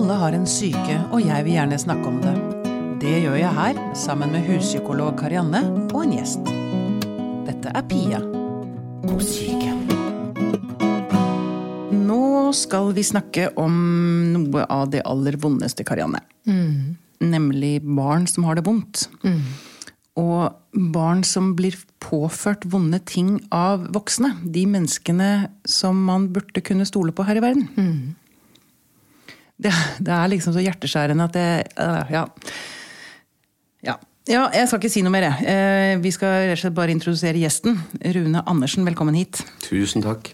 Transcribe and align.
Alle 0.00 0.14
har 0.16 0.32
en 0.32 0.46
syke, 0.48 0.94
og 1.12 1.20
jeg 1.20 1.44
vil 1.44 1.58
gjerne 1.58 1.76
snakke 1.76 2.08
om 2.08 2.14
det. 2.22 2.30
Det 3.02 3.18
gjør 3.20 3.34
jeg 3.36 3.52
her, 3.52 3.80
sammen 3.92 4.30
med 4.32 4.46
huspsykolog 4.46 5.10
Karianne 5.20 5.60
og 5.92 5.98
en 6.00 6.14
gjest. 6.14 6.46
Dette 7.44 7.74
er 7.76 7.84
Pia 7.90 8.20
på 9.04 9.18
syke. 9.20 9.74
Nå 11.92 12.22
skal 12.56 12.94
vi 12.96 13.04
snakke 13.04 13.50
om 13.60 13.76
noe 14.32 14.64
av 14.72 14.86
det 14.94 15.02
aller 15.04 15.36
vondeste, 15.42 15.84
Karianne. 15.84 16.22
Mm. 16.48 16.96
Nemlig 17.34 17.74
barn 17.84 18.24
som 18.24 18.48
har 18.48 18.56
det 18.56 18.64
vondt. 18.70 19.04
Mm. 19.20 19.44
Og 20.24 20.88
barn 20.96 21.20
som 21.28 21.52
blir 21.60 21.76
påført 22.00 22.64
vonde 22.72 23.02
ting 23.04 23.36
av 23.52 23.84
voksne. 23.92 24.32
De 24.48 24.64
menneskene 24.64 25.50
som 25.68 26.00
man 26.08 26.30
burde 26.32 26.64
kunne 26.64 26.88
stole 26.88 27.12
på 27.12 27.28
her 27.28 27.36
i 27.36 27.44
verden. 27.44 27.68
Det, 29.60 29.72
det 30.00 30.12
er 30.14 30.30
liksom 30.32 30.54
så 30.56 30.62
hjerteskjærende 30.64 31.26
at 31.28 31.36
det 31.36 31.48
uh, 31.76 32.12
ja. 32.12 32.24
ja. 33.84 33.96
Ja, 34.30 34.46
jeg 34.54 34.68
skal 34.68 34.80
ikke 34.80 34.92
si 34.92 35.02
noe 35.04 35.12
mer, 35.12 35.26
jeg. 35.28 35.48
Uh, 35.48 36.02
Vi 36.04 36.12
skal 36.16 36.46
rett 36.48 36.58
og 36.58 36.62
slett 36.62 36.76
bare 36.76 36.94
introdusere 36.94 37.40
gjesten. 37.40 37.80
Rune 38.16 38.44
Andersen, 38.48 38.86
velkommen 38.88 39.18
hit. 39.18 39.42
Tusen 39.66 40.04
takk. 40.06 40.32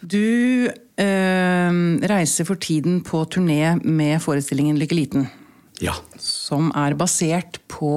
Du 0.00 0.68
uh, 0.70 1.72
reiser 2.14 2.48
for 2.48 2.60
tiden 2.62 3.02
på 3.04 3.24
turné 3.28 3.76
med 3.82 4.22
forestillingen 4.24 4.78
Lykke 4.80 4.96
liten. 4.96 5.28
Ja. 5.84 5.98
Som 6.22 6.72
er 6.78 6.96
basert 6.98 7.60
på 7.68 7.92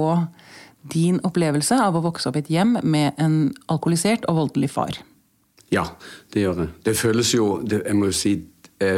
din 0.91 1.21
opplevelse 1.23 1.77
av 1.77 1.95
å 1.95 2.03
vokse 2.03 2.27
opp 2.29 2.39
i 2.39 2.43
et 2.43 2.51
hjem 2.51 2.79
med 2.83 3.15
en 3.21 3.51
alkoholisert 3.71 4.25
og 4.27 4.39
voldelig 4.41 4.73
far. 4.73 4.99
Ja, 5.71 5.85
det 6.33 6.43
gjør 6.43 6.65
det. 6.65 6.71
Det 6.83 6.97
føles 6.99 7.31
jo 7.31 7.61
det, 7.63 7.85
Jeg 7.85 7.95
må 7.95 8.09
jo 8.09 8.15
si 8.17 8.33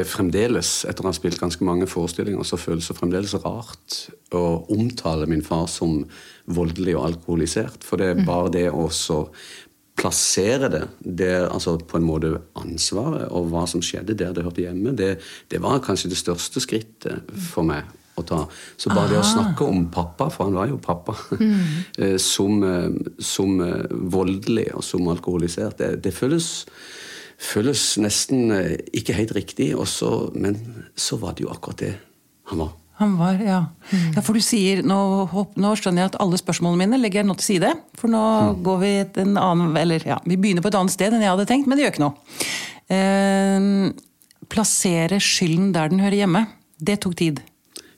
fremdeles, 0.08 0.70
etter 0.88 1.04
å 1.04 1.10
ha 1.10 1.16
spilt 1.16 1.42
ganske 1.42 1.66
mange 1.68 1.88
forestillinger, 1.91 2.46
så 2.48 2.60
føles 2.62 2.88
det 2.88 2.96
fremdeles 2.96 3.35
rart 3.44 3.98
å 4.35 4.63
omtale 4.71 5.27
min 5.27 5.44
far 5.46 5.66
som 5.71 6.04
voldelig 6.46 6.96
og 6.98 7.07
alkoholisert. 7.10 7.84
For 7.84 7.99
det 7.99 8.12
er 8.13 8.26
bare 8.27 8.54
det 8.54 8.68
å 8.72 8.88
så 8.94 9.26
plassere 9.99 10.70
det, 10.74 10.85
det 10.99 11.34
altså 11.46 11.76
på 11.77 11.99
en 11.99 12.07
måte 12.07 12.32
ansvaret 12.57 13.27
og 13.30 13.52
hva 13.52 13.66
som 13.70 13.84
skjedde 13.85 14.16
der 14.18 14.34
det 14.34 14.46
hørte 14.46 14.63
hjemme, 14.66 14.96
det, 14.98 15.18
det 15.54 15.62
var 15.62 15.84
kanskje 15.85 16.10
det 16.13 16.18
største 16.20 16.63
skrittet 16.63 17.29
for 17.52 17.68
meg 17.68 17.91
å 18.18 18.24
ta. 18.26 18.40
Så 18.77 18.91
bare 18.94 19.12
det 19.13 19.22
å 19.22 19.26
snakke 19.26 19.66
om 19.66 19.88
pappa, 19.94 20.29
for 20.34 20.48
han 20.48 20.57
var 20.57 20.70
jo 20.70 20.82
pappa, 20.82 21.16
mm. 21.40 22.18
som, 22.22 22.60
eh, 22.68 23.13
som 23.22 23.62
eh, 23.66 23.88
voldelig 24.13 24.68
og 24.77 24.85
som 24.85 25.10
alkoholisert, 25.13 25.79
det, 25.82 26.04
det 26.05 26.13
føles, 26.13 26.52
føles 27.44 27.82
nesten 28.02 28.54
eh, 28.55 28.77
ikke 28.96 29.16
helt 29.18 29.34
riktig, 29.36 29.74
også, 29.76 30.32
men 30.36 30.58
så 30.96 31.20
var 31.22 31.36
det 31.38 31.46
jo 31.46 31.52
akkurat 31.54 31.84
det 31.84 31.94
han 32.52 32.63
var. 32.63 32.74
Han 33.02 33.16
var, 33.18 33.40
ja. 33.41 33.60
ja 34.13 34.22
for 34.22 34.38
du 34.38 34.44
sier, 34.46 34.84
nå, 34.85 34.98
hopp- 35.32 35.58
nå 35.60 35.72
skjønner 35.80 36.04
jeg 36.04 36.12
at 36.12 36.20
alle 36.24 36.38
spørsmålene 36.40 36.85
mine 36.85 37.00
legger 37.02 37.24
jeg 37.24 37.30
nå 37.30 37.35
til 37.40 37.48
side. 37.48 37.72
For 38.00 38.12
nå 38.12 38.24
går 38.63 38.82
vi 38.84 38.91
til 39.16 39.32
en 39.32 39.40
annen, 39.41 39.72
eller 39.82 40.05
ja, 40.08 40.20
vi 40.30 40.38
begynner 40.38 40.63
på 40.63 40.70
et 40.72 40.77
annet 40.77 40.94
sted 40.94 41.16
enn 41.16 41.26
jeg 41.26 41.34
hadde 41.34 41.48
tenkt, 41.50 41.68
men 41.68 41.80
det 41.80 41.88
gjør 41.88 41.96
ikke 41.96 42.05
noe. 42.05 42.38
Eh, 42.94 43.66
plassere 44.54 45.20
skylden 45.24 45.74
der 45.76 45.90
den 45.91 46.04
hører 46.04 46.22
hjemme. 46.22 46.46
Det 46.78 47.00
tok 47.04 47.18
tid. 47.18 47.41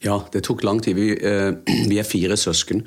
Ja, 0.05 0.19
det 0.31 0.45
tok 0.47 0.63
lang 0.63 0.79
tid. 0.85 0.95
Vi, 0.97 1.11
eh, 1.17 1.51
vi 1.91 1.99
er 1.99 2.07
fire 2.07 2.39
søsken. 2.39 2.85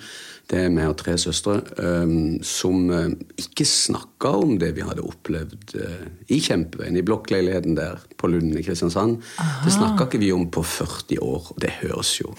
Det 0.49 0.59
er 0.65 0.71
meg 0.73 0.87
og 0.89 0.97
tre 0.97 1.13
søstre 1.21 1.59
eh, 1.77 2.13
som 2.47 2.87
eh, 2.95 3.11
ikke 3.43 3.67
snakka 3.69 4.31
om 4.41 4.55
det 4.61 4.71
vi 4.79 4.85
hadde 4.87 5.05
opplevd 5.05 5.75
eh, 5.77 6.07
i 6.33 6.39
Kjempeveien, 6.41 6.97
i 6.97 7.03
blokkleiligheten 7.05 7.77
der 7.77 8.01
på 8.17 8.31
Lunden 8.33 8.57
i 8.57 8.63
Kristiansand. 8.65 9.19
Det 9.67 9.75
snakka 9.75 10.07
ikke 10.09 10.23
vi 10.23 10.31
om 10.33 10.47
på 10.55 10.63
40 10.65 11.21
år, 11.21 11.51
og 11.53 11.61
det 11.61 11.75
høres 11.83 12.15
jo 12.23 12.33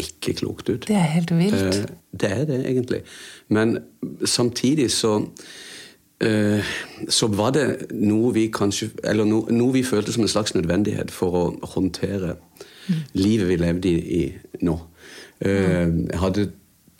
ikke 0.00 0.32
klokt 0.40 0.70
ut. 0.72 0.86
Det 0.88 0.96
er 0.96 1.10
helt 1.18 1.34
vilt. 1.36 1.60
Eh, 1.60 1.92
Det 2.12 2.30
er 2.30 2.44
det, 2.48 2.62
egentlig. 2.70 3.02
Men 3.48 3.78
samtidig 4.24 4.90
så 4.90 5.18
så 7.08 7.26
var 7.34 7.50
det 7.50 7.62
noe 7.98 8.28
vi 8.30 8.44
kanskje 8.54 8.92
Eller 9.10 9.26
noe, 9.26 9.50
noe 9.50 9.72
vi 9.74 9.80
følte 9.82 10.12
som 10.14 10.22
en 10.22 10.30
slags 10.30 10.52
nødvendighet 10.54 11.10
for 11.10 11.34
å 11.34 11.40
håndtere 11.72 12.36
livet 13.18 13.48
vi 13.48 13.56
levde 13.58 13.90
i, 13.90 13.96
i 14.22 14.62
nå. 14.62 14.76
Eh, 15.42 15.88
Jeg 16.12 16.20
hadde 16.22 16.44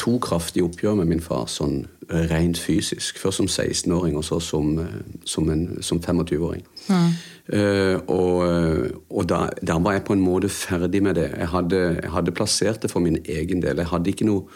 to 0.02 0.16
kraftige 0.22 0.66
oppgjør 0.66 0.96
med 0.98 1.10
min 1.12 1.22
far 1.22 1.46
sånn 1.50 1.84
eh, 2.08 2.24
rent 2.30 2.58
fysisk. 2.58 3.20
Først 3.22 3.40
som 3.40 3.48
16-åring, 3.50 4.16
og 4.18 4.24
så 4.26 4.40
som, 4.42 4.72
eh, 4.82 4.96
som, 5.28 5.50
som 5.80 6.00
25-åring. 6.02 6.64
Eh, 6.90 7.98
og 8.10 8.44
eh, 8.46 8.88
og 9.12 9.28
da, 9.28 9.44
da 9.62 9.76
var 9.82 9.98
jeg 9.98 10.06
på 10.08 10.16
en 10.16 10.24
måte 10.24 10.50
ferdig 10.52 11.02
med 11.04 11.18
det. 11.20 11.28
Jeg 11.38 11.50
hadde, 11.52 11.82
jeg 12.00 12.14
hadde 12.14 12.34
plassert 12.34 12.82
det 12.82 12.90
for 12.90 13.04
min 13.04 13.20
egen 13.22 13.62
del. 13.62 13.82
Jeg 13.82 13.90
hadde 13.92 14.10
ikke 14.10 14.26
noe, 14.26 14.46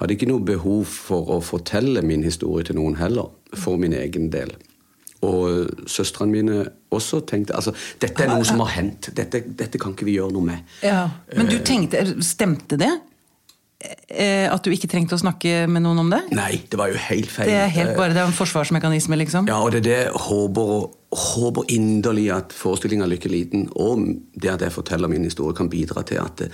hadde 0.00 0.16
ikke 0.16 0.28
noe 0.30 0.44
behov 0.44 0.84
for 0.90 1.32
å 1.36 1.40
fortelle 1.44 2.02
min 2.04 2.24
historie 2.26 2.66
til 2.66 2.76
noen 2.80 2.98
heller, 3.00 3.30
for 3.54 3.80
min 3.80 3.96
egen 3.96 4.30
del. 4.32 4.52
Og 5.22 5.86
søstrene 5.86 6.34
mine 6.34 6.64
også 6.90 7.20
tenkte 7.30 7.54
altså, 7.54 7.70
dette 8.02 8.24
er 8.24 8.32
noe 8.32 8.44
som 8.46 8.58
har 8.64 8.72
hendt. 8.74 9.12
Dette, 9.14 9.44
dette 9.46 9.78
kan 9.78 9.94
ikke 9.94 10.08
vi 10.08 10.16
gjøre 10.18 10.34
noe 10.34 10.48
med. 10.48 10.72
Ja. 10.82 11.04
Men 11.36 11.46
du 11.52 11.60
tenkte, 11.62 12.02
stemte 12.26 12.80
det? 12.80 12.90
Eh, 13.82 14.46
At 14.52 14.62
du 14.62 14.70
ikke 14.70 14.88
trengte 14.90 15.16
å 15.16 15.20
snakke 15.20 15.66
med 15.70 15.82
noen 15.82 16.02
om 16.04 16.10
det? 16.12 16.20
Nei, 16.36 16.62
det 16.70 16.78
var 16.78 16.92
jo 16.92 16.98
helt 17.08 17.30
feil. 17.32 17.50
Det 17.50 17.58
er 17.58 17.70
helt 17.74 17.96
bare 17.98 18.14
det 18.14 18.22
er 18.22 18.28
en 18.30 18.36
forsvarsmekanisme, 18.36 19.18
liksom? 19.18 19.48
Ja, 19.50 19.60
og 19.64 19.72
det 19.74 19.82
er 19.82 19.86
det 19.88 19.98
jeg 19.98 20.24
håper, 20.28 20.90
håper 21.22 21.72
inderlig 21.74 22.28
at 22.34 22.54
forestillinga 22.56 23.08
Lykke 23.10 23.32
liten 23.32 23.68
og 23.74 24.04
det 24.38 24.52
at 24.52 24.66
jeg 24.66 24.74
forteller 24.74 25.10
min 25.10 25.26
historie, 25.26 25.56
kan 25.58 25.70
bidra 25.72 26.04
til 26.06 26.22
at 26.22 26.44
det, 26.44 26.52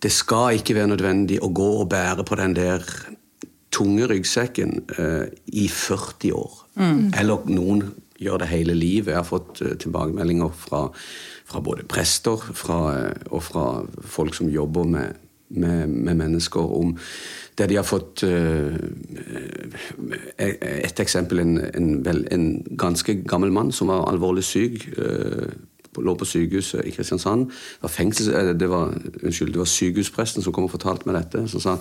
det 0.00 0.12
skal 0.14 0.60
ikke 0.60 0.76
være 0.78 0.92
nødvendig 0.94 1.40
å 1.42 1.50
gå 1.52 1.70
og 1.80 1.88
bære 1.92 2.24
på 2.28 2.38
den 2.40 2.54
der 2.56 2.86
tunge 3.74 4.06
ryggsekken 4.10 4.78
eh, 4.98 5.26
i 5.46 5.66
40 5.70 6.32
år. 6.34 6.54
Eller 7.20 7.44
noen 7.50 7.84
gjør 8.20 8.42
det 8.42 8.50
hele 8.50 8.76
livet. 8.76 9.12
Jeg 9.12 9.20
har 9.20 9.28
fått 9.28 9.60
eh, 9.64 9.76
tilbakemeldinger 9.80 10.52
fra, 10.56 10.86
fra 11.48 11.62
både 11.64 11.86
prester 11.88 12.40
fra, 12.56 12.80
eh, 12.96 13.26
og 13.30 13.44
fra 13.46 13.66
folk 14.16 14.36
som 14.36 14.50
jobber 14.52 14.88
med, 14.90 15.20
med, 15.50 15.88
med 15.88 16.14
mennesker 16.14 16.60
om 16.60 16.94
det 17.58 17.68
de 17.68 17.76
har 17.76 17.84
fått 17.84 18.22
eh, 18.24 18.76
Et 20.40 21.00
eksempel 21.00 21.42
en, 21.42 21.58
en, 21.74 21.90
vel, 22.04 22.22
en 22.32 22.46
ganske 22.78 23.14
gammel 23.28 23.52
mann 23.52 23.72
som 23.72 23.90
var 23.92 24.06
alvorlig 24.08 24.44
syk. 24.44 24.86
Uh, 24.96 25.50
lå 26.00 26.14
på 26.14 26.24
sykehuset 26.24 26.86
i 26.86 26.92
Kristiansand. 26.94 27.50
Det 27.50 27.82
var, 27.82 27.92
fengsels, 27.92 28.30
det 28.56 28.68
var, 28.70 28.94
unnskyld, 29.22 29.52
det 29.52 29.58
var 29.58 29.68
sykehuspresten 29.68 30.42
som 30.42 30.54
kom 30.54 30.68
og 30.68 30.72
fortalte 30.72 31.08
meg 31.08 31.18
dette. 31.18 31.48
som 31.50 31.60
sa 31.60 31.76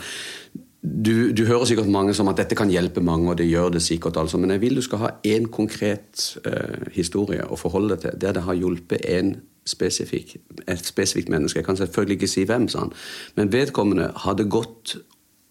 du, 0.82 1.32
du 1.36 1.44
hører 1.46 1.68
sikkert 1.68 1.92
mange 1.92 2.14
som 2.16 2.30
at 2.32 2.38
dette 2.40 2.56
kan 2.56 2.70
hjelpe 2.72 3.04
mange, 3.04 3.28
og 3.30 3.38
det 3.38 3.50
gjør 3.50 3.74
det 3.76 3.82
sikkert, 3.84 4.18
altså, 4.18 4.40
men 4.40 4.54
jeg 4.56 4.62
vil 4.62 4.80
du 4.80 4.82
skal 4.82 5.02
ha 5.02 5.10
én 5.28 5.50
konkret 5.52 6.38
eh, 6.48 6.88
historie 6.96 7.44
å 7.44 7.60
forholde 7.60 7.96
deg 7.96 8.06
til, 8.06 8.20
der 8.22 8.38
det 8.38 8.46
har 8.46 8.56
hjulpet 8.56 9.04
en 9.12 9.34
spesifikk, 9.70 10.36
et 10.68 10.86
spesifikt 10.86 11.30
menneske. 11.30 11.62
Jeg 11.62 11.68
kan 11.68 11.78
selvfølgelig 11.78 12.20
ikke 12.20 12.32
si 12.32 12.44
hvem, 12.50 12.68
sa 12.72 12.86
han, 12.86 12.94
men 13.38 13.54
vedkommende 13.54 14.12
hadde 14.26 14.50
gått 14.50 14.98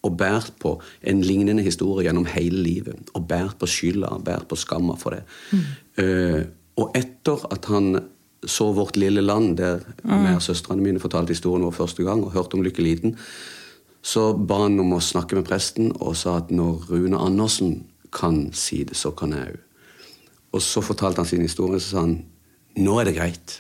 og 0.07 0.15
båret 0.19 0.53
på 0.63 0.77
en 1.11 1.23
lignende 1.27 1.63
historie 1.67 2.07
gjennom 2.07 2.29
hele 2.31 2.63
livet. 2.63 3.11
Og 3.19 3.27
båret 3.29 3.59
på 3.59 3.67
skylda, 3.67 4.19
båret 4.25 4.47
på 4.49 4.59
skamma 4.59 4.95
for 4.99 5.17
det. 5.17 5.25
Eh, 5.99 6.45
og 6.79 6.95
etter 6.99 7.43
at 7.53 7.67
han 7.73 7.99
så 8.47 8.69
Vårt 8.73 8.97
lille 8.97 9.21
land, 9.21 9.57
der 9.59 9.81
meg 10.07 10.37
og 10.37 10.43
søstrene 10.45 10.83
mine 10.83 11.01
fortalte 11.03 11.35
historien 11.35 11.65
vår 11.67 11.75
første 11.75 12.05
gang, 12.07 12.23
og 12.23 12.37
hørte 12.37 12.55
om 12.55 12.63
Lykke 12.63 12.85
liten, 12.85 13.17
så 14.03 14.31
ba 14.33 14.61
han 14.63 14.79
om 14.79 14.95
å 14.95 15.03
snakke 15.03 15.35
med 15.35 15.49
presten 15.49 15.91
og 15.99 16.15
sa 16.17 16.37
at 16.39 16.53
når 16.55 16.87
Rune 16.87 17.19
Andersen 17.19 17.81
kan 18.15 18.53
si 18.55 18.85
det, 18.87 18.97
så 18.97 19.11
kan 19.11 19.35
jeg 19.35 19.57
òg. 19.57 19.65
Og 20.55 20.63
så 20.65 20.81
fortalte 20.81 21.21
han 21.21 21.29
sin 21.29 21.43
historie, 21.45 21.81
så 21.83 21.91
sa 21.91 22.05
han 22.07 22.15
nå 22.79 22.95
er 23.01 23.11
det 23.11 23.17
greit. 23.19 23.59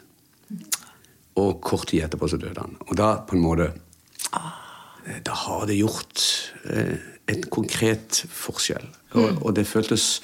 Og 1.38 1.60
kort 1.64 1.88
tid 1.90 2.06
etterpå 2.06 2.28
så 2.30 2.40
døde 2.40 2.60
han. 2.60 2.76
Og 2.88 2.96
da 2.98 3.12
på 3.26 3.36
en 3.36 3.44
måte 3.44 3.70
eh, 3.70 5.20
Da 5.24 5.36
har 5.44 5.66
det 5.70 5.78
gjort 5.78 6.24
eh, 6.70 6.96
en 7.28 7.44
konkret 7.52 8.24
forskjell. 8.32 8.88
Og, 9.18 9.42
og 9.44 9.54
det 9.56 9.66
føltes 9.68 10.18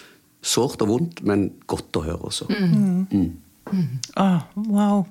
sårt 0.45 0.83
og 0.85 0.91
vondt, 0.91 1.23
men 1.25 1.49
godt 1.71 1.97
å 1.97 2.05
høre 2.05 2.29
også. 2.29 2.49
Ah, 4.21 4.45
wow. 4.57 5.07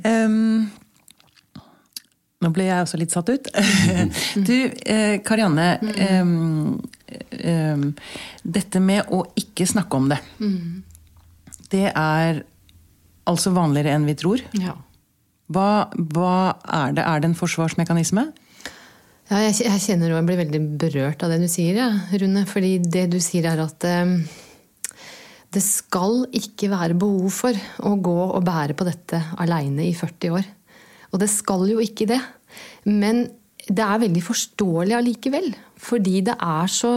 Um, 0.00 0.70
nå 2.42 2.50
ble 2.50 2.66
jeg 2.66 2.84
også 2.84 3.00
litt 3.00 3.14
satt 3.14 3.28
ut. 3.30 3.50
du, 4.48 4.56
eh, 4.88 5.18
Karianne. 5.24 5.68
em, 6.08 6.32
em, 7.38 7.84
dette 8.42 8.80
med 8.82 9.12
å 9.12 9.22
ikke 9.38 9.68
snakke 9.68 10.00
om 10.00 10.08
det. 10.10 10.18
Det 11.72 11.86
er 11.92 12.42
altså 13.30 13.52
vanligere 13.54 13.94
enn 13.96 14.06
vi 14.08 14.16
tror. 14.18 14.42
Ja. 14.58 14.76
Hva, 15.52 15.88
hva 16.14 16.36
er 16.64 16.94
det? 16.96 17.04
Er 17.04 17.22
det 17.22 17.30
en 17.30 17.38
forsvarsmekanisme? 17.38 18.30
Ja, 19.30 19.40
jeg, 19.46 19.58
jeg 19.64 19.82
kjenner 19.84 20.12
og 20.12 20.20
jeg 20.20 20.28
blir 20.28 20.40
veldig 20.42 20.62
berørt 20.80 21.22
av 21.24 21.32
det 21.32 21.42
du 21.42 21.48
sier, 21.50 21.76
ja, 21.78 21.90
Rune. 22.20 22.44
Fordi 22.48 22.76
det 22.84 23.06
du 23.12 23.18
sier 23.22 23.48
er 23.48 23.62
at 23.64 23.86
eh, 23.88 24.16
det 25.52 25.62
skal 25.64 26.24
ikke 26.36 26.70
være 26.72 26.98
behov 26.98 27.28
for 27.34 27.56
å 27.84 27.94
gå 28.00 28.18
og 28.26 28.42
bære 28.46 28.76
på 28.78 28.88
dette 28.88 29.20
aleine 29.42 29.86
i 29.88 29.94
40 29.96 30.36
år. 30.38 30.48
Og 31.12 31.20
det 31.20 31.28
skal 31.32 31.66
jo 31.68 31.80
ikke 31.82 32.08
det. 32.10 32.20
Men 32.88 33.26
det 33.68 33.84
er 33.84 34.02
veldig 34.02 34.24
forståelig 34.24 34.96
allikevel. 34.98 35.50
Fordi 35.82 36.22
det 36.28 36.36
er 36.36 36.70
så 36.72 36.94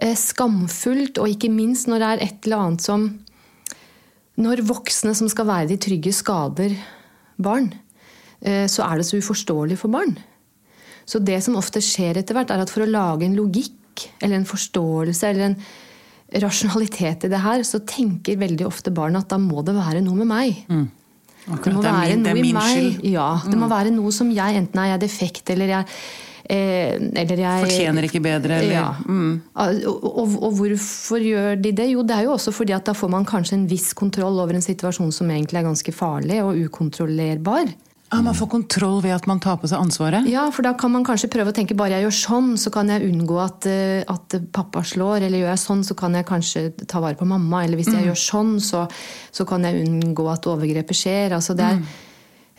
eh, 0.00 0.16
skamfullt, 0.16 1.20
og 1.20 1.34
ikke 1.34 1.52
minst 1.52 1.90
når 1.90 2.02
det 2.02 2.10
er 2.10 2.24
et 2.26 2.48
eller 2.48 2.64
annet 2.64 2.86
som 2.86 3.10
Når 4.40 4.64
voksne 4.68 5.12
som 5.16 5.28
skal 5.30 5.48
være 5.48 5.68
de 5.72 5.78
trygge, 5.80 6.12
skader 6.16 6.74
barn, 7.40 7.70
eh, 8.40 8.66
så 8.70 8.86
er 8.86 9.00
det 9.00 9.08
så 9.08 9.20
uforståelig 9.20 9.78
for 9.80 9.92
barn. 9.92 10.16
Så 11.08 11.20
det 11.24 11.40
som 11.44 11.58
ofte 11.58 11.82
skjer 11.84 12.20
etter 12.20 12.36
hvert, 12.36 12.52
er 12.52 12.62
at 12.62 12.72
for 12.72 12.84
å 12.84 12.90
lage 12.90 13.26
en 13.26 13.36
logikk 13.36 14.06
eller 14.22 14.38
en 14.38 14.48
forståelse 14.48 15.28
eller 15.28 15.50
en 15.50 15.58
rasjonalitet 16.40 17.26
i 17.26 17.32
det 17.32 17.42
her, 17.42 17.64
så 17.66 17.82
tenker 17.82 18.38
veldig 18.40 18.66
ofte 18.68 18.92
barn 18.94 19.18
at 19.18 19.28
da 19.32 19.38
må 19.42 19.64
det 19.66 19.74
være 19.74 20.02
noe 20.04 20.22
med 20.22 20.30
meg. 20.30 20.64
Mm. 20.70 20.88
Det 21.50 21.72
må 21.74 21.82
være 21.82 22.16
noe 22.20 22.36
i 22.38 22.52
meg. 22.54 22.98
Ja, 23.10 23.30
det 23.42 23.56
må 23.56 23.66
mm. 23.66 23.72
være 23.72 23.92
noe 23.94 24.12
som 24.14 24.28
jeg 24.30 24.58
Enten 24.60 24.82
er 24.82 24.92
jeg 24.92 25.02
defekt, 25.08 25.50
eller 25.50 25.72
jeg 25.72 25.88
eller 26.50 27.42
jeg 27.44 27.66
Fortjener 27.66 28.06
ikke 28.08 28.22
bedre, 28.24 28.60
eller 28.62 28.74
ja. 28.74 28.88
mm. 29.06 29.34
og, 29.54 29.84
og, 30.08 30.32
og, 30.40 30.56
hvorfor 30.58 31.22
gjør 31.22 31.60
de 31.62 31.70
det? 31.76 31.90
Jo, 31.92 32.02
det 32.06 32.16
er 32.16 32.26
jo 32.26 32.34
også 32.34 32.54
fordi 32.54 32.74
at 32.74 32.88
da 32.88 32.94
får 32.96 33.12
man 33.12 33.28
kanskje 33.28 33.58
en 33.58 33.68
viss 33.70 33.92
kontroll 33.98 34.40
over 34.42 34.58
en 34.58 34.64
situasjon 34.64 35.12
som 35.14 35.30
egentlig 35.30 35.60
er 35.60 35.68
ganske 35.68 35.94
farlig 35.94 36.40
og 36.42 36.58
ukontrollerbar. 36.58 37.70
Ja, 38.10 38.18
Man 38.26 38.34
får 38.34 38.48
kontroll 38.50 38.98
ved 39.04 39.14
at 39.14 39.28
man 39.30 39.38
tar 39.38 39.60
på 39.62 39.68
seg 39.70 39.78
ansvaret? 39.78 40.26
Ja, 40.26 40.48
for 40.50 40.66
da 40.66 40.72
kan 40.74 40.90
man 40.90 41.04
kanskje 41.06 41.30
prøve 41.30 41.52
å 41.52 41.54
tenke 41.54 41.76
bare 41.78 41.94
jeg 41.94 42.08
gjør 42.08 42.16
sånn, 42.18 42.48
så 42.58 42.72
kan 42.74 42.90
jeg 42.90 43.06
unngå 43.06 43.38
at, 43.38 43.70
eh, 43.70 44.02
at 44.02 44.34
pappa 44.50 44.82
slår. 44.82 45.28
Eller 45.28 45.44
gjør 45.44 45.52
jeg 45.52 45.62
sånn, 45.62 45.86
så 45.86 45.94
kan 45.94 46.18
jeg 46.18 46.26
kanskje 46.26 46.64
ta 46.90 46.98
vare 46.98 47.14
på 47.14 47.28
mamma. 47.30 47.62
Eller 47.62 47.78
hvis 47.78 47.92
jeg 47.92 48.02
mm. 48.02 48.08
gjør 48.10 48.22
sånn, 48.26 48.54
så, 48.58 48.88
så, 49.30 49.46
kan 49.46 49.62
jeg 49.62 49.86
unngå 49.86 50.26
at 50.32 50.50
overgrepet 50.50 51.04
skjer. 51.04 51.38
Altså 51.38 51.54
det 51.54 51.70
er... 51.70 51.78
Mm 51.78 51.90
Eh, 51.90 52.09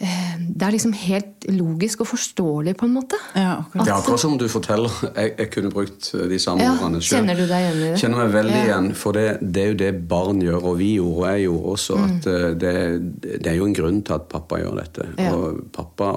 det 0.01 0.65
er 0.65 0.73
liksom 0.73 0.93
helt 0.97 1.45
logisk 1.49 2.01
og 2.01 2.07
forståelig, 2.11 2.73
på 2.77 2.87
en 2.87 2.93
måte. 2.95 3.17
Ja, 3.37 3.59
akkurat, 3.59 3.87
ja, 3.87 3.97
akkurat 3.99 4.21
som 4.23 4.37
du 4.37 4.47
forteller. 4.49 4.93
Jeg, 5.15 5.33
jeg, 5.37 5.49
kunne 5.53 5.69
brukt 5.73 6.09
eh, 6.15 6.25
de 6.29 6.39
samme 6.41 6.65
ja, 6.65 6.71
ordene 6.73 7.01
sjøl. 7.01 7.19
Kjenner 7.19 7.37
du 7.37 7.43
deg 7.45 7.65
igjen 7.65 7.77
i 7.77 7.83
det? 7.83 7.99
Kjenner 8.01 8.21
meg 8.23 8.33
veldig 8.33 8.55
ja. 8.55 8.63
igjen. 8.65 8.89
For 8.97 9.17
det, 9.17 9.25
det, 9.41 9.63
er 9.63 9.71
jo 9.71 9.77
det 9.81 9.91
barn 10.09 10.41
gjør, 10.41 10.67
og 10.71 10.77
vi 10.81 10.89
gjorde, 10.95 11.17
og 11.19 11.27
jeg 11.29 11.45
gjorde 11.45 11.75
også. 11.75 11.99
Mm. 11.99 12.07
at 12.07 12.29
eh, 12.31 12.47
det, 12.63 12.73
det, 13.27 13.51
er 13.51 13.57
jo 13.59 13.69
en 13.69 13.77
grunn 13.77 14.01
til 14.07 14.17
at 14.17 14.27
pappa 14.31 14.61
gjør 14.63 14.81
dette. 14.81 15.07
Ja. 15.21 15.35
Og 15.37 15.63
pappa 15.75 16.11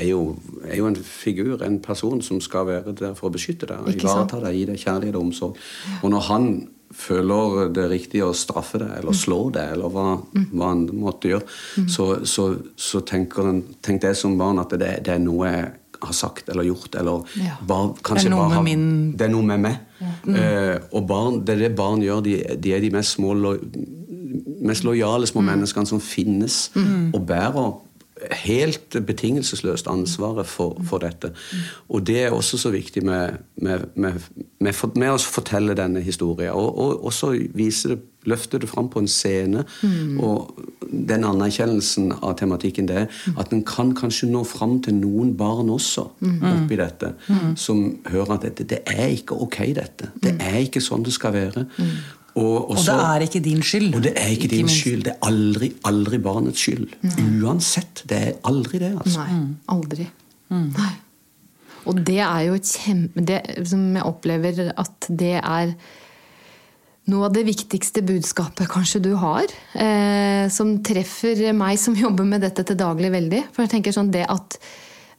er 0.00 0.06
jo, 0.08 0.22
er 0.66 0.76
jo, 0.80 0.90
en 0.90 0.98
figur, 0.98 1.62
en 1.62 1.78
person 1.84 2.22
som 2.26 2.42
skal 2.42 2.66
være 2.72 2.96
der 2.98 3.14
for 3.18 3.30
å 3.30 3.34
beskytte 3.36 3.70
deg. 3.70 3.86
Ivareta 3.94 4.42
deg, 4.42 4.58
gi 4.58 4.68
deg 4.72 4.82
kjærlighet 4.82 5.18
og 5.18 5.28
omsorg. 5.28 5.62
Og 6.02 6.10
når 6.10 6.30
han 6.32 6.50
føler 6.96 7.68
det 7.74 7.84
riktig 7.90 8.22
å 8.24 8.32
straffe 8.36 8.80
det, 8.82 8.88
eller 8.98 9.16
slå 9.16 9.46
det, 9.54 9.64
eller 9.74 9.92
hva, 9.92 10.06
hva 10.52 10.72
han 10.72 10.86
måtte 10.96 11.30
gjøre, 11.32 11.46
så, 11.90 12.08
så, 12.28 12.48
så 12.76 13.02
tenker 13.08 13.48
en, 13.48 13.62
tenk 13.84 14.02
det 14.04 14.14
som 14.18 14.36
barn 14.40 14.60
at 14.62 14.74
det, 14.76 14.98
det, 15.06 15.16
er 15.16 15.22
noe 15.22 15.50
jeg 15.50 15.70
har 16.02 16.16
sagt 16.16 16.50
eller 16.52 16.66
gjort, 16.66 16.94
eller 16.98 17.38
ja. 17.38 17.56
bare, 17.68 17.92
kanskje 18.02 18.28
det 18.28 18.32
er 18.32 18.36
noe 18.36 18.48
bare, 18.48 18.58
med 18.58 18.68
min... 18.70 19.12
Det 19.16 19.28
er 19.28 19.32
noe 19.32 19.48
med 19.52 19.64
meg. 19.68 19.78
Ja. 20.02 20.12
Mm. 20.26 20.36
Uh, 20.36 20.76
og 20.98 21.06
barn, 21.10 21.40
det 21.46 21.56
er 21.56 21.64
det 21.66 21.72
barn 21.78 22.02
gjør. 22.02 22.24
De, 22.26 22.36
de 22.58 22.74
er 22.74 22.82
de 22.82 22.90
mest, 22.94 23.16
små, 23.18 23.36
mest 24.66 24.86
lojale 24.86 25.28
små 25.30 25.44
mm. 25.44 25.50
menneskene 25.52 25.92
som 25.92 26.02
finnes, 26.02 26.64
mm. 26.74 27.12
og 27.14 27.22
bærer 27.28 27.72
helt 28.30 28.96
betingelsesløst 29.06 29.86
ansvaret 29.90 30.46
for, 30.46 30.80
for, 30.84 30.98
dette. 30.98 31.32
Og 31.88 32.06
det 32.06 32.22
er 32.22 32.30
også 32.30 32.58
så 32.58 32.70
viktig 32.70 33.04
med, 33.04 33.42
med, 33.56 33.88
med, 33.94 34.20
med 34.60 35.10
å 35.10 35.18
fortelle 35.18 35.76
denne 35.78 36.00
historien. 36.00 36.52
Og, 36.54 36.78
og 36.78 37.04
også 37.10 37.34
vise 37.54 37.94
det, 37.94 38.00
løfte 38.28 38.58
det 38.62 38.68
fram 38.70 38.86
på 38.88 39.00
en 39.02 39.08
scene. 39.10 39.64
Mm. 39.82 40.20
Og 40.22 40.62
den 40.92 41.24
anerkjennelsen 41.26 42.12
av 42.20 42.36
tematikken 42.38 42.86
det 42.86 43.00
er 43.00 43.20
at 43.40 43.52
en 43.54 43.64
kan 43.66 43.90
kanskje 43.98 44.28
nå 44.30 44.44
fram 44.46 44.78
til 44.84 44.94
noen 45.00 45.34
barn 45.38 45.70
også 45.72 46.06
oppi 46.22 46.78
dette, 46.78 47.14
mm. 47.26 47.54
som 47.58 47.84
hører 48.06 48.36
at 48.36 48.46
dette, 48.46 48.68
det 48.74 48.82
er 48.86 49.08
ikke 49.16 49.38
ok, 49.42 49.58
dette. 49.74 50.12
Det 50.22 50.36
er 50.38 50.60
ikke 50.62 50.82
sånn 50.84 51.02
det 51.06 51.16
skal 51.16 51.34
være. 51.34 51.66
Og, 52.34 52.70
og, 52.70 52.78
så, 52.80 52.94
og, 52.94 52.98
det 52.98 53.06
er 53.08 53.24
ikke 53.26 53.40
din 53.44 53.62
skyld. 53.62 53.94
Og 53.94 54.04
det 54.04 54.12
er 54.16 54.30
ikke, 54.32 54.44
ikke 54.46 54.56
din 54.56 54.68
minst. 54.68 54.80
skyld. 54.80 55.04
Det 55.04 55.12
er 55.12 55.28
aldri, 55.28 55.72
aldri 55.84 56.20
barnets 56.22 56.60
skyld. 56.64 56.86
Mm. 57.02 57.32
Uansett. 57.44 58.04
Det 58.08 58.18
er 58.18 58.36
aldri 58.48 58.80
det. 58.80 58.92
altså. 58.96 59.24
Nei, 59.24 59.40
mm. 59.40 59.48
aldri. 59.76 60.06
Mm. 60.48 60.68
Nei. 60.78 60.92
Og 61.90 61.98
det 62.06 62.20
er 62.22 62.46
jo 62.46 62.60
kjempe... 62.60 63.26
Det 63.26 63.42
som 63.68 63.84
jeg 63.96 64.06
opplever 64.06 64.62
at 64.70 65.10
det 65.10 65.34
er 65.40 65.74
noe 67.10 67.26
av 67.26 67.34
det 67.34 67.42
viktigste 67.48 68.04
budskapet 68.06 68.70
kanskje 68.70 69.00
du 69.02 69.10
har, 69.18 69.50
eh, 69.74 70.46
som 70.54 70.76
treffer 70.86 71.48
meg 71.56 71.80
som 71.82 71.96
jobber 71.98 72.28
med 72.28 72.44
dette 72.46 72.62
til 72.68 72.78
daglig 72.78 73.10
veldig. 73.12 73.42
For 73.50 73.66
jeg 73.66 73.74
tenker 73.74 73.96
sånn 73.96 74.12
det 74.14 74.24
at 74.30 74.56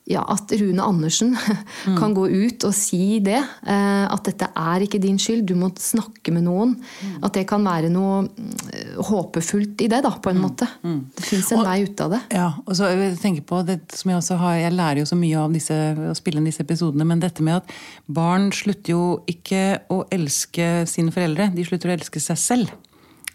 ja, 0.10 0.20
at 0.28 0.52
Rune 0.60 0.84
Andersen 0.84 1.32
mm. 1.88 1.96
kan 1.96 2.14
gå 2.16 2.26
ut 2.28 2.66
og 2.68 2.74
si 2.76 3.22
det. 3.24 3.40
Eh, 3.40 4.04
at 4.04 4.26
dette 4.28 4.50
er 4.60 4.84
ikke 4.84 5.00
din 5.02 5.20
skyld, 5.22 5.46
du 5.48 5.56
må 5.60 5.70
snakke 5.80 6.34
med 6.36 6.44
noen. 6.48 6.74
Mm. 6.76 7.14
At 7.24 7.38
det 7.38 7.46
kan 7.48 7.64
være 7.64 7.92
noe 7.94 8.26
mm, 8.26 9.00
håpefullt 9.08 9.86
i 9.86 9.88
det, 9.94 10.02
da, 10.04 10.12
på 10.20 10.34
en 10.34 10.42
mm. 10.42 10.44
måte. 10.44 10.68
Mm. 10.84 11.00
Det 11.16 11.28
fins 11.30 11.54
en 11.56 11.62
og, 11.62 11.70
vei 11.70 11.78
ut 11.88 12.04
av 12.04 12.18
det. 12.18 12.22
Ja, 12.36 12.50
og 12.66 12.76
så 12.80 12.92
jeg 12.92 13.16
tenker 13.24 13.48
på 13.48 13.64
det 13.68 13.80
som 13.96 14.12
Jeg 14.12 14.20
også 14.20 14.40
har, 14.44 14.60
jeg 14.60 14.76
lærer 14.76 15.04
jo 15.04 15.08
så 15.08 15.20
mye 15.20 15.40
av 15.40 15.56
disse, 15.56 15.80
å 16.12 16.18
spille 16.20 16.42
inn 16.42 16.52
disse 16.52 16.66
episodene, 16.66 17.08
men 17.08 17.24
dette 17.24 17.46
med 17.46 17.62
at 17.62 17.76
barn 18.12 18.52
slutter 18.56 18.98
jo 18.98 19.06
ikke 19.32 19.64
å 19.94 20.04
elske 20.12 20.84
sine 20.90 21.16
foreldre, 21.16 21.54
de 21.56 21.68
slutter 21.68 21.94
å 21.94 21.96
elske 21.96 22.20
seg 22.24 22.42
selv. 22.44 22.76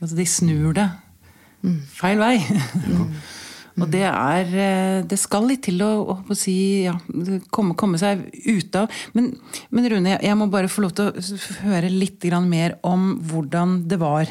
Altså 0.02 0.14
de 0.20 0.28
snur 0.28 0.76
det 0.76 0.90
mm. 1.64 1.80
feil 1.96 2.20
vei. 2.20 2.36
Ja. 2.44 3.08
Og 3.78 3.90
det 3.92 4.04
er 4.08 4.52
eh, 4.52 4.98
Det 5.08 5.18
skal 5.20 5.46
litt 5.48 5.64
til 5.68 5.82
å, 5.84 6.18
å 6.18 6.36
si, 6.36 6.84
ja, 6.86 6.96
komme, 7.54 7.76
komme, 7.78 8.00
seg 8.00 8.26
ut 8.46 8.78
av. 8.78 8.90
Men, 9.16 9.32
men, 9.70 9.88
Rune, 9.92 10.18
jeg 10.22 10.38
må 10.38 10.48
bare 10.52 10.70
få 10.72 10.84
lov 10.86 10.96
til 10.98 11.10
å 11.10 11.40
høre 11.68 11.92
litt 11.92 12.24
mer 12.48 12.78
om 12.86 13.16
hvordan 13.30 13.82
det 13.88 13.98
var 14.00 14.30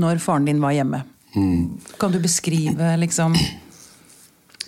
når 0.00 0.22
faren 0.22 0.46
din 0.48 0.62
var 0.62 0.76
hjemme. 0.76 1.02
Mm. 1.34 1.80
Kan 2.00 2.12
du 2.12 2.20
beskrive 2.20 2.96
liksom 3.00 3.36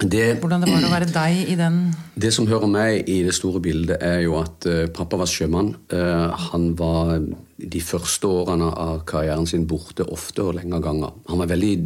det, 0.03 0.41
hvordan 0.43 0.65
det 0.65 0.73
var 0.73 0.85
å 0.89 0.91
være 0.91 1.07
deg 1.13 1.51
i 1.53 1.55
den 1.59 1.77
Det 2.19 2.33
som 2.35 2.49
hører 2.51 2.67
meg 2.71 3.09
i 3.11 3.21
det 3.23 3.35
store 3.37 3.61
bildet, 3.63 4.01
er 4.03 4.25
jo 4.25 4.35
at 4.41 4.67
uh, 4.67 4.87
pappa 4.91 5.21
var 5.21 5.31
sjømann. 5.31 5.75
Uh, 5.93 6.35
han 6.51 6.73
var 6.79 7.21
de 7.55 7.83
første 7.85 8.27
årene 8.27 8.73
av 8.75 9.05
karrieren 9.07 9.47
sin 9.47 9.69
borte 9.71 10.07
ofte 10.11 10.43
og 10.43 10.57
lenge 10.59 10.81
ganger. 10.83 11.15
Han 11.31 11.45
var 11.45 11.53
veldig 11.53 11.77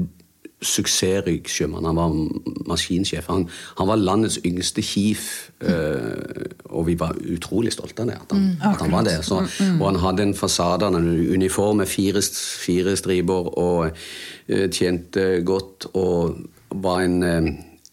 suksessrik 0.63 1.49
sjømann. 1.49 1.87
Han 1.87 1.99
var 1.99 2.15
maskinsjef. 2.67 3.29
Han, 3.31 3.47
han, 3.79 3.89
var 3.89 4.01
landets 4.01 4.41
yngste 4.47 4.83
chief, 4.83 5.51
øh, 5.61 6.49
og 6.65 6.87
vi 6.89 6.97
var 6.99 7.15
utrolig 7.35 7.73
stolte 7.73 8.03
av 8.03 8.11
det. 8.11 8.17
At 8.19 8.35
han, 8.35 8.43
mm, 8.43 8.67
at 8.73 8.83
han 8.83 8.93
var 8.93 9.07
det. 9.07 9.19
Så, 9.27 9.41
mm, 9.41 9.71
mm. 9.75 9.81
og 9.83 9.93
han 9.93 10.01
hadde 10.03 10.27
en 10.27 10.35
fasade, 10.35 10.91
en 10.91 11.09
uniform 11.35 11.83
med 11.83 11.87
fire, 11.87 12.23
fire 12.65 12.97
striper, 12.97 13.55
og 13.59 13.91
øh, 14.49 14.71
tjente 14.71 15.43
godt. 15.47 15.87
Og 15.95 16.37
var 16.75 17.01
en 17.07 17.23
øh, 17.23 17.49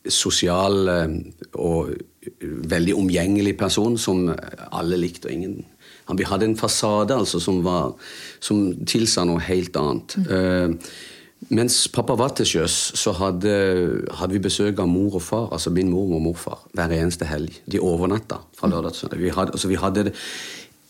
sosial 0.10 0.90
og 1.54 1.90
veldig 2.42 2.96
omgjengelig 2.96 3.58
person 3.58 3.98
som 3.98 4.30
alle 4.72 4.98
likte. 4.98 5.25
og 5.25 5.32
ingen 5.32 5.66
han, 6.06 6.18
Vi 6.18 6.24
hadde 6.24 6.46
en 6.46 6.58
fasade 6.58 7.13
altså, 7.13 7.40
som, 7.40 7.63
var, 7.63 7.94
som 8.40 8.86
tilsa 8.86 9.24
noe 9.25 9.42
helt 9.42 9.78
annet. 9.78 10.18
Mm. 10.18 10.80
Mens 11.54 11.84
pappa 11.94 12.15
var 12.18 12.32
til 12.34 12.48
sjøs, 12.48 12.75
så 12.98 13.12
hadde, 13.20 13.51
hadde, 14.18 14.34
vi 14.34 14.42
besøk 14.42 14.80
av 14.82 14.88
mor 14.89 15.20
og 15.20 15.22
far, 15.22 15.50
altså 15.54 15.70
min 15.74 15.92
mor 15.94 16.15
og 16.18 16.24
morfar, 16.24 16.63
hver 16.74 16.94
eneste 16.96 17.27
helg. 17.30 17.54
De 17.70 17.82
overnatta 17.84 18.39
fra 18.58 18.70
lørdag 18.72 18.96
til 18.96 19.04
søndag. 19.04 19.22
Vi 19.22 19.34
hadde, 19.36 19.54
altså 19.54 19.70
vi 19.70 19.77
hadde 19.82 20.08
det 20.08 20.15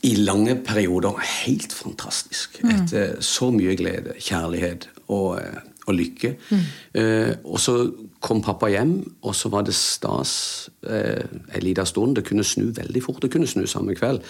i 0.05 0.13
lange 0.21 0.55
perioder 0.63 1.19
helt 1.43 1.73
fantastisk. 1.73 2.61
Mm. 2.63 2.71
Etter 2.75 3.19
så 3.25 3.49
mye 3.51 3.75
glede, 3.75 4.15
kjærlighet 4.21 4.87
og, 5.09 5.41
og 5.87 5.97
lykke. 5.97 6.35
Mm. 6.53 6.63
Eh, 7.01 7.33
og 7.43 7.59
så 7.59 7.77
kom 8.23 8.43
pappa 8.45 8.71
hjem, 8.71 8.95
og 9.25 9.35
så 9.35 9.51
var 9.51 9.67
det 9.67 9.75
stas 9.75 10.69
eh, 10.87 11.25
en 11.25 11.67
liten 11.67 11.89
stund. 11.89 12.15
Det 12.15 12.27
kunne 12.29 12.47
snu 12.47 12.69
veldig 12.69 13.03
fort. 13.03 13.23
Det 13.25 13.33
kunne 13.33 13.49
snu 13.49 13.65
samme 13.67 13.97
kveld. 13.97 14.23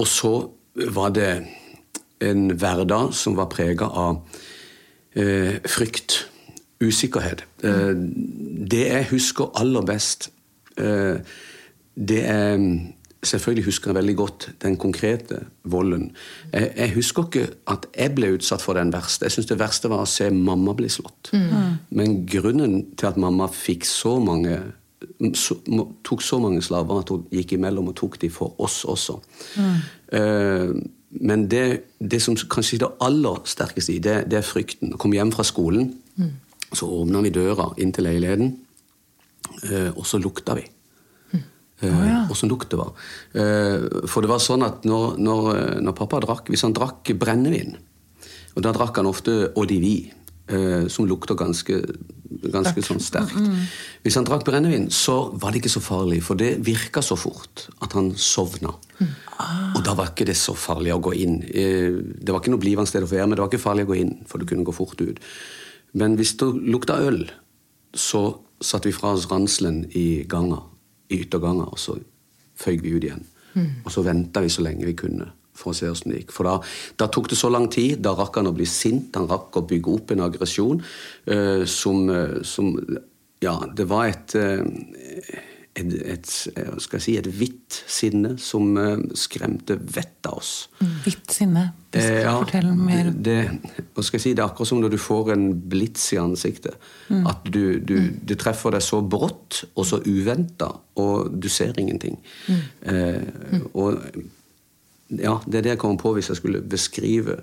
Og 0.00 0.08
så 0.08 0.34
var 0.96 1.12
det 1.18 1.30
en 2.24 2.52
hverdag 2.56 3.12
som 3.12 3.36
var 3.36 3.50
prega 3.52 3.90
av 3.90 4.22
eh, 4.22 4.44
frykt, 5.16 6.26
usikkerhet. 6.80 7.44
Eh, 7.64 7.94
det 8.70 8.86
jeg 8.86 9.06
husker 9.10 9.50
aller 9.54 9.82
best, 9.82 10.30
eh, 10.78 11.16
det 11.96 12.22
er 12.24 12.92
Selvfølgelig 13.26 13.64
husker 13.64 13.90
jeg 13.90 13.94
veldig 13.94 14.16
godt 14.16 14.44
den 14.62 14.76
konkrete 14.76 15.38
volden. 15.64 16.12
Jeg, 16.52 16.72
jeg, 16.76 16.92
husker 16.94 17.24
ikke 17.24 17.48
at 17.66 17.86
jeg 17.96 18.14
ble 18.14 18.28
utsatt 18.36 18.62
for 18.62 18.76
den 18.78 18.92
verste. 18.92 19.24
Jeg 19.24 19.32
syns 19.32 19.48
det 19.50 19.58
verste 19.58 19.90
var 19.90 20.04
å 20.04 20.06
se 20.06 20.28
mamma 20.30 20.74
bli 20.76 20.86
slått. 20.92 21.32
Mm. 21.32 21.80
Men 21.90 22.14
grunnen 22.30 22.76
til 22.94 23.08
at 23.08 23.16
mamma 23.18 23.48
fikk 23.50 23.88
så 23.88 24.18
mange 24.22 24.60
så, 25.34 25.56
tok 26.04 26.22
så 26.22 26.38
mange 26.38 26.62
slaver 26.62 27.00
at 27.00 27.10
hun 27.10 27.26
gikk 27.32 27.56
imellom 27.56 27.90
og 27.90 27.96
tok 27.98 28.20
de 28.20 28.30
for 28.30 28.54
oss 28.62 28.84
også. 28.84 29.18
Mm. 29.56 29.74
Uh, 30.12 30.70
men 31.20 31.46
det, 31.48 31.64
det, 31.98 32.20
som 32.22 32.36
kanskje 32.36 32.78
er 32.78 32.84
det 32.84 32.92
aller 33.06 33.42
sterkeste 33.48 33.94
i, 33.94 34.00
det, 34.02 34.16
det 34.30 34.40
er 34.40 34.46
frykten. 34.46 34.94
Å 34.94 35.00
komme 35.00 35.18
hjem 35.18 35.32
fra 35.34 35.46
skolen, 35.46 35.90
mm. 36.16 36.32
så 36.72 36.88
åpner 37.00 37.26
vi 37.26 37.34
døra 37.34 37.70
inn 37.82 37.92
til 37.94 38.08
leiligheten. 38.08 38.54
Eh, 39.70 39.90
og 39.94 40.04
så 40.08 40.20
lukta 40.22 40.56
vi. 40.58 40.66
Eh, 41.80 42.30
Åssen 42.30 42.48
lukt 42.48 42.70
det 42.70 42.78
var. 42.80 42.92
Eh, 43.36 44.06
for 44.08 44.24
det 44.24 44.30
var 44.30 44.40
sånn 44.40 44.64
at 44.64 44.86
når, 44.88 45.18
når, 45.20 45.48
når 45.84 45.96
pappa 45.96 46.22
drakk 46.24 46.48
Hvis 46.48 46.64
han 46.64 46.72
drakk 46.76 47.10
brennevin, 47.20 47.74
og 48.56 48.64
da 48.64 48.72
drakk 48.72 48.96
han 48.96 49.10
ofte 49.10 49.50
Odivi, 49.60 50.08
eh, 50.48 50.86
som 50.88 51.08
lukter 51.08 51.36
ganske, 51.36 51.82
ganske 52.52 52.82
sånn 52.82 53.00
sterkt. 53.00 53.36
Hvis 54.02 54.14
han 54.18 54.24
drakk 54.24 54.44
brennevin, 54.44 54.88
så 54.90 55.32
var 55.38 55.52
det 55.52 55.60
ikke 55.62 55.72
så 55.76 55.80
farlig, 55.84 56.22
for 56.22 56.34
det 56.36 56.56
virka 56.66 57.02
så 57.02 57.16
fort 57.16 57.68
at 57.82 57.92
han 57.92 58.12
sovna. 58.16 58.72
Og 59.76 59.82
da 59.84 59.94
var 59.94 60.10
ikke 60.12 60.26
det 60.26 60.36
så 60.36 60.54
farlig 60.56 60.92
å 60.94 61.00
gå 61.00 61.12
inn. 61.14 61.42
Eh, 61.42 61.92
Det 62.24 62.32
var 62.32 62.40
ikke 62.40 62.50
noe 62.54 62.60
blivende 62.62 62.88
sted 62.88 63.02
å 63.02 63.06
få 63.06 63.16
være, 63.16 63.26
men 63.28 63.36
det 63.36 63.44
var 63.44 63.50
ikke 63.52 63.62
farlig 63.68 63.84
å 63.86 63.92
gå 63.92 63.96
inn, 64.00 64.14
for 64.26 64.38
du 64.38 64.46
kunne 64.46 64.64
gå 64.64 64.72
fort 64.74 65.00
ut. 65.00 65.18
Men 65.94 66.16
hvis 66.16 66.36
det 66.36 66.48
lukta 66.66 66.98
øl, 67.00 67.30
så 67.94 68.38
satte 68.60 68.88
vi 68.88 68.92
fra 68.92 69.12
oss 69.12 69.26
ranselen 69.30 69.84
i 69.94 70.24
ganga, 70.28 70.62
i 71.10 71.20
ytterganga, 71.24 71.68
og 71.70 71.78
så 71.78 71.98
føyk 72.56 72.82
vi 72.82 72.94
ut 72.96 73.04
igjen. 73.04 73.24
Og 73.84 73.92
så 73.92 74.02
venta 74.04 74.40
vi 74.40 74.48
så 74.48 74.62
lenge 74.62 74.84
vi 74.84 74.92
kunne 74.94 75.30
for 75.56 75.72
å 75.72 75.76
se 75.78 75.90
åssen 75.90 76.12
det 76.12 76.22
gikk. 76.22 76.36
For 76.36 76.48
da, 76.48 76.54
da 77.00 77.10
tok 77.12 77.30
det 77.32 77.40
så 77.40 77.50
lang 77.52 77.68
tid. 77.72 77.98
Da 78.04 78.14
rakk 78.18 78.38
han 78.40 78.50
å 78.50 78.54
bli 78.56 78.68
sint, 78.70 79.16
han 79.16 79.28
rakk 79.30 79.58
å 79.58 79.66
bygge 79.68 79.98
opp 79.98 80.14
en 80.14 80.24
aggresjon 80.26 80.80
uh, 80.82 81.66
som, 81.68 82.08
eh, 82.12 82.40
som 82.46 82.72
Ja, 83.44 83.58
det 83.76 83.84
var 83.90 84.08
et 84.08 84.32
uh, 84.38 84.64
et, 85.76 85.92
et, 86.08 86.30
skal 86.80 86.96
jeg 86.96 87.04
si, 87.04 87.14
et 87.20 87.26
hvitt 87.28 87.80
sinne 87.90 88.36
som 88.40 88.70
skremte 89.18 89.76
vettet 89.76 90.30
av 90.30 90.38
oss. 90.40 90.52
Hvitt 91.04 91.34
sinne. 91.36 91.66
Eh, 91.96 92.22
ja, 92.24 92.36
Fortell 92.38 92.70
mer. 92.76 93.10
Det, 93.12 93.36
hva 93.94 94.04
skal 94.04 94.18
jeg 94.18 94.24
si, 94.24 94.32
det 94.36 94.42
er 94.42 94.48
akkurat 94.50 94.70
som 94.70 94.80
når 94.82 94.94
du 94.94 94.98
får 95.00 95.32
en 95.36 95.46
blits 95.70 96.08
i 96.16 96.20
ansiktet. 96.20 96.76
Mm. 97.08 97.26
At 97.30 97.46
du, 97.52 97.78
du, 97.80 97.94
det 98.26 98.38
treffer 98.42 98.76
deg 98.76 98.84
så 98.84 99.02
brått 99.04 99.62
og 99.74 99.86
så 99.88 100.00
uventa, 100.06 100.72
og 101.00 101.36
du 101.36 101.48
ser 101.52 101.76
ingenting. 101.80 102.18
Mm. 102.48 102.64
Eh, 102.92 103.62
og 103.72 104.00
ja, 105.10 105.36
det 105.46 105.54
er 105.58 105.62
det 105.62 105.70
jeg 105.76 105.78
kommer 105.78 105.98
på 106.02 106.14
hvis 106.16 106.28
jeg 106.28 106.36
skulle 106.40 106.62
beskrive 106.62 107.40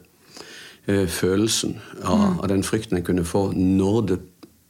eh, 0.88 1.08
følelsen 1.08 1.78
av, 2.04 2.20
Mm. 2.20 2.40
av 2.40 2.48
den 2.50 2.64
frykten 2.64 2.98
jeg 2.98 3.06
kunne 3.06 3.24
få 3.26 3.54
når 3.56 4.02
det, 4.08 4.20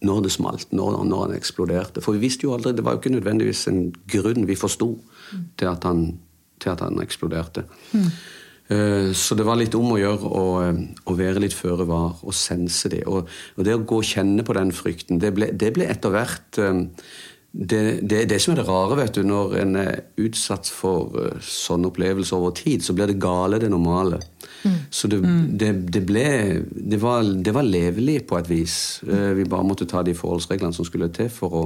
når 0.03 0.21
det 0.23 0.31
smalt, 0.31 0.67
når, 0.73 1.03
når 1.05 1.21
han 1.27 1.35
eksploderte. 1.37 2.01
For 2.01 2.13
vi 2.13 2.19
visste 2.27 2.43
jo 2.43 2.53
aldri, 2.53 2.73
det 2.75 2.83
var 2.85 2.93
jo 2.93 2.99
ikke 3.01 3.15
nødvendigvis 3.15 3.67
en 3.67 3.93
grunn 4.07 4.45
vi 4.47 4.55
forsto 4.55 4.99
til, 5.57 5.67
at 5.67 5.83
han- 5.83 6.19
til 6.59 6.69
at 6.69 6.79
han 6.79 6.99
eksploderte. 7.01 7.63
Mm. 7.93 8.09
Så 9.13 9.35
det 9.35 9.45
var 9.45 9.55
litt 9.59 9.75
om 9.75 9.91
å 9.91 9.97
gjøre 9.99 10.23
å, 10.23 10.43
eh, 10.63 10.87
å 11.05 11.15
være 11.17 11.39
litt 11.43 11.53
føre 11.53 11.85
var 11.85 12.15
og 12.23 12.33
sense 12.33 12.89
det. 12.89 13.03
Og, 13.07 13.27
og 13.57 13.65
det 13.65 13.73
å 13.75 13.83
gå 13.85 13.97
og 13.99 14.03
kjenne 14.07 14.43
på 14.43 14.53
den 14.55 14.71
frykten, 14.71 15.19
det 15.19 15.33
ble, 15.35 15.51
det 15.51 15.73
ble 15.75 15.85
etter 15.91 16.09
hvert 16.09 16.57
eh, 17.53 17.67
det, 17.69 17.81
det, 18.01 18.25
det 18.29 18.41
som 18.41 18.53
er 18.53 18.61
det 18.61 18.67
rare, 18.67 18.97
vet 18.97 19.15
du, 19.15 19.23
når 19.27 19.57
en 19.61 19.75
er 19.83 20.03
utsatt 20.17 20.69
for 20.73 21.13
uh, 21.15 21.39
sånne 21.39 21.91
opplevelser 21.91 22.37
over 22.37 22.55
tid, 22.57 22.83
så 22.83 22.95
blir 22.97 23.11
det 23.11 23.21
gale 23.21 23.61
det 23.61 23.69
normale. 23.73 24.21
Så 24.89 25.07
det, 25.07 25.19
det, 25.59 25.71
det 25.91 26.01
ble 26.07 26.27
det 26.71 26.99
var, 27.01 27.23
det 27.23 27.53
var 27.55 27.67
levelig 27.67 28.21
på 28.29 28.37
et 28.39 28.49
vis. 28.49 28.75
Eh, 29.07 29.33
vi 29.37 29.47
bare 29.49 29.65
måtte 29.67 29.87
ta 29.89 30.03
de 30.05 30.15
forholdsreglene 30.15 30.75
som 30.75 30.87
skulle 30.87 31.09
til 31.13 31.29
for 31.33 31.57
å, 31.59 31.63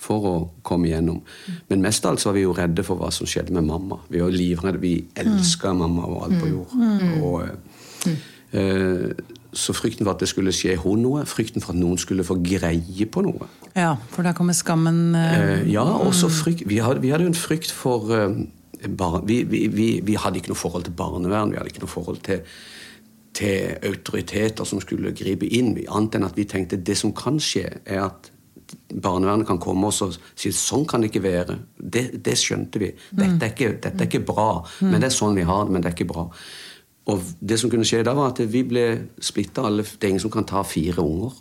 for 0.00 0.28
å 0.28 0.34
komme 0.66 0.88
igjennom. 0.88 1.20
Men 1.68 1.84
mest 1.84 2.06
av 2.06 2.14
alt 2.14 2.22
så 2.22 2.30
var 2.30 2.38
vi 2.38 2.46
jo 2.46 2.56
redde 2.56 2.84
for 2.86 3.00
hva 3.00 3.10
som 3.14 3.28
skjedde 3.28 3.54
med 3.56 3.68
mamma. 3.68 4.00
Vi 4.08 4.22
var 4.24 4.32
livredde. 4.32 4.80
Vi 4.82 4.94
elska 5.20 5.74
mamma 5.76 6.06
og 6.08 6.24
alt 6.28 6.40
på 6.40 6.54
jord. 6.54 6.78
Og, 7.20 8.08
eh, 8.08 8.24
eh, 8.62 9.36
så 9.52 9.74
frykten 9.74 10.06
for 10.06 10.14
at 10.14 10.22
det 10.22 10.28
skulle 10.30 10.52
skje 10.54 10.76
henne 10.78 11.02
noe, 11.02 11.24
frykten 11.28 11.62
for 11.62 11.74
at 11.74 11.80
noen 11.80 11.98
skulle 12.00 12.26
få 12.26 12.38
greie 12.44 13.06
på 13.10 13.24
noe. 13.26 13.48
Ja, 13.74 13.94
for 14.12 14.26
da 14.26 14.34
kommer 14.36 14.56
skammen 14.56 15.14
eh, 15.18 15.66
Ja, 15.70 15.84
ja, 15.84 16.00
også 16.06 16.30
frykt, 16.32 16.66
vi, 16.70 16.80
hadde, 16.84 17.02
vi 17.02 17.12
hadde 17.14 17.28
en 17.30 17.38
frykt 17.38 17.72
for 17.74 18.10
eh, 18.14 18.40
bar, 18.88 19.20
vi, 19.26 19.42
vi, 19.48 19.66
vi, 19.72 19.88
vi 20.06 20.18
hadde 20.18 20.40
ikke 20.40 20.54
noe 20.54 20.62
forhold 20.62 20.86
til 20.86 20.96
barnevern, 20.96 21.52
vi 21.52 21.60
hadde 21.60 21.72
ikke 21.72 21.84
noe 21.84 21.92
forhold 21.92 22.22
til, 22.26 22.44
til 23.36 23.76
autoriteter 23.86 24.68
som 24.68 24.82
skulle 24.82 25.14
gripe 25.16 25.48
inn. 25.48 25.74
Annet 25.88 26.18
enn 26.18 26.28
at 26.30 26.38
vi 26.38 26.48
tenkte 26.50 26.80
det 26.80 26.98
som 26.98 27.14
kan 27.16 27.40
skje, 27.42 27.66
er 27.84 28.06
at 28.08 28.30
barnevernet 28.90 29.48
kan 29.48 29.58
komme 29.62 29.90
og 29.90 30.16
si 30.38 30.52
sånn 30.54 30.86
kan 30.88 31.02
det 31.02 31.10
ikke 31.10 31.24
være. 31.26 31.58
Det, 31.76 32.04
det 32.22 32.36
skjønte 32.38 32.82
vi. 32.82 32.90
Dette 33.10 33.46
er, 33.46 33.52
ikke, 33.52 33.70
dette 33.82 34.04
er 34.04 34.10
ikke 34.10 34.26
bra. 34.26 34.50
Men 34.84 35.00
det 35.00 35.10
er 35.10 35.16
sånn 35.16 35.38
vi 35.38 35.46
har 35.46 35.66
det, 35.66 35.74
men 35.74 35.82
det 35.82 35.90
er 35.90 35.96
ikke 35.96 36.10
bra. 36.12 36.26
Og 37.10 37.22
det 37.40 37.58
som 37.60 37.70
kunne 37.72 37.86
skje 37.88 38.02
da, 38.06 38.14
var 38.16 38.32
at 38.32 38.40
vi 38.52 38.62
ble 38.66 38.84
splitta 39.22 39.64
alle. 39.66 39.84
Det 39.84 40.06
er 40.06 40.12
ingen 40.14 40.22
som 40.22 40.32
kan 40.32 40.46
ta 40.48 40.62
fire 40.66 41.02
unger. 41.02 41.34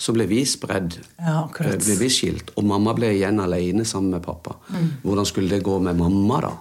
Så 0.00 0.14
ble 0.16 0.26
vi 0.30 0.42
spredd. 0.48 0.98
Ja. 1.20 1.44
Eh, 1.62 1.76
ble 1.78 1.96
vi 2.00 2.10
skilt. 2.12 2.52
Og 2.58 2.66
mamma 2.68 2.94
ble 2.98 3.12
igjen 3.16 3.40
alene 3.42 3.86
sammen 3.88 4.16
med 4.16 4.24
pappa. 4.26 4.56
Hvordan 5.04 5.28
skulle 5.28 5.52
det 5.52 5.62
gå 5.66 5.78
med 5.84 5.98
mamma, 6.00 6.40
da? 6.48 6.52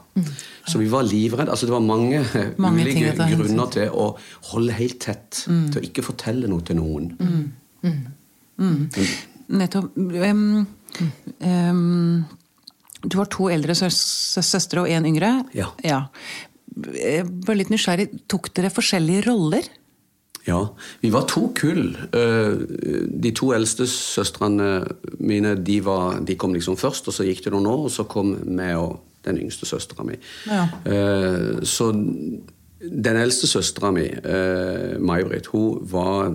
Så 0.68 0.82
vi 0.82 0.90
var 0.92 1.08
livredde. 1.08 1.52
Altså, 1.52 1.70
det 1.70 1.76
var 1.76 1.86
mange, 1.86 2.24
Mange 2.62 2.86
ulike 2.86 3.14
grunner 3.34 3.74
til 3.74 3.94
å 3.94 4.10
holde 4.52 4.78
helt 4.78 5.00
tett. 5.08 5.44
Til 5.48 5.82
å 5.82 5.86
ikke 5.90 6.06
fortelle 6.06 6.50
noe 6.52 6.66
til 6.68 6.80
noen. 6.80 7.12
Nettopp. 9.48 9.96
Um, 9.98 10.66
um, 11.40 12.26
du 13.06 13.18
har 13.20 13.28
to 13.30 13.48
eldre 13.54 13.76
søs 13.78 13.98
søstre 14.48 14.84
og 14.84 14.90
én 14.92 15.06
yngre. 15.06 15.30
Ja. 15.56 15.70
Jeg 16.98 17.26
var 17.48 17.56
litt 17.58 17.72
nysgjerrig. 17.74 18.10
Tok 18.30 18.52
dere 18.58 18.70
forskjellige 18.74 19.26
roller? 19.28 19.68
Ja, 20.48 20.62
vi 21.02 21.10
var 21.12 21.26
to 21.28 21.50
kull. 21.58 21.90
Eh, 22.16 22.54
De 23.12 23.32
to 23.36 23.50
eldste 23.56 23.88
søstrene 23.92 24.70
mine 25.20 25.56
de, 25.60 25.80
var, 25.84 26.22
de 26.24 26.36
kom 26.40 26.54
liksom 26.56 26.78
først, 26.80 27.10
og 27.10 27.14
så 27.18 27.26
gikk 27.28 27.44
det 27.44 27.52
noen 27.56 27.68
år, 27.68 27.88
og 27.90 27.92
så 27.92 28.06
kom 28.08 28.36
vi 28.46 28.70
og 28.80 29.02
den 29.28 29.42
yngste 29.44 29.68
søstera 29.68 30.06
mi. 30.08 30.16
Ja. 30.48 30.68
Eh, 30.88 31.60
Så 31.68 31.90
den 32.80 33.18
eldste 33.20 33.48
søstera 33.50 33.92
mi, 33.92 34.06
eh, 34.08 34.96
May-Britt, 35.02 35.48
hun 35.52 35.82
var 35.92 36.32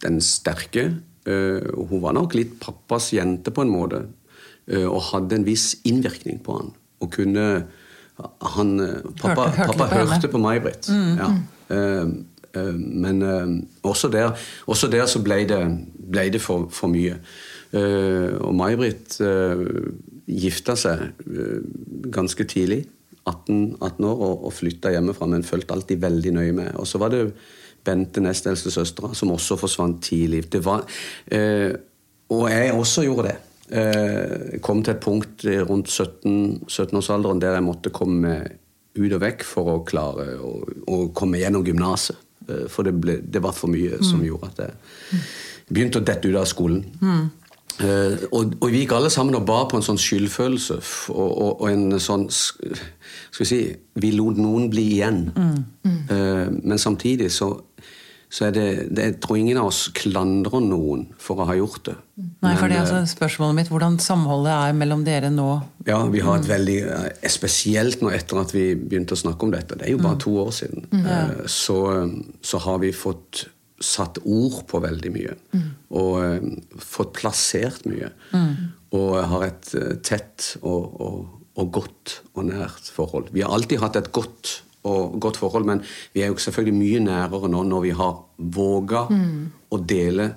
den 0.00 0.20
sterke. 0.20 0.86
eh, 1.26 1.60
Hun 1.90 2.00
var 2.00 2.14
nok 2.14 2.34
litt 2.34 2.58
pappas 2.60 3.10
jente 3.12 3.50
på 3.52 3.62
en 3.62 3.68
måte, 3.74 4.06
eh, 4.66 4.86
og 4.86 5.02
hadde 5.12 5.34
en 5.36 5.44
viss 5.44 5.74
innvirkning 5.84 6.40
på 6.42 6.56
han. 6.56 6.72
Og 7.02 7.10
kunne 7.12 7.66
han, 8.56 8.80
eh, 8.80 9.00
pappa 9.20 9.48
Hørte- 9.48 9.56
hørte 9.56 9.72
pappa 9.72 9.88
på 9.88 10.06
hørte 10.12 10.28
på 10.28 10.38
May-Britt. 10.38 10.88
Ja. 11.18 11.28
mm. 11.28 11.42
uh, 11.70 12.62
uh, 12.62 12.74
men 12.74 13.22
uh, 13.22 13.62
også, 13.82 14.08
der, 14.08 14.36
også 14.66 14.90
der 14.90 15.06
så 15.06 15.22
ble 15.22 15.42
det, 15.48 15.60
ble 16.12 16.28
det 16.32 16.40
for, 16.42 16.68
for 16.70 16.92
mye. 16.92 17.18
Og 17.72 18.52
May-Britt 18.52 19.14
gifta 20.28 20.74
seg 20.76 21.06
ganske 22.12 22.44
tidlig, 22.44 22.82
18, 23.24 23.78
18 23.80 24.04
år, 24.04 24.18
og, 24.26 24.42
og 24.44 24.52
flytta 24.52 24.92
hjemmefra, 24.92 25.26
men 25.32 25.46
fulgte 25.46 25.72
alltid 25.72 26.02
veldig 26.02 26.32
nøye 26.36 26.52
med. 26.52 26.74
Og 26.76 26.86
så 26.86 27.00
var 27.00 27.14
det 27.14 27.22
Bente, 27.82 28.20
nest 28.20 28.44
eldste 28.46 28.70
søstera, 28.70 29.14
som 29.16 29.32
også 29.32 29.56
forsvant 29.56 30.02
tidlig. 30.04 30.44
Det 30.52 30.60
var, 30.64 30.84
og 32.28 32.44
jeg 32.52 32.76
også 32.76 33.06
gjorde 33.08 33.30
det. 33.30 33.38
Eh, 33.72 34.58
kom 34.60 34.82
til 34.84 34.92
et 34.94 35.00
punkt 35.00 35.44
rundt 35.68 35.88
17 35.88 36.66
17-årsalderen 36.68 37.40
der 37.40 37.54
jeg 37.56 37.64
måtte 37.64 37.92
komme 37.94 38.34
ut 38.92 39.12
og 39.16 39.22
vekk 39.22 39.46
for 39.48 39.70
å 39.72 39.78
klare 39.88 40.34
å, 40.36 40.50
å 40.92 40.98
komme 41.16 41.40
gjennom 41.40 41.64
gymnaset. 41.64 42.18
Eh, 42.48 42.66
For 42.68 42.84
det, 42.84 42.92
ble, 43.00 43.20
det 43.24 43.40
var 43.42 43.54
for 43.56 43.72
mye 43.72 44.02
som 44.04 44.20
gjorde 44.26 44.50
at 44.52 44.60
jeg 44.66 45.22
begynte 45.72 46.02
å 46.02 46.04
dette 46.04 46.28
ut 46.28 46.36
av 46.36 46.44
skolen. 46.50 46.82
Eh, 47.80 48.26
og, 48.28 48.52
og 48.60 48.68
vi 48.68 48.82
gikk 48.82 48.92
alle 48.98 49.08
sammen 49.10 49.38
og 49.38 49.46
bar 49.48 49.64
på 49.70 49.78
en 49.78 49.86
sånn 49.86 49.96
skyldfølelse 50.00 50.74
og, 51.14 51.30
og, 51.30 51.62
og 51.62 51.70
en 51.70 51.94
sånn 52.04 52.26
Skal 52.28 53.38
vi 53.40 53.46
si 53.48 53.60
Vi 54.04 54.10
lot 54.12 54.36
noen 54.36 54.68
bli 54.70 54.84
igjen. 54.98 55.22
Eh, 56.12 56.50
men 56.52 56.78
samtidig 56.78 57.30
så, 57.32 57.54
så 58.32 58.46
er 58.48 58.54
det, 58.56 58.66
det 58.96 59.04
Jeg 59.04 59.16
tror 59.20 59.36
ingen 59.36 59.58
av 59.60 59.68
oss 59.68 59.82
klandrer 59.92 60.62
noen 60.64 61.04
for 61.20 61.42
å 61.42 61.46
ha 61.50 61.56
gjort 61.58 61.82
det. 61.90 61.96
Nei, 62.40 62.54
for 62.56 62.70
det 62.70 62.78
er 62.78 62.84
altså 62.86 63.02
spørsmålet 63.10 63.58
mitt. 63.58 63.72
Hvordan 63.72 63.98
samholdet 64.00 64.52
er 64.54 64.76
mellom 64.76 65.02
dere 65.04 65.28
nå? 65.32 65.48
ja, 65.88 65.98
vi 66.08 66.22
har 66.24 66.38
et 66.38 66.48
veldig 66.48 66.78
eh, 66.80 67.30
Spesielt 67.32 68.00
nå 68.00 68.12
etter 68.14 68.40
at 68.40 68.54
vi 68.54 68.70
begynte 68.78 69.16
å 69.16 69.20
snakke 69.20 69.44
om 69.44 69.52
dette, 69.52 69.76
det 69.76 69.88
er 69.88 69.96
jo 69.96 70.00
bare 70.00 70.20
to 70.22 70.36
år 70.46 70.52
siden, 70.56 70.86
eh, 71.02 71.42
så, 71.50 71.78
så 72.40 72.62
har 72.64 72.80
vi 72.84 72.94
fått 72.96 73.46
satt 73.82 74.20
ord 74.22 74.62
på 74.70 74.80
veldig 74.82 75.12
mye. 75.12 75.36
Og 75.98 76.12
eh, 76.24 76.48
fått 76.80 77.14
plassert 77.18 77.86
mye. 77.90 78.12
Og 78.96 79.16
har 79.34 79.48
et 79.48 79.72
eh, 79.78 79.94
tett 80.04 80.54
og, 80.62 81.00
og, 81.02 81.38
og 81.58 81.72
godt 81.74 82.18
og 82.32 82.46
nært 82.48 82.92
forhold. 82.94 83.32
Vi 83.34 83.44
har 83.44 83.52
alltid 83.54 83.82
hatt 83.82 83.98
et 84.00 84.12
godt 84.14 84.60
og 84.84 85.20
godt 85.22 85.36
forhold, 85.36 85.64
men 85.68 85.80
vi 86.14 86.22
er 86.22 86.32
jo 86.32 86.36
selvfølgelig 86.42 86.74
mye 86.78 87.00
nærere 87.04 87.48
nå 87.52 87.62
når 87.68 87.80
vi 87.84 87.90
har 87.94 88.16
våga 88.38 89.04
å 89.70 89.78
dele 89.78 90.34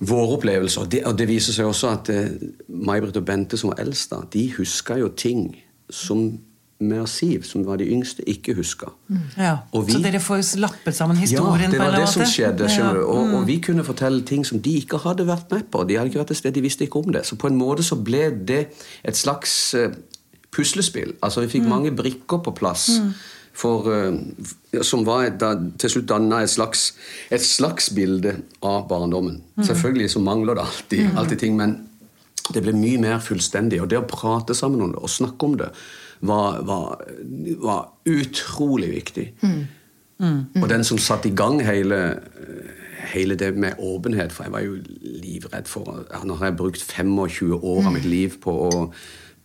våre 0.00 0.36
opplevelser. 0.38 0.86
Det, 0.88 1.00
og 1.06 1.16
det 1.18 1.26
viser 1.28 1.52
seg 1.52 1.66
også 1.66 1.88
at 1.90 2.08
eh, 2.14 2.28
May-Britt 2.68 3.16
og 3.18 3.24
Bente, 3.26 3.58
som 3.58 3.72
var 3.72 3.80
eldst, 3.82 4.10
da, 4.12 4.20
de 4.32 4.44
huska 4.56 4.96
jo 5.00 5.08
ting 5.08 5.50
som 5.90 6.38
med 6.80 7.08
Siv, 7.10 7.42
som 7.42 7.64
var 7.66 7.80
de 7.80 7.88
yngste, 7.90 8.22
ikke 8.30 8.54
huska. 8.54 8.92
Ja. 9.36 9.56
Vi- 9.74 9.92
Så 9.92 9.98
dere 9.98 10.20
får 10.22 10.44
lappet 10.62 10.94
sammen 10.94 11.16
historien? 11.18 11.66
Ja, 11.66 11.70
det 11.74 11.80
var 11.80 11.96
det 11.98 12.08
som 12.08 12.22
skjedde. 12.22 12.68
Ja. 12.70 12.92
Og, 13.02 13.34
og 13.34 13.46
vi 13.48 13.56
kunne 13.58 13.82
fortelle 13.82 14.22
ting 14.22 14.44
som 14.46 14.60
de 14.62 14.76
ikke 14.78 15.00
hadde 15.02 15.26
vært 15.26 15.50
med 15.50 15.64
på. 15.72 15.82
De 15.88 15.96
hadde 15.98 16.12
ikke 16.12 16.20
vært 16.22 16.30
et 16.30 16.36
sted, 16.38 16.54
de 16.54 16.62
visste 16.62 16.86
ikke 16.86 17.02
om 17.02 17.10
det. 17.12 17.24
Så 17.26 17.34
på 17.36 17.50
en 17.50 17.58
måte 17.58 17.82
så 17.82 17.98
ble 17.98 18.30
det 18.46 18.60
et 19.02 19.16
slags 19.18 19.74
uh, 19.74 19.88
puslespill. 20.54 21.16
Altså 21.20 21.42
vi 21.42 21.50
fikk 21.58 21.66
mange 21.66 21.90
brikker 21.98 22.38
på 22.46 22.54
plass. 22.54 22.86
For, 23.58 23.88
eh, 23.90 24.82
som 24.86 25.02
var 25.06 25.26
et, 25.26 25.38
da, 25.40 25.54
til 25.80 25.96
slutt 25.96 26.08
danna 26.12 26.44
et 26.44 26.52
slags, 26.52 26.92
et 27.34 27.42
slags 27.42 27.90
bilde 27.94 28.36
av 28.62 28.86
barndommen. 28.90 29.40
Selvfølgelig 29.58 30.12
så 30.14 30.22
mangler 30.22 30.58
det 30.58 30.66
alltid, 30.66 31.16
alltid 31.18 31.42
ting, 31.42 31.56
men 31.58 31.74
det 32.54 32.62
ble 32.64 32.76
mye 32.76 33.00
mer 33.02 33.18
fullstendig. 33.24 33.80
Og 33.82 33.90
det 33.90 33.98
å 33.98 34.06
prate 34.08 34.54
sammen 34.56 34.84
om 34.84 34.92
det 34.94 35.02
og 35.02 35.10
snakke 35.10 35.48
om 35.48 35.58
det 35.58 35.72
var, 36.20 36.62
var, 36.66 37.02
var 37.62 37.82
utrolig 38.06 38.92
viktig. 38.94 39.26
Og 40.62 40.68
den 40.70 40.86
som 40.86 40.98
satte 40.98 41.30
i 41.30 41.34
gang 41.36 41.60
hele, 41.62 42.20
hele 43.12 43.36
det 43.38 43.52
med 43.54 43.78
åpenhet 43.78 44.32
For 44.34 44.48
jeg 44.48 44.52
var 44.52 44.64
jo 44.64 44.72
livredd 44.98 45.68
for 45.70 46.00
Nå 46.26 46.34
har 46.40 46.50
jeg 46.50 46.56
brukt 46.58 46.82
25 46.82 47.54
år 47.54 47.86
av 47.86 47.92
mitt 47.94 48.08
liv 48.08 48.34
på 48.42 48.54
å 48.66 48.72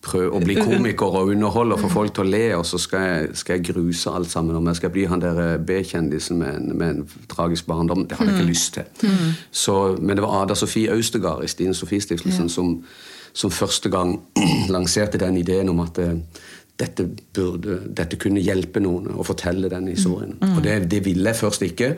prøve 0.04 0.32
å 0.36 0.42
bli 0.44 0.58
komiker 0.60 1.16
og 1.20 1.32
underholde 1.32 1.78
og 1.78 1.84
få 1.86 1.92
folk 1.94 2.16
til 2.16 2.26
å 2.26 2.30
le, 2.30 2.44
og 2.58 2.66
så 2.68 2.80
skal 2.82 3.06
jeg, 3.08 3.30
skal 3.40 3.58
jeg 3.58 3.68
gruse 3.72 4.12
alt 4.12 4.32
sammen. 4.32 4.58
Om 4.60 4.68
jeg 4.72 4.82
skal 4.82 4.94
bli 4.94 5.06
han 5.10 5.24
der 5.24 5.58
B-kjendisen 5.64 6.40
med, 6.42 6.74
med 6.74 6.88
en 6.90 7.28
tragisk 7.32 7.68
barndom. 7.70 8.06
Det 8.08 8.20
hadde 8.20 8.34
jeg 8.34 8.42
ikke 8.42 8.52
lyst 8.52 8.80
til. 8.80 9.14
Så, 9.52 9.78
men 10.02 10.20
det 10.20 10.26
var 10.26 10.42
Ada 10.42 10.58
Sofie 10.60 10.92
Austegard 10.94 11.46
i 11.46 11.52
Stine 11.52 11.76
Sofie-stiftelsen 11.78 12.52
som, 12.52 12.76
som 13.34 13.54
første 13.54 13.92
gang 13.94 14.18
lanserte 14.76 15.22
den 15.22 15.40
ideen 15.40 15.72
om 15.72 15.80
at 15.86 16.02
eh, 16.04 16.18
dette, 16.80 17.06
burde, 17.36 17.78
dette 17.94 18.18
kunne 18.22 18.42
hjelpe 18.44 18.82
noen 18.84 19.14
å 19.14 19.26
fortelle 19.26 19.70
den 19.72 19.88
historien. 19.92 20.36
Og 20.42 20.60
det, 20.66 20.80
det 20.92 21.04
ville 21.06 21.32
jeg 21.32 21.40
først 21.40 21.66
ikke. 21.68 21.94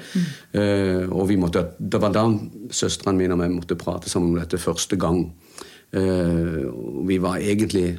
Eh, 0.53 1.05
og 1.07 1.29
vi 1.31 1.39
måtte, 1.41 1.69
det 1.79 2.01
var 2.03 2.13
da 2.13 2.27
søstrene 2.69 3.17
mine 3.17 3.37
og 3.37 3.45
jeg 3.45 3.55
måtte 3.55 3.79
prate 3.79 4.11
sammen 4.11 4.33
om 4.33 4.41
dette 4.41 4.61
første 4.61 4.99
gang. 4.99 5.25
Eh, 5.93 6.65
vi 7.07 7.17
var 7.23 7.37
egentlig 7.37 7.97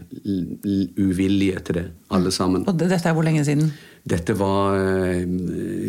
uvillige 0.98 1.60
til 1.64 1.74
det, 1.74 1.84
alle 2.10 2.30
sammen. 2.30 2.64
Og 2.68 2.78
det- 2.78 2.90
dette 2.90 3.08
er 3.08 3.12
hvor 3.14 3.22
lenge 3.24 3.44
siden? 3.44 3.72
Dette 4.08 4.38
var 4.38 4.74
eh, 4.76 5.24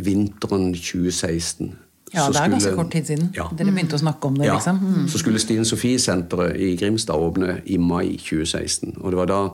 vinteren 0.05 0.73
2016. 0.73 1.75
Ja, 2.13 2.27
det 2.29 2.35
er 2.37 2.49
ganske 2.49 2.75
kort 2.75 2.91
tid 2.91 3.03
siden. 3.05 3.29
Ja. 3.35 3.43
Dere 3.57 3.71
begynte 3.71 3.95
å 3.95 3.99
snakke 3.99 4.25
om 4.27 4.35
det, 4.35 4.45
Ja. 4.45 4.53
liksom. 4.55 4.79
Mm. 4.79 5.07
Så 5.09 5.17
skulle 5.17 5.39
Stine 5.39 5.65
Sofie-senteret 5.65 6.55
i 6.55 6.75
Grimstad 6.77 7.15
åpne 7.15 7.61
i 7.65 7.77
mai 7.77 8.15
2016. 8.17 8.95
Og 9.01 9.11
det 9.11 9.17
var 9.17 9.25
da 9.25 9.49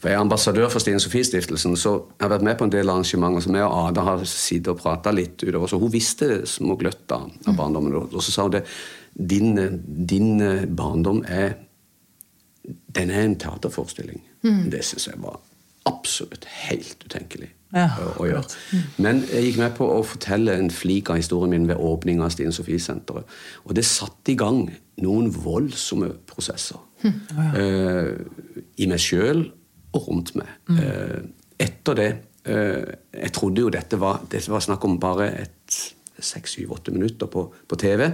for 0.00 0.08
Jeg 0.08 0.16
er 0.16 0.20
ambassadør 0.24 0.70
for 0.70 0.78
Stine 0.78 0.96
Sofie-stiftelsen, 0.98 1.76
så 1.76 2.02
jeg 2.18 2.28
har 2.30 2.38
vært 2.38 2.42
med 2.42 2.56
på 2.58 2.64
en 2.64 2.70
del 2.70 2.88
arrangementer 2.88 3.42
som 3.42 3.54
jeg 3.54 3.62
og 3.64 3.88
Ada 3.88 4.00
har 4.00 4.18
sittet 4.24 4.68
og 4.68 4.78
prata 4.78 5.10
litt 5.10 5.36
utover. 5.44 5.66
Så 5.68 5.78
hun 5.78 5.90
visste 5.92 6.26
det 6.28 6.48
små 6.48 6.74
gløtt 6.78 7.12
av 7.12 7.30
av 7.46 7.54
barndommen. 7.56 7.94
Og 7.94 8.22
så 8.22 8.30
sa 8.30 8.42
hun 8.42 8.50
det 8.52 8.64
din, 9.14 9.54
din 10.06 10.38
barndom 10.74 11.22
er 11.28 11.54
Den 12.94 13.10
er 13.10 13.24
en 13.24 13.38
teaterforestilling. 13.40 14.22
Det 14.72 14.84
syns 14.84 15.08
jeg 15.10 15.20
var 15.22 15.40
absolutt 15.88 16.44
helt 16.68 17.04
utenkelig 17.06 17.50
Ja, 17.72 17.86
å, 18.02 18.12
å 18.20 18.26
gjøre. 18.26 18.42
Men 18.98 19.22
jeg 19.30 19.46
gikk 19.46 19.60
med 19.60 19.74
på 19.78 19.86
å 19.94 20.00
fortelle 20.06 20.56
en 20.58 20.72
flik 20.74 21.10
av 21.12 21.20
historien 21.20 21.52
min 21.54 21.68
ved 21.70 21.78
åpninga 21.78 22.26
av 22.26 22.32
Stine 22.34 22.52
Sofie-senteret. 22.54 23.28
Og 23.64 23.76
det 23.78 23.84
satte 23.86 24.32
i 24.32 24.38
gang 24.38 24.64
noen 25.00 25.30
voldsomme 25.32 26.10
prosesser. 26.28 26.80
eh, 27.56 28.10
I 28.82 28.88
meg 28.90 29.00
sjøl 29.00 29.46
og 29.96 30.08
rundt 30.08 30.34
meg. 30.38 30.50
Eh, 30.74 31.20
etter 31.60 31.96
det 31.98 32.10
uh, 32.48 32.86
Jeg 33.12 33.32
trodde 33.36 33.60
jo 33.60 33.70
dette 33.72 33.98
var, 34.00 34.22
dette 34.32 34.50
var 34.50 34.62
snakk 34.64 34.84
om 34.88 34.94
bare 35.00 35.26
et 35.42 35.56
seks, 36.24 36.56
syv, 36.56 36.74
åtte 36.76 36.94
minutter 36.94 37.30
på, 37.30 37.44
på 37.68 37.78
TV. 37.80 38.06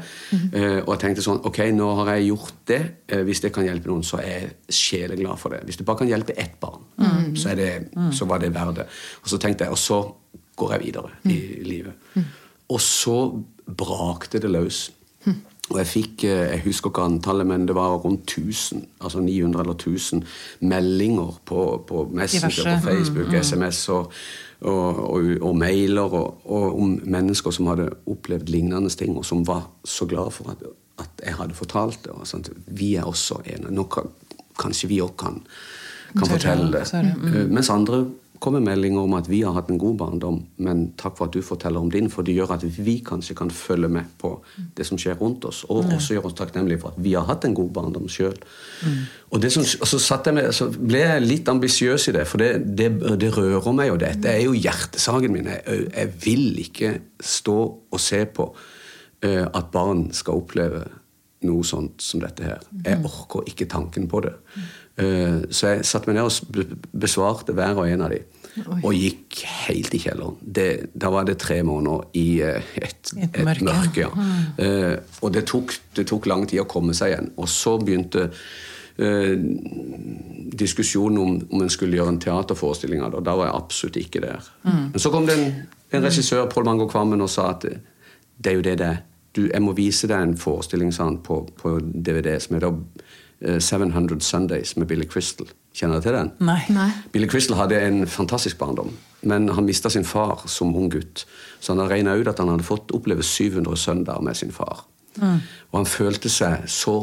Eh, 0.52 0.80
og 0.82 0.92
jeg 0.94 1.02
tenkte 1.02 1.24
sånn 1.24 1.42
Ok, 1.46 1.60
nå 1.74 1.88
har 2.00 2.12
jeg 2.14 2.30
gjort 2.30 2.60
det. 2.70 2.80
Eh, 3.08 3.22
hvis 3.26 3.42
det 3.44 3.52
kan 3.54 3.66
hjelpe 3.66 3.90
noen, 3.90 4.04
så 4.06 4.20
er 4.22 4.30
jeg 4.32 4.76
sjeleglad 4.80 5.40
for 5.40 5.54
det. 5.54 5.64
Hvis 5.68 5.80
det 5.80 5.86
bare 5.88 6.02
kan 6.02 6.10
hjelpe 6.10 6.36
ett 6.38 6.58
barn, 6.62 6.86
så, 7.36 7.52
er 7.52 7.60
det, 7.60 7.70
så 8.16 8.28
var 8.28 8.42
det 8.42 8.54
verdt 8.54 8.82
det. 8.82 8.88
Og 9.22 9.32
så 9.32 9.40
tenkte 9.42 9.66
jeg, 9.66 9.76
og 9.76 9.80
så 9.80 10.02
går 10.56 10.76
jeg 10.76 10.86
videre 10.86 11.12
i 11.28 11.40
livet. 11.66 12.12
Og 12.72 12.80
så 12.82 13.18
brakte 13.66 14.40
det 14.42 14.50
løs. 14.50 14.86
Og 15.66 15.78
jeg 15.80 15.86
fikk, 15.90 16.24
eh, 16.24 16.52
jeg 16.52 16.62
husker 16.64 16.92
ikke 16.92 17.02
antallet, 17.02 17.46
men 17.46 17.66
det 17.66 17.74
var 17.74 17.96
rundt 17.98 18.30
1000, 18.30 18.84
altså 19.00 19.20
900 19.20 19.60
eller 19.60 19.74
1000 19.74 20.22
meldinger 20.60 21.40
på, 21.44 21.84
på 21.88 22.08
Messenger, 22.12 22.76
på 22.76 22.84
Facebook, 22.86 23.34
SMS 23.34 23.88
og, 23.88 24.12
og, 24.60 25.00
og, 25.10 25.30
og 25.42 25.56
mailer 25.56 26.14
og, 26.16 26.42
og 26.44 26.78
om 26.80 26.94
mennesker 27.04 27.50
som 27.54 27.66
hadde 27.70 27.90
opplevd 28.06 28.48
lignende 28.48 28.90
ting, 28.90 29.16
og 29.16 29.24
som 29.24 29.44
var 29.46 29.66
så 29.84 30.06
glad 30.08 30.32
for 30.32 30.50
at, 30.54 30.62
at 31.02 31.24
jeg 31.24 31.34
hadde 31.36 31.54
fortalt 31.54 31.98
det. 32.04 32.12
Og 32.12 32.26
sånt. 32.26 32.50
Vi 32.66 32.94
er 32.96 33.04
også 33.04 33.42
ene. 33.44 33.70
Nå 33.74 33.84
kan, 33.92 34.08
kanskje 34.58 34.88
vi 34.88 35.00
òg 35.04 35.16
kan, 35.20 35.42
kan 36.16 36.28
fortelle 36.30 36.70
det. 36.72 36.86
tørre, 36.88 37.14
Eh, 37.34 37.50
Mens 37.52 37.70
andre 37.70 38.06
kommer 38.42 38.62
meldinger 38.64 39.04
om 39.04 39.14
at 39.16 39.28
vi 39.30 39.40
har 39.44 39.54
hatt 39.56 39.70
en 39.72 39.78
god 39.80 39.96
barndom, 40.00 40.38
men 40.62 40.82
takk 41.00 41.16
for 41.18 41.28
at 41.28 41.36
du 41.36 41.44
forteller 41.44 41.82
om 41.82 41.90
din, 41.92 42.10
for 42.12 42.26
det 42.26 42.34
gjør 42.36 42.54
at 42.56 42.64
vi 42.64 42.98
kanskje 43.06 43.36
kan 43.38 43.50
følge 43.52 43.88
med 43.92 44.10
på 44.20 44.32
det 44.76 44.86
som 44.88 45.00
skjer 45.00 45.18
rundt 45.20 45.46
oss, 45.48 45.64
og 45.68 45.84
også 45.96 46.16
gjøre 46.16 46.30
oss 46.30 46.36
takknemlige 46.38 46.82
for 46.82 46.94
at 46.94 47.00
vi 47.02 47.14
har 47.16 47.26
hatt 47.28 47.46
en 47.48 47.56
god 47.56 47.70
barndom 47.76 48.08
sjøl. 48.12 48.36
Og, 49.30 49.40
og 49.40 49.50
så, 49.52 50.00
satte 50.02 50.34
så 50.56 50.68
ble 50.74 51.02
jeg 51.02 51.24
litt 51.24 51.48
ambisiøs 51.50 52.08
i 52.10 52.16
det, 52.18 52.26
for 52.30 52.42
det, 52.42 52.52
det, 52.78 52.90
det 53.20 53.32
rører 53.36 53.72
meg 53.76 53.90
jo. 53.90 53.98
Dette 54.00 54.32
er 54.32 54.44
jo 54.44 54.54
hjertesaken 54.56 55.34
min. 55.34 55.50
Jeg, 55.50 55.88
jeg 55.90 56.12
vil 56.24 56.62
ikke 56.66 56.92
stå 57.22 57.58
og 57.90 58.02
se 58.02 58.22
på 58.26 58.50
uh, 58.52 59.46
at 59.46 59.72
barn 59.74 60.08
skal 60.16 60.42
oppleve 60.42 60.84
noe 61.46 61.66
sånt 61.66 62.02
som 62.02 62.22
dette 62.22 62.46
her. 62.46 62.64
Jeg 62.84 63.02
orker 63.04 63.46
ikke 63.50 63.68
tanken 63.70 64.08
på 64.10 64.22
det. 64.24 64.34
Eh, 64.96 65.42
Så 65.50 65.72
jeg 65.74 65.84
satte 65.84 66.08
meg 66.08 66.16
ned 66.16 66.24
og 66.24 66.76
besvarte 66.92 67.52
hver 67.52 67.76
og 67.76 67.88
en 67.88 68.04
av 68.06 68.10
dem. 68.14 68.24
Og 68.82 68.94
gikk 68.96 69.42
helt 69.66 69.94
i 69.94 70.00
kjelleren. 70.00 70.38
Det, 70.40 70.68
da 70.96 71.10
var 71.12 71.26
det 71.28 71.36
tre 71.42 71.58
måneder 71.62 72.06
i 72.16 72.40
et, 72.40 73.10
et, 73.12 73.42
mørke. 73.44 73.58
et 73.58 73.62
mørke. 73.68 74.00
ja. 74.00 74.08
mm. 74.08 75.18
og 75.20 75.34
det 75.34 75.44
tok, 75.50 75.74
det 75.96 76.06
tok 76.08 76.26
lang 76.26 76.46
tid 76.48 76.62
å 76.62 76.68
komme 76.70 76.96
seg 76.96 77.12
igjen. 77.12 77.28
Og 77.36 77.50
så 77.52 77.76
begynte 77.82 78.30
eh, 78.96 79.36
diskusjonen 80.56 81.18
om 81.20 81.36
om 81.50 81.62
en 81.62 81.70
skulle 81.72 81.98
gjøre 81.98 82.14
en 82.14 82.22
teaterforestilling 82.22 83.02
av 83.04 83.12
det. 83.12 83.20
Og 83.20 83.26
da 83.28 83.36
var 83.36 83.50
jeg 83.50 83.58
absolutt 83.60 84.00
ikke 84.00 84.24
der. 84.24 84.48
Men 84.64 84.98
så 85.02 85.12
kom 85.12 85.28
det 85.28 85.36
en, 85.36 85.52
en 85.92 86.08
regissør, 86.08 86.48
Pål 86.48 86.64
Mango 86.64 86.88
Kvammen, 86.88 87.20
og 87.20 87.30
sa 87.30 87.50
at 87.52 87.66
det 87.66 88.52
er 88.52 88.56
jo 88.56 88.64
det 88.64 88.78
det 88.80 88.86
er. 88.86 89.04
Jeg 89.36 89.60
må 89.60 89.74
vise 89.76 90.08
deg 90.08 90.22
en 90.22 90.36
forestilling 90.40 90.94
på, 91.22 91.42
på 91.60 91.78
DVD 91.84 92.38
som 92.40 92.56
heter 92.56 92.72
eh, 92.72 92.95
700 93.40 94.20
Sundays 94.24 94.76
med 94.76 94.88
Billy 94.88 95.04
Crystal. 95.04 95.48
Kjenner 95.76 96.00
du 96.00 96.06
til 96.06 96.16
den? 96.16 96.30
Nei. 96.40 96.62
Nei. 96.72 96.88
Billy 97.12 97.28
Crystal 97.28 97.58
hadde 97.58 97.82
en 97.84 98.06
fantastisk 98.08 98.56
barndom, 98.58 98.94
men 99.28 99.50
han 99.52 99.66
mista 99.68 99.92
sin 99.92 100.06
far 100.08 100.46
som 100.48 100.72
ung 100.76 100.88
gutt. 100.90 101.26
Så 101.60 101.74
han 101.74 101.84
regna 101.90 102.14
ut 102.16 102.30
at 102.30 102.40
han 102.40 102.48
hadde 102.54 102.64
fått 102.64 102.94
oppleve 102.96 103.22
700 103.26 103.76
søndager 103.76 104.24
med 104.24 104.38
sin 104.40 104.54
far. 104.56 104.86
Og 105.70 105.78
han 105.78 105.88
følte 105.88 106.30
seg 106.32 106.66
så 106.70 106.96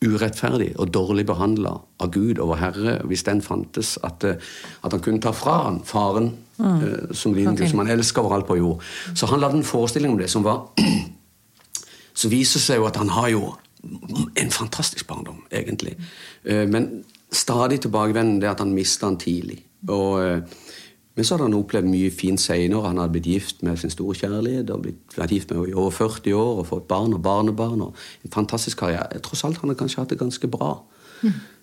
urettferdig 0.00 0.70
og 0.80 0.92
dårlig 0.94 1.26
behandla 1.28 1.74
av 2.00 2.12
Gud 2.14 2.38
og 2.40 2.54
vår 2.54 2.60
Herre, 2.62 2.94
hvis 3.08 3.24
den 3.26 3.42
fantes, 3.44 3.98
at, 4.06 4.24
eh, 4.24 4.40
at 4.80 4.94
han 4.96 5.02
kunne 5.04 5.20
ta 5.20 5.32
fra 5.36 5.58
han 5.66 5.82
faren 5.84 6.30
eh, 6.56 7.12
som 7.12 7.34
liten 7.36 7.58
gutt, 7.58 7.68
som 7.68 7.82
han 7.82 7.92
elska 7.92 8.22
overalt 8.24 8.48
på 8.48 8.56
jord. 8.56 8.86
Så 9.12 9.28
han 9.28 9.42
lagde 9.42 9.60
en 9.60 9.66
forestilling 9.66 10.14
om 10.14 10.20
det 10.20 10.30
som 10.32 10.46
var 10.46 10.70
så 12.20 12.30
viser 12.32 12.58
det 12.58 12.64
seg 12.64 12.80
jo 12.80 12.88
at 12.88 12.96
han 12.96 13.12
har 13.12 13.28
jo 13.34 13.52
en 14.36 14.50
fantastisk 14.50 15.06
barndom, 15.06 15.44
egentlig. 15.52 15.96
Eh, 16.44 16.68
Men 16.68 17.04
stadig 17.32 17.80
tilbakevendende 17.80 18.40
det 18.40 18.50
at 18.50 18.58
han 18.58 18.74
mista 18.74 19.06
han 19.06 19.16
tidlig. 19.16 19.64
Og, 19.88 20.22
eh, 20.24 20.40
men 21.16 21.24
så 21.24 21.34
hadde 21.34 21.48
han 21.50 21.54
opplevd 21.54 21.86
mye 21.86 22.10
fint 22.10 22.40
seinere. 22.40 22.86
Han 22.86 22.98
hadde 22.98 23.12
blitt 23.12 23.26
gift 23.26 23.62
med 23.62 23.76
sin 23.76 23.90
store 23.90 24.14
kjærlighet 24.14 24.70
og 24.70 24.82
blitt, 24.82 25.16
vært 25.16 25.30
gift 25.30 25.50
med 25.50 25.68
i 25.68 25.74
over 25.74 25.90
40 25.90 26.32
år 26.32 26.58
og 26.58 26.66
fått 26.66 26.88
barn 26.88 27.14
og 27.14 27.22
barnebarn. 27.22 27.80
og 27.80 27.94
En 28.24 28.30
fantastisk 28.30 28.78
karriere. 28.78 29.20
Tross 29.20 29.44
alt 29.44 29.58
han 29.58 29.70
har 29.70 29.76
kanskje 29.76 29.98
hatt 29.98 30.10
det 30.10 30.18
ganske 30.18 30.48
bra. 30.48 30.84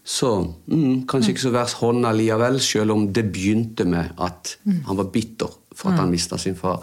Så 0.03 0.53
mm, 0.67 1.07
kanskje 1.07 1.33
ikke 1.33 1.41
så 1.41 1.51
verst 1.51 1.79
hånd 1.81 2.05
likevel, 2.05 2.59
selv 2.59 2.91
om 2.91 3.13
det 3.13 3.31
begynte 3.31 3.85
med 3.85 4.13
at 4.17 4.57
han 4.85 4.97
var 4.97 5.09
bitter 5.11 5.49
for 5.77 5.93
at 5.93 6.01
han 6.01 6.09
mista 6.09 6.37
sin 6.41 6.55
far. 6.57 6.81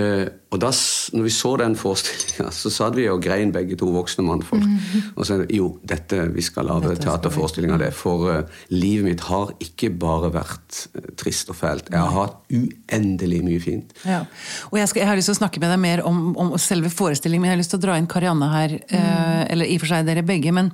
Eh, 0.00 0.24
og 0.52 0.60
da 0.60 0.70
når 1.12 1.26
vi 1.26 1.32
så 1.32 1.52
den 1.60 1.74
forestillinga, 1.76 2.50
så 2.52 2.70
satt 2.72 2.96
vi 2.96 3.06
og 3.12 3.20
grein 3.24 3.52
begge 3.52 3.76
to 3.80 3.88
voksne 3.92 4.24
mannfolk. 4.24 4.64
Og 5.16 5.26
sa 5.28 5.38
jo, 5.52 5.68
dette, 5.88 6.18
vi 6.32 6.42
skal 6.44 6.66
lage 6.68 6.94
teaterforestilling 7.00 7.72
av 7.74 7.80
det. 7.82 7.90
For 7.96 8.28
eh, 8.32 8.58
livet 8.72 9.06
mitt 9.06 9.24
har 9.28 9.52
ikke 9.62 9.90
bare 10.00 10.32
vært 10.32 10.82
eh, 10.96 11.10
trist 11.20 11.52
og 11.52 11.58
fælt. 11.58 11.90
Jeg 11.92 12.00
har 12.00 12.12
hatt 12.16 12.38
uendelig 12.52 13.42
mye 13.44 13.62
fint. 13.62 13.92
Ja. 14.08 14.22
Og 14.70 14.80
jeg, 14.80 14.90
skal, 14.90 15.04
jeg 15.04 15.10
har 15.10 15.20
lyst 15.20 15.30
til 15.30 15.36
å 15.36 15.40
snakke 15.42 15.62
med 15.62 15.72
deg 15.74 15.82
mer 15.84 16.04
om, 16.08 16.22
om 16.40 16.54
selve 16.60 16.92
forestillingen, 16.92 17.44
men 17.44 17.52
jeg 17.52 17.58
har 17.58 17.62
lyst 17.62 17.74
til 17.76 17.82
å 17.82 17.86
dra 17.86 17.98
inn 18.00 18.10
Karianne 18.10 18.50
her. 18.52 18.76
Eh, 18.80 19.42
eller 19.52 19.68
i 19.68 19.76
og 19.76 19.84
for 19.84 19.92
seg 19.92 20.08
dere 20.08 20.24
begge. 20.26 20.52
Men 20.56 20.72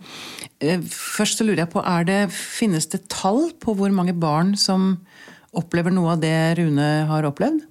først 0.58 1.38
så 1.38 1.46
lurer 1.46 1.64
jeg 1.64 1.72
på, 1.74 1.82
det, 2.08 2.20
finnes 2.34 2.90
det 2.90 3.06
tall 3.12 3.48
på 3.62 3.74
hvor 3.78 3.94
mange 3.94 4.14
barn 4.18 4.56
som 4.58 4.96
opplever 5.58 5.94
noe 5.94 6.14
av 6.14 6.22
det 6.22 6.36
Rune 6.58 6.88
har 7.10 7.26
opplevd? 7.28 7.66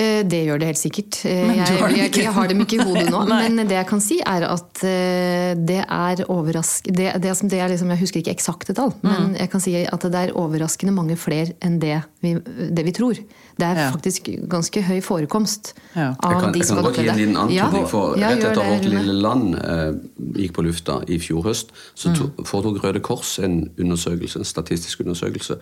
Eh, 0.00 0.22
det 0.24 0.38
gjør 0.46 0.60
det 0.62 0.68
helt 0.70 0.80
sikkert. 0.80 1.18
Eh, 1.28 1.42
Men 1.46 1.58
du 1.58 1.60
Jeg, 1.60 1.78
har 1.82 1.90
jeg, 1.92 2.08
ikke. 2.10 2.22
jeg 2.24 2.32
har 2.36 2.48
dem 2.48 2.60
ikke 2.64 2.78
i 2.78 2.84
hodet 2.88 3.10
nå. 3.12 3.20
Men 3.42 3.56
det 3.68 3.76
jeg 3.76 3.86
kan 3.90 4.00
si, 4.00 4.16
er 4.24 4.46
at 4.48 4.82
eh, 4.86 5.52
det 5.60 5.82
er 5.84 6.22
overraskende 6.30 6.96
det, 6.96 7.10
det, 7.22 7.34
det 7.50 7.60
er 7.60 7.68
liksom, 7.74 7.90
Jeg 7.92 8.00
husker 8.06 8.20
ikke 8.22 8.34
eksakte 8.36 8.74
tall, 8.76 8.94
Mm. 9.02 9.10
men 9.10 9.34
jeg 9.38 9.50
kan 9.50 9.60
si 9.60 9.74
at 9.84 10.02
det 10.02 10.14
er 10.20 10.32
overraskende 10.36 10.92
mange 10.96 11.16
flere 11.16 11.52
enn 11.64 11.78
det 11.82 12.00
vi, 12.22 12.34
det 12.70 12.84
vi 12.84 12.92
tror. 12.96 13.14
Det 13.60 13.66
er 13.66 13.76
Ja. 13.76 13.90
faktisk 13.92 14.28
ganske 14.48 14.82
høy 14.82 15.00
forekomst 15.04 15.74
Ja. 15.96 16.14
av 16.22 16.32
Jeg 16.32 16.40
kan, 16.40 16.52
de 16.52 16.58
jeg 16.58 16.68
kan 16.68 16.82
godt 16.84 16.96
gi 16.96 17.08
en 17.08 17.16
liten 17.20 17.36
antydning. 17.36 17.82
Ja, 17.82 17.86
for 17.86 18.16
ja, 18.18 18.28
Rett 18.30 18.44
etter 18.44 18.50
at 18.50 18.70
Vårt 18.70 18.84
lille 18.88 19.14
land 19.20 19.54
eh, 19.56 19.92
gikk 20.40 20.52
på 20.56 20.62
lufta 20.64 21.00
i 21.08 21.18
fjor 21.18 21.42
høst, 21.44 21.72
så 21.94 22.14
to, 22.16 22.30
foretok 22.44 22.82
Røde 22.84 23.00
Kors 23.04 23.38
en 23.38 23.68
undersøkelse, 23.78 24.38
en 24.38 24.44
statistisk 24.48 25.00
undersøkelse 25.04 25.58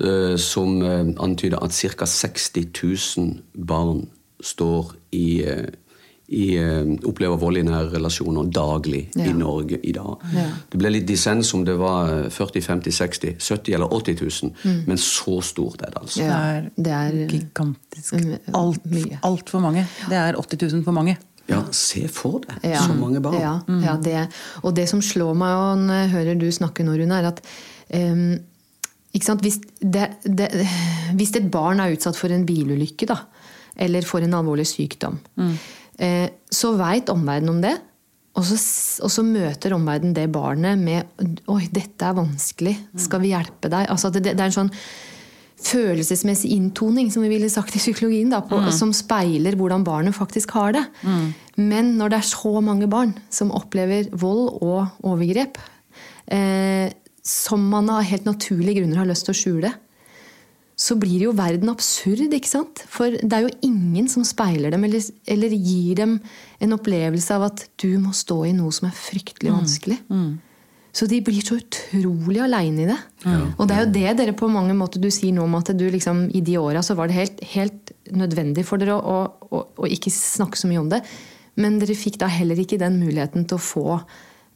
eh, 0.00 0.36
som 0.36 0.82
eh, 0.82 1.04
antyder 1.22 1.58
at 1.62 1.72
ca. 1.72 2.06
60 2.06 2.66
000 3.18 3.40
barn 3.54 3.71
står 4.42 4.92
i, 5.14 5.26
eh, 5.46 5.68
i 6.32 6.46
eh, 6.58 6.88
opplever 7.08 7.38
vold 7.38 7.60
i 7.60 7.64
nære 7.66 7.92
relasjoner 7.92 8.48
daglig 8.50 9.02
i 9.20 9.32
Norge 9.36 9.78
i 9.86 9.92
dag. 9.94 10.24
Ja. 10.34 10.46
Det 10.72 10.80
ble 10.80 10.92
litt 10.94 11.06
dissens 11.08 11.52
om 11.54 11.64
det 11.68 11.76
var 11.80 12.10
eh, 12.10 12.30
40 12.32 12.64
50 12.66 12.96
60 12.98 13.34
70 13.38 13.76
eller 13.78 13.92
80 13.92 14.22
000, 14.22 14.86
men 14.88 14.98
så 15.00 15.38
stort 15.46 15.84
er 15.84 15.92
det 15.94 16.02
altså. 16.02 16.22
Ja, 16.24 16.38
det 16.76 16.96
er 16.98 17.18
gigantisk. 17.30 18.16
Altfor 18.16 18.56
Alt, 19.28 19.52
mye. 19.52 19.66
Mange. 19.68 19.86
Det 20.08 20.22
er 20.22 20.40
80 20.40 20.64
000 20.72 20.86
for 20.88 20.96
mange. 20.96 21.18
Ja, 21.50 21.58
se 21.74 22.06
for 22.08 22.40
deg 22.44 22.70
Ja. 22.70 22.80
så 22.86 22.94
mange 22.94 23.20
barn. 23.20 23.38
Ja, 23.40 23.56
ja 23.82 23.96
det, 24.00 24.28
og 24.62 24.74
det 24.76 24.88
som 24.88 25.02
slår 25.02 25.34
meg 25.34 25.58
og 25.58 25.84
når 25.88 26.00
jeg 26.04 26.10
hører 26.14 26.38
du 26.40 26.48
snakke 26.54 26.86
nå, 26.86 26.94
Rune, 26.96 27.18
er 27.18 27.28
at 27.32 27.42
um, 27.94 28.38
ikke 29.12 29.26
sant? 29.26 29.42
Hvis, 29.44 29.58
det, 29.82 30.06
det, 30.24 30.48
hvis 31.18 31.34
et 31.36 31.50
barn 31.52 31.82
er 31.82 31.92
utsatt 31.92 32.16
for 32.16 32.32
en 32.32 32.46
bilulykke, 32.48 33.10
da, 33.10 33.18
eller 33.76 34.06
får 34.06 34.26
en 34.26 34.36
alvorlig 34.40 34.66
sykdom, 34.68 35.18
eh, 35.98 36.28
så 36.50 36.74
veit 36.78 37.12
omverdenen 37.12 37.54
om 37.54 37.62
det. 37.64 37.76
Og 38.32 38.44
så, 38.48 38.56
og 39.04 39.10
så 39.12 39.22
møter 39.26 39.74
omverdenen 39.76 40.14
det 40.16 40.30
barnet 40.32 40.78
med 40.80 41.04
'Oi, 41.46 41.68
dette 41.68 42.06
er 42.06 42.16
vanskelig. 42.16 42.76
Skal 42.96 43.20
vi 43.20 43.34
hjelpe 43.34 43.68
deg?' 43.68 43.90
Altså, 43.92 44.08
det, 44.08 44.24
det 44.24 44.40
er 44.40 44.48
en 44.48 44.60
sånn 44.62 44.72
følelsesmessig 45.62 46.50
inntoning, 46.56 47.10
som 47.12 47.22
vi 47.22 47.30
ville 47.30 47.50
sagt 47.52 47.76
i 47.76 47.82
psykologien, 47.82 48.32
da, 48.32 48.40
på, 48.42 48.58
som 48.74 48.90
speiler 48.96 49.54
hvordan 49.58 49.84
barnet 49.86 50.16
faktisk 50.16 50.56
har 50.56 50.74
det. 50.74 50.82
Men 51.60 51.94
når 51.98 52.12
det 52.12 52.18
er 52.18 52.30
så 52.32 52.60
mange 52.64 52.88
barn 52.90 53.14
som 53.30 53.52
opplever 53.54 54.08
vold 54.10 54.48
og 54.64 55.06
overgrep, 55.06 55.60
eh, 56.26 56.90
som 57.22 57.62
man 57.70 57.90
av 57.92 58.02
helt 58.08 58.26
naturlige 58.26 58.80
grunner 58.80 59.02
har 59.04 59.10
lyst 59.10 59.28
til 59.28 59.34
å 59.34 59.38
skjule, 59.38 59.72
så 60.78 60.96
blir 60.98 61.26
jo 61.26 61.34
verden 61.36 61.68
absurd. 61.70 62.22
ikke 62.32 62.48
sant? 62.48 62.84
For 62.90 63.12
det 63.12 63.32
er 63.36 63.44
jo 63.46 63.56
ingen 63.62 64.08
som 64.08 64.24
speiler 64.24 64.72
dem 64.72 64.84
eller, 64.88 65.04
eller 65.28 65.52
gir 65.52 65.98
dem 65.98 66.16
en 66.62 66.72
opplevelse 66.78 67.34
av 67.36 67.50
at 67.50 67.66
du 67.82 67.98
må 68.00 68.14
stå 68.16 68.44
i 68.48 68.54
noe 68.56 68.72
som 68.72 68.88
er 68.88 68.96
fryktelig 68.96 69.52
vanskelig. 69.52 69.98
Så 70.92 71.06
de 71.08 71.22
blir 71.24 71.40
så 71.40 71.56
utrolig 71.56 72.40
aleine 72.44 72.82
i 72.84 72.88
det. 72.90 72.98
Og 73.56 73.68
det 73.68 73.76
er 73.76 73.84
jo 73.84 73.92
det 73.94 74.16
dere 74.18 74.34
på 74.36 74.48
mange 74.52 74.74
måter 74.76 75.00
du 75.00 75.08
sier 75.10 75.32
nå 75.32 75.46
om 75.46 75.54
at 75.56 75.70
du 75.76 75.86
liksom, 75.88 76.26
i 76.36 76.42
de 76.44 76.58
åra 76.60 76.82
så 76.84 76.96
var 76.98 77.08
det 77.08 77.16
helt, 77.16 77.44
helt 77.54 77.92
nødvendig 78.12 78.66
for 78.68 78.80
dere 78.80 78.98
å, 78.98 79.00
å, 79.00 79.46
å, 79.48 79.62
å 79.84 79.88
ikke 79.88 80.12
snakke 80.12 80.60
så 80.60 80.68
mye 80.68 80.82
om 80.82 80.90
det. 80.92 81.00
Men 81.60 81.78
dere 81.80 81.96
fikk 81.96 82.18
da 82.20 82.28
heller 82.32 82.60
ikke 82.60 82.80
den 82.80 82.98
muligheten 83.00 83.46
til 83.48 83.56
å 83.56 83.64
få 83.64 83.86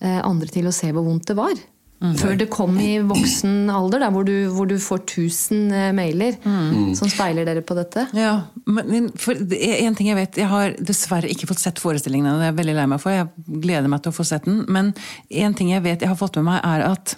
eh, 0.00 0.20
andre 0.20 0.48
til 0.52 0.68
å 0.68 0.74
se 0.76 0.92
hvor 0.92 1.04
vondt 1.08 1.28
det 1.28 1.38
var. 1.38 1.56
Før 1.96 2.34
det 2.36 2.50
kom 2.52 2.74
i 2.78 2.98
voksen 3.00 3.70
alder, 3.72 4.02
da, 4.04 4.10
hvor, 4.12 4.26
du, 4.28 4.50
hvor 4.52 4.68
du 4.68 4.74
får 4.82 4.98
1000 5.06 5.70
mailer 5.96 6.34
mailer 6.36 6.94
som 6.98 7.08
speiler 7.08 7.46
dere 7.48 7.62
på 7.64 7.74
dette. 7.78 8.04
Ja, 8.12 8.34
men 8.66 8.90
men 8.90 9.06
for 9.16 9.34
det 9.34 9.56
er 9.64 9.86
en 9.86 9.94
ting 9.96 10.10
jeg 10.10 10.18
vet 10.18 10.36
Jeg 10.36 10.50
har 10.50 10.74
dessverre 10.76 11.30
ikke 11.32 11.48
fått 11.48 11.62
sett 11.62 11.80
forestillingen. 11.80 12.28
og 12.34 12.38
Det 12.38 12.44
er 12.44 12.52
jeg 12.52 12.58
veldig 12.60 12.74
lei 12.76 12.86
meg 12.92 13.00
for. 13.00 13.10
Jeg 13.16 13.28
gleder 13.64 13.88
meg 13.88 14.02
til 14.04 14.12
å 14.12 14.16
få 14.18 14.26
sett 14.28 14.44
den. 14.44 14.64
Men 14.68 14.92
en 15.30 15.54
ting 15.56 15.70
jeg 15.72 15.82
vet 15.82 16.00
jeg 16.04 16.08
har 16.12 16.20
fått 16.20 16.36
med 16.36 16.44
meg, 16.50 16.60
er 16.64 16.84
at 16.92 17.16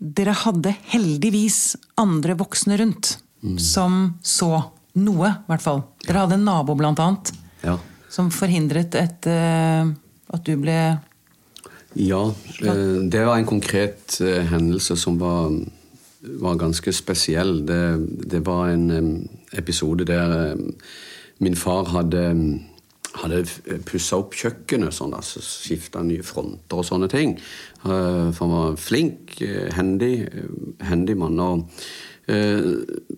dere 0.00 0.32
hadde 0.32 0.72
heldigvis 0.94 1.76
andre 2.00 2.34
voksne 2.40 2.78
rundt 2.80 3.18
som 3.60 4.14
så 4.24 4.48
noe, 4.96 5.28
i 5.28 5.48
hvert 5.50 5.64
fall. 5.64 5.82
Dere 6.06 6.24
hadde 6.24 6.38
en 6.38 6.44
nabo, 6.48 6.74
blant 6.78 6.98
annet, 7.02 7.32
Ja. 7.62 7.76
som 8.08 8.30
forhindret 8.30 8.94
et, 8.94 9.26
eh, 9.26 9.84
at 10.32 10.44
du 10.44 10.56
ble 10.56 10.98
Ja, 11.94 12.24
eh, 12.64 12.98
det 13.12 13.24
var 13.26 13.36
en 13.36 13.48
konkret 13.48 14.20
eh, 14.20 14.44
hendelse 14.48 14.96
som 14.96 15.18
var, 15.20 15.52
var 16.42 16.60
ganske 16.60 16.92
spesiell. 16.92 17.66
Det, 17.66 17.82
det 18.32 18.44
var 18.46 18.72
en 18.72 19.28
episode 19.52 20.06
der 20.08 20.56
min 21.42 21.56
far 21.58 21.90
hadde, 21.90 22.22
hadde 23.18 23.42
pussa 23.88 24.20
opp 24.22 24.36
kjøkkenet, 24.38 24.94
sånn, 24.94 25.14
altså 25.16 25.42
skifta 25.42 26.04
nye 26.06 26.22
fronter 26.24 26.80
og 26.80 26.86
sånne 26.86 27.10
ting. 27.12 27.36
Eh, 27.82 28.30
For 28.30 28.46
han 28.46 28.54
var 28.54 28.80
flink, 28.80 29.36
eh, 29.42 29.68
hendig, 29.76 30.14
eh, 30.30 30.48
hendig 30.88 31.18
mann. 31.18 31.40
og 31.40 31.66
eh, 32.30 32.62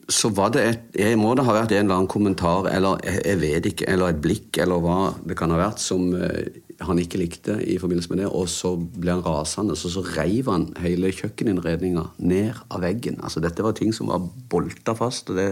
så 0.08 0.30
var 0.32 0.54
det 0.54 0.64
et, 0.64 0.86
jeg 0.96 1.18
må 1.20 1.34
det 1.36 1.44
ha 1.44 1.58
vært 1.60 1.76
en 1.76 1.84
eller 1.84 2.00
annen 2.00 2.10
kommentar, 2.10 2.70
eller 2.72 3.04
jeg, 3.04 3.40
vet 3.42 3.66
ikke, 3.70 3.88
eller 3.92 4.14
et 4.14 4.22
blikk, 4.24 4.56
eller 4.64 4.80
hva 4.80 4.98
det 5.22 5.36
kan 5.36 5.52
ha 5.52 5.60
vært, 5.60 5.84
som 5.84 6.14
eh, 6.16 6.63
han 6.80 6.98
ikke 6.98 7.18
likte 7.20 7.54
i 7.62 7.76
forbindelse 7.78 8.10
med 8.10 8.18
det, 8.22 8.28
og 8.34 8.48
så 8.50 8.74
ble 8.76 9.12
han 9.14 9.22
rasende, 9.24 9.76
så, 9.78 9.90
så 9.92 10.02
reiv 10.02 10.48
han 10.50 10.66
hele 10.82 11.12
kjøkkeninnredninga 11.14 12.02
ned 12.18 12.62
av 12.70 12.82
veggen. 12.82 13.20
Altså 13.22 13.42
Dette 13.44 13.62
var 13.62 13.76
ting 13.78 13.92
som 13.94 14.10
var 14.10 14.24
bolta 14.50 14.94
fast, 14.98 15.30
og 15.30 15.38
det, 15.38 15.48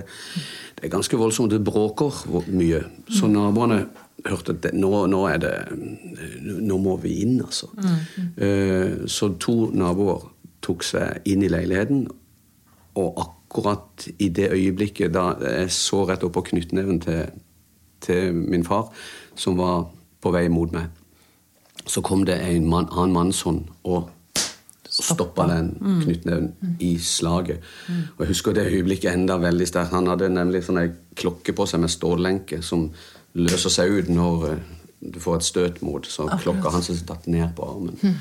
det 0.79 0.89
er 0.89 0.95
ganske 0.95 1.19
voldsomt. 1.21 1.53
Det 1.53 1.63
bråker 1.65 2.25
mye. 2.51 2.83
Så 3.11 3.31
naboene 3.31 3.85
hørte 4.27 4.57
at 4.57 4.63
det, 4.67 4.73
nå, 4.79 4.91
nå 5.11 5.23
er 5.31 5.39
det 5.43 5.55
Nå 6.63 6.77
må 6.79 6.97
vi 7.03 7.21
inn, 7.25 7.41
altså. 7.43 7.71
Eh, 8.37 9.07
Så 9.11 9.33
to 9.43 9.71
naboer 9.75 10.29
tok 10.63 10.85
seg 10.87 11.27
inn 11.27 11.43
i 11.43 11.51
leiligheten, 11.51 12.05
og 12.99 13.19
akkurat 13.19 14.07
i 14.23 14.29
det 14.29 14.51
øyeblikket 14.53 15.15
da 15.15 15.33
jeg 15.41 15.71
så 15.75 16.05
rett 16.09 16.23
opp 16.27 16.35
på 16.37 16.45
knyttneven 16.53 17.01
til, 17.03 17.31
til 18.05 18.35
min 18.35 18.65
far, 18.65 18.91
som 19.35 19.57
var 19.59 19.87
på 20.23 20.31
vei 20.35 20.47
mot 20.53 20.71
meg, 20.75 20.91
så 21.87 22.03
kom 22.05 22.27
det 22.27 22.39
en 22.41 22.69
mann, 22.69 22.89
annen 22.91 23.15
mannshånd 23.17 23.65
og 23.85 24.11
stoppa 24.93 25.47
den 25.49 25.73
knyttneven 26.03 26.77
i 26.81 26.99
slaget. 26.99 27.63
Og 28.17 28.21
Jeg 28.25 28.29
husker 28.29 28.53
det 28.53 28.67
øyeblikket 28.67 29.13
enda 29.13 29.39
veldig 29.41 29.67
sterkt. 29.69 29.95
Han 29.97 30.07
hadde 30.07 30.29
nemlig 30.29 30.65
sånn 30.67 30.83
ei 30.83 30.91
klokke 31.17 31.55
på 31.57 31.67
seg 31.67 31.81
med 31.81 31.93
stållenke 31.93 32.61
som 32.63 32.91
løser 33.33 33.73
seg 33.73 33.93
ut 33.97 34.13
når 34.13 34.47
eh, 34.51 34.61
du 35.01 35.19
får 35.21 35.41
et 35.41 35.49
støt 35.49 35.83
mot. 35.83 36.07
Så 36.07 36.29
klokka 36.43 36.75
hans 36.75 36.91
er 36.93 37.01
tatt 37.09 37.27
ned 37.27 37.55
på 37.57 37.67
armen. 37.67 38.19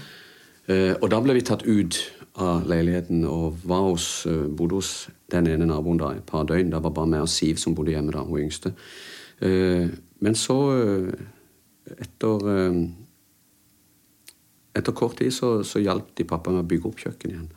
Eh, 0.72 0.94
og 0.96 1.10
da 1.12 1.20
ble 1.24 1.36
vi 1.36 1.44
tatt 1.46 1.68
ut 1.68 2.00
av 2.40 2.64
leiligheten 2.70 3.26
og 3.28 3.60
var 3.68 3.84
hos, 3.90 4.24
uh, 4.24 4.48
bodde 4.48 4.78
hos 4.78 5.10
den 5.34 5.50
ene 5.52 5.66
naboen 5.68 5.98
da 6.00 6.14
et 6.16 6.24
par 6.24 6.46
døgn. 6.48 6.72
Da 6.72 6.80
var 6.80 6.94
bare 6.96 7.12
meg 7.12 7.26
og 7.26 7.30
Siv 7.30 7.60
som 7.60 7.76
bodde 7.76 7.92
hjemme 7.92 8.14
da, 8.16 8.24
hun 8.24 8.46
yngste. 8.46 8.72
Uh, 9.44 9.92
men 10.24 10.38
så, 10.40 10.56
etter 11.92 12.46
etter 14.78 14.96
kort 14.96 15.18
tid 15.20 15.34
så, 15.36 15.60
så 15.68 15.82
hjalp 15.84 16.14
de 16.18 16.28
pappa 16.28 16.54
med 16.54 16.64
å 16.64 16.70
bygge 16.70 16.90
opp 16.90 17.02
kjøkkenet 17.04 17.36
igjen. 17.36 17.50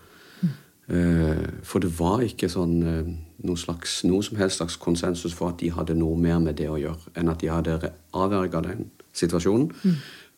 Eh, 0.88 1.44
for 1.64 1.81
det 1.81 1.94
var 1.96 2.20
ikke 2.27 2.50
sånn 2.53 2.74
eh, 2.85 3.12
noe, 3.48 3.57
slags, 3.57 4.03
noe 4.05 4.24
som 4.24 4.37
helst 4.37 4.61
slags 4.61 4.77
konsensus 4.77 5.33
for 5.33 5.55
at 5.55 5.62
de 5.62 5.70
hadde 5.72 5.96
noe 5.96 6.18
mer 6.20 6.42
med 6.44 6.59
det 6.61 6.68
å 6.68 6.81
gjøre, 6.81 7.14
enn 7.16 7.33
at 7.33 7.40
de 7.40 7.48
hadde 7.53 7.92
avverga 8.12 8.61
den 8.66 8.90
situasjonen. 9.16 9.70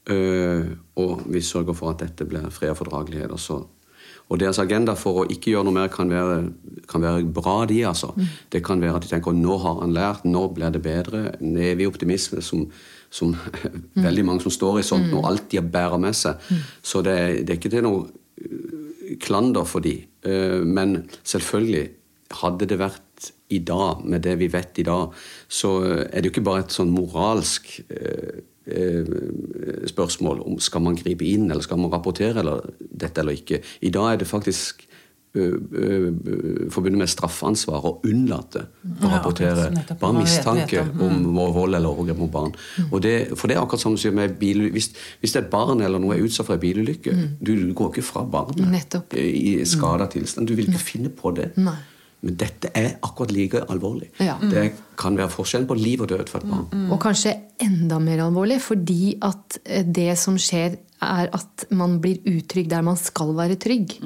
Eh, 0.06 0.68
og 1.02 1.24
vi 1.26 1.42
sørger 1.42 1.74
for 1.74 1.94
at 1.94 2.04
dette 2.04 2.28
blir 2.30 2.46
fred 2.54 2.76
og 2.76 2.78
fordragelighet. 2.78 3.34
Og, 3.34 3.66
og 4.30 4.38
deres 4.38 4.60
agenda 4.62 4.94
for 4.98 5.24
å 5.24 5.26
ikke 5.34 5.50
gjøre 5.50 5.66
noe 5.66 5.78
mer 5.80 5.90
kan 5.90 6.12
være, 6.14 6.38
kan 6.86 7.02
være 7.02 7.26
bra, 7.26 7.58
de, 7.66 7.80
altså. 7.90 8.12
Det 8.52 8.62
kan 8.66 8.82
være 8.82 9.00
at 9.00 9.08
de 9.08 9.10
tenker 9.16 9.34
nå 9.34 9.58
har 9.64 9.80
han 9.82 9.96
lært, 9.96 10.28
nå 10.30 10.46
blir 10.54 10.70
det 10.70 10.84
bedre. 10.84 11.24
En 11.40 11.58
evig 11.58 11.90
optimisme 11.90 12.42
som, 12.42 12.68
som 13.10 13.34
veldig 14.06 14.24
mange 14.26 14.44
som 14.44 14.54
står 14.54 14.80
i 14.80 14.86
sånt, 14.86 15.12
og 15.14 15.28
alltid 15.30 15.70
bærer 15.72 16.00
med 16.02 16.16
seg. 16.16 16.40
Så 16.82 17.02
det, 17.06 17.16
det 17.46 17.54
er 17.54 17.60
ikke 17.60 17.72
til 17.72 17.86
noe 17.86 18.06
øh, 18.06 19.16
klander 19.22 19.64
for 19.68 19.84
de. 19.84 19.98
Eh, 20.26 20.60
Men 20.64 21.04
selvfølgelig, 21.22 21.88
hadde 22.42 22.66
det 22.66 22.78
vært 22.80 23.30
i 23.54 23.60
dag, 23.62 24.02
med 24.04 24.24
det 24.26 24.34
vi 24.40 24.48
vet 24.50 24.80
i 24.82 24.84
dag, 24.86 25.14
så 25.48 25.78
er 25.86 26.20
det 26.20 26.28
jo 26.28 26.34
ikke 26.34 26.46
bare 26.48 26.64
et 26.64 26.74
sånn 26.74 26.90
moralsk 26.90 27.68
eh, 27.86 28.42
eh, 28.66 29.12
spørsmål 29.86 30.42
om 30.42 30.58
skal 30.62 30.82
man 30.82 30.98
gripe 30.98 31.26
inn 31.26 31.46
eller 31.46 31.62
skal 31.62 31.78
man 31.78 31.92
rapportere 31.94 32.42
eller 32.42 32.66
dette 32.80 33.22
eller 33.22 33.38
ikke. 33.38 33.62
I 33.86 33.92
dag 33.94 34.12
er 34.12 34.22
det 34.22 34.30
faktisk 34.30 34.82
forbundet 36.72 37.00
med 37.02 37.10
straffansvar 37.10 37.86
å 37.88 37.92
unnlate 38.08 38.66
å 39.02 39.10
rapportere 39.10 39.68
bare 40.00 40.14
mistanke 40.16 40.84
om, 40.84 41.18
om 41.36 41.50
vold 41.54 41.78
eller 41.78 41.90
overgrep 41.90 42.22
mot 42.22 42.32
barn. 42.32 42.54
Og 42.90 43.02
det, 43.04 43.16
for 43.36 43.50
det 43.50 43.56
er 43.56 43.64
akkurat 43.64 43.84
som 43.84 43.96
du 43.96 44.00
sier 44.00 44.14
med 44.16 44.38
bil, 44.40 44.68
hvis, 44.74 44.92
hvis 45.22 45.36
et 45.38 45.50
barn 45.52 45.82
eller 45.84 46.02
noe 46.02 46.16
er 46.16 46.24
utsatt 46.26 46.48
for 46.48 46.56
en 46.56 46.62
bilulykke, 46.62 47.16
du, 47.40 47.52
du 47.66 47.74
går 47.76 47.92
ikke 47.92 48.06
fra 48.06 48.24
barnet 48.24 48.96
i 49.16 49.58
skada 49.68 50.08
tilstand. 50.12 50.48
Du 50.48 50.56
vil 50.58 50.70
ikke 50.70 50.82
finne 50.82 51.12
på 51.12 51.34
det. 51.36 51.52
Men 52.26 52.36
dette 52.40 52.70
er 52.74 52.96
akkurat 53.04 53.32
like 53.34 53.60
alvorlig. 53.70 54.08
Ja. 54.24 54.38
Det 54.40 54.70
kan 54.98 55.18
være 55.18 55.30
forskjellen 55.34 55.68
på 55.68 55.76
liv 55.78 56.02
og 56.02 56.10
død 56.10 56.30
for 56.32 56.42
et 56.42 56.50
barn. 56.50 56.88
Og 56.90 56.98
kanskje 57.02 57.36
enda 57.62 58.00
mer 58.02 58.24
alvorlig, 58.24 58.58
fordi 58.64 59.16
at 59.24 59.58
eh, 59.64 59.84
det 59.84 60.14
som 60.18 60.38
skjer, 60.40 60.78
er 61.04 61.28
at 61.36 61.66
man 61.76 61.98
blir 62.00 62.22
utrygg 62.24 62.70
der 62.72 62.84
man 62.84 62.96
skal 62.96 63.34
være 63.36 63.58
trygg. 63.60 63.98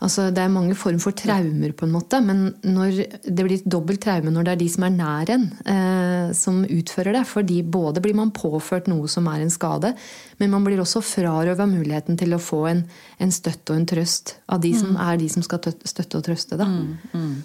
Altså, 0.00 0.30
det 0.32 0.40
er 0.40 0.52
mange 0.52 0.74
former 0.78 1.02
for 1.02 1.12
traumer, 1.16 1.72
på 1.76 1.84
en 1.84 1.92
måte, 1.92 2.20
men 2.24 2.54
når 2.64 3.00
det 3.26 3.44
blir 3.44 3.58
et 3.58 3.66
dobbelt 3.68 4.00
traume 4.00 4.32
når 4.32 4.46
det 4.46 4.52
er 4.54 4.60
de 4.62 4.68
som 4.72 4.86
er 4.86 4.94
nær 4.94 5.32
en, 5.34 5.44
eh, 5.68 6.32
som 6.36 6.62
utfører 6.64 7.18
det. 7.18 7.26
fordi 7.28 7.60
både 7.62 8.00
blir 8.00 8.16
man 8.16 8.32
påført 8.32 8.88
noe 8.88 9.08
som 9.08 9.28
er 9.28 9.44
en 9.44 9.52
skade, 9.52 9.92
men 10.40 10.50
man 10.50 10.64
blir 10.64 10.80
også 10.80 11.02
frarøva 11.04 11.66
muligheten 11.68 12.16
til 12.16 12.32
å 12.32 12.40
få 12.40 12.62
en, 12.70 12.84
en 13.20 13.30
støtte 13.34 13.74
og 13.74 13.80
en 13.82 13.86
trøst 13.92 14.36
av 14.48 14.62
de 14.64 14.72
som 14.78 14.96
er 14.96 15.18
de 15.20 15.28
som 15.28 15.42
skal 15.44 15.60
støtte 15.84 16.16
og 16.16 16.24
trøste. 16.24 16.56
Da. 16.56 16.64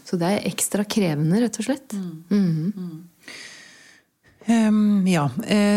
Så 0.08 0.18
det 0.22 0.30
er 0.32 0.48
ekstra 0.48 0.86
krevende, 0.88 1.42
rett 1.44 1.60
og 1.60 1.68
slett. 1.68 1.94
Mhm. 2.32 3.04
Ehm, 4.46 5.08
ja. 5.08 5.26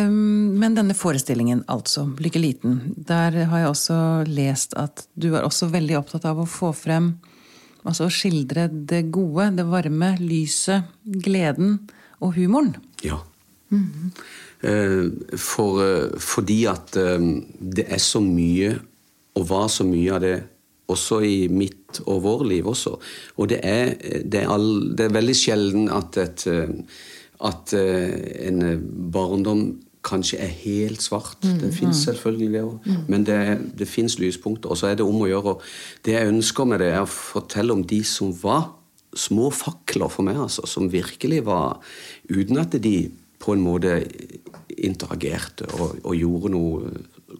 Um, 0.07 0.59
men 0.61 0.75
denne 0.77 0.95
forestillingen, 0.95 1.65
altså, 1.67 2.05
'Lykke 2.19 2.41
liten', 2.41 2.95
der 2.97 3.45
har 3.49 3.59
jeg 3.59 3.69
også 3.69 4.25
lest 4.29 4.75
at 4.77 5.07
du 5.15 5.35
er 5.35 5.43
også 5.43 5.71
veldig 5.73 5.97
opptatt 5.99 6.25
av 6.25 6.39
å 6.39 6.49
få 6.49 6.73
frem 6.77 7.19
Altså 7.87 8.09
å 8.09 8.13
skildre 8.13 8.67
det 8.69 9.05
gode, 9.15 9.57
det 9.57 9.65
varme, 9.65 10.11
lyset, 10.21 10.83
gleden 11.07 11.79
og 12.21 12.35
humoren. 12.35 12.75
Ja. 13.07 13.21
Eh, 13.71 15.07
For, 15.39 15.79
uh, 15.79 16.19
fordi 16.19 16.67
at 16.67 16.97
uh, 16.99 17.23
det 17.61 17.87
er 17.89 18.03
så 18.03 18.21
mye, 18.21 18.75
og 19.39 19.49
var 19.49 19.69
så 19.69 19.87
mye 19.87 20.13
av 20.13 20.21
det 20.21 20.37
også 20.89 21.21
i 21.25 21.37
mitt 21.53 22.01
og 22.07 22.23
vår 22.25 22.45
liv 22.49 22.69
også. 22.69 22.95
Og 23.39 23.51
det 23.51 23.61
er, 23.65 23.95
det 24.25 24.43
er, 24.43 24.51
all, 24.53 24.69
det 24.97 25.09
er 25.09 25.17
veldig 25.17 25.37
sjelden 25.37 25.89
at, 25.93 26.17
et, 26.21 26.45
eh, 26.49 26.71
at 27.45 27.75
eh, 27.77 28.49
en 28.49 28.65
eh, 28.67 28.81
barndom 29.13 29.69
kanskje 30.09 30.39
er 30.41 30.51
helt 30.63 31.03
svart. 31.03 31.43
Det 31.43 31.73
fins 31.75 32.05
selvfølgelig 32.07 32.49
det 32.55 32.63
òg, 32.65 32.89
men 33.11 33.27
det, 33.27 33.39
det 33.79 33.89
fins 33.91 34.17
lyspunkter. 34.19 34.71
Og 34.71 34.79
så 34.79 34.89
er 34.89 34.99
det 34.99 35.05
om 35.05 35.21
å 35.21 35.29
gjøre. 35.29 35.57
og 35.57 36.05
Det 36.07 36.15
jeg 36.15 36.31
ønsker 36.31 36.69
med 36.71 36.81
det, 36.81 36.93
er 36.95 37.03
å 37.03 37.11
fortelle 37.11 37.75
om 37.75 37.83
de 37.85 37.99
som 38.07 38.31
var 38.43 38.71
små 39.19 39.51
fakler 39.55 40.11
for 40.13 40.27
meg, 40.27 40.39
altså, 40.41 40.67
som 40.69 40.91
virkelig 40.93 41.43
var 41.47 41.81
Uten 42.29 42.61
at 42.61 42.77
de 42.83 43.11
på 43.41 43.55
en 43.55 43.63
måte 43.63 44.03
interagerte 44.77 45.67
og, 45.79 45.99
og 46.05 46.17
gjorde 46.17 46.51
noe 46.53 46.91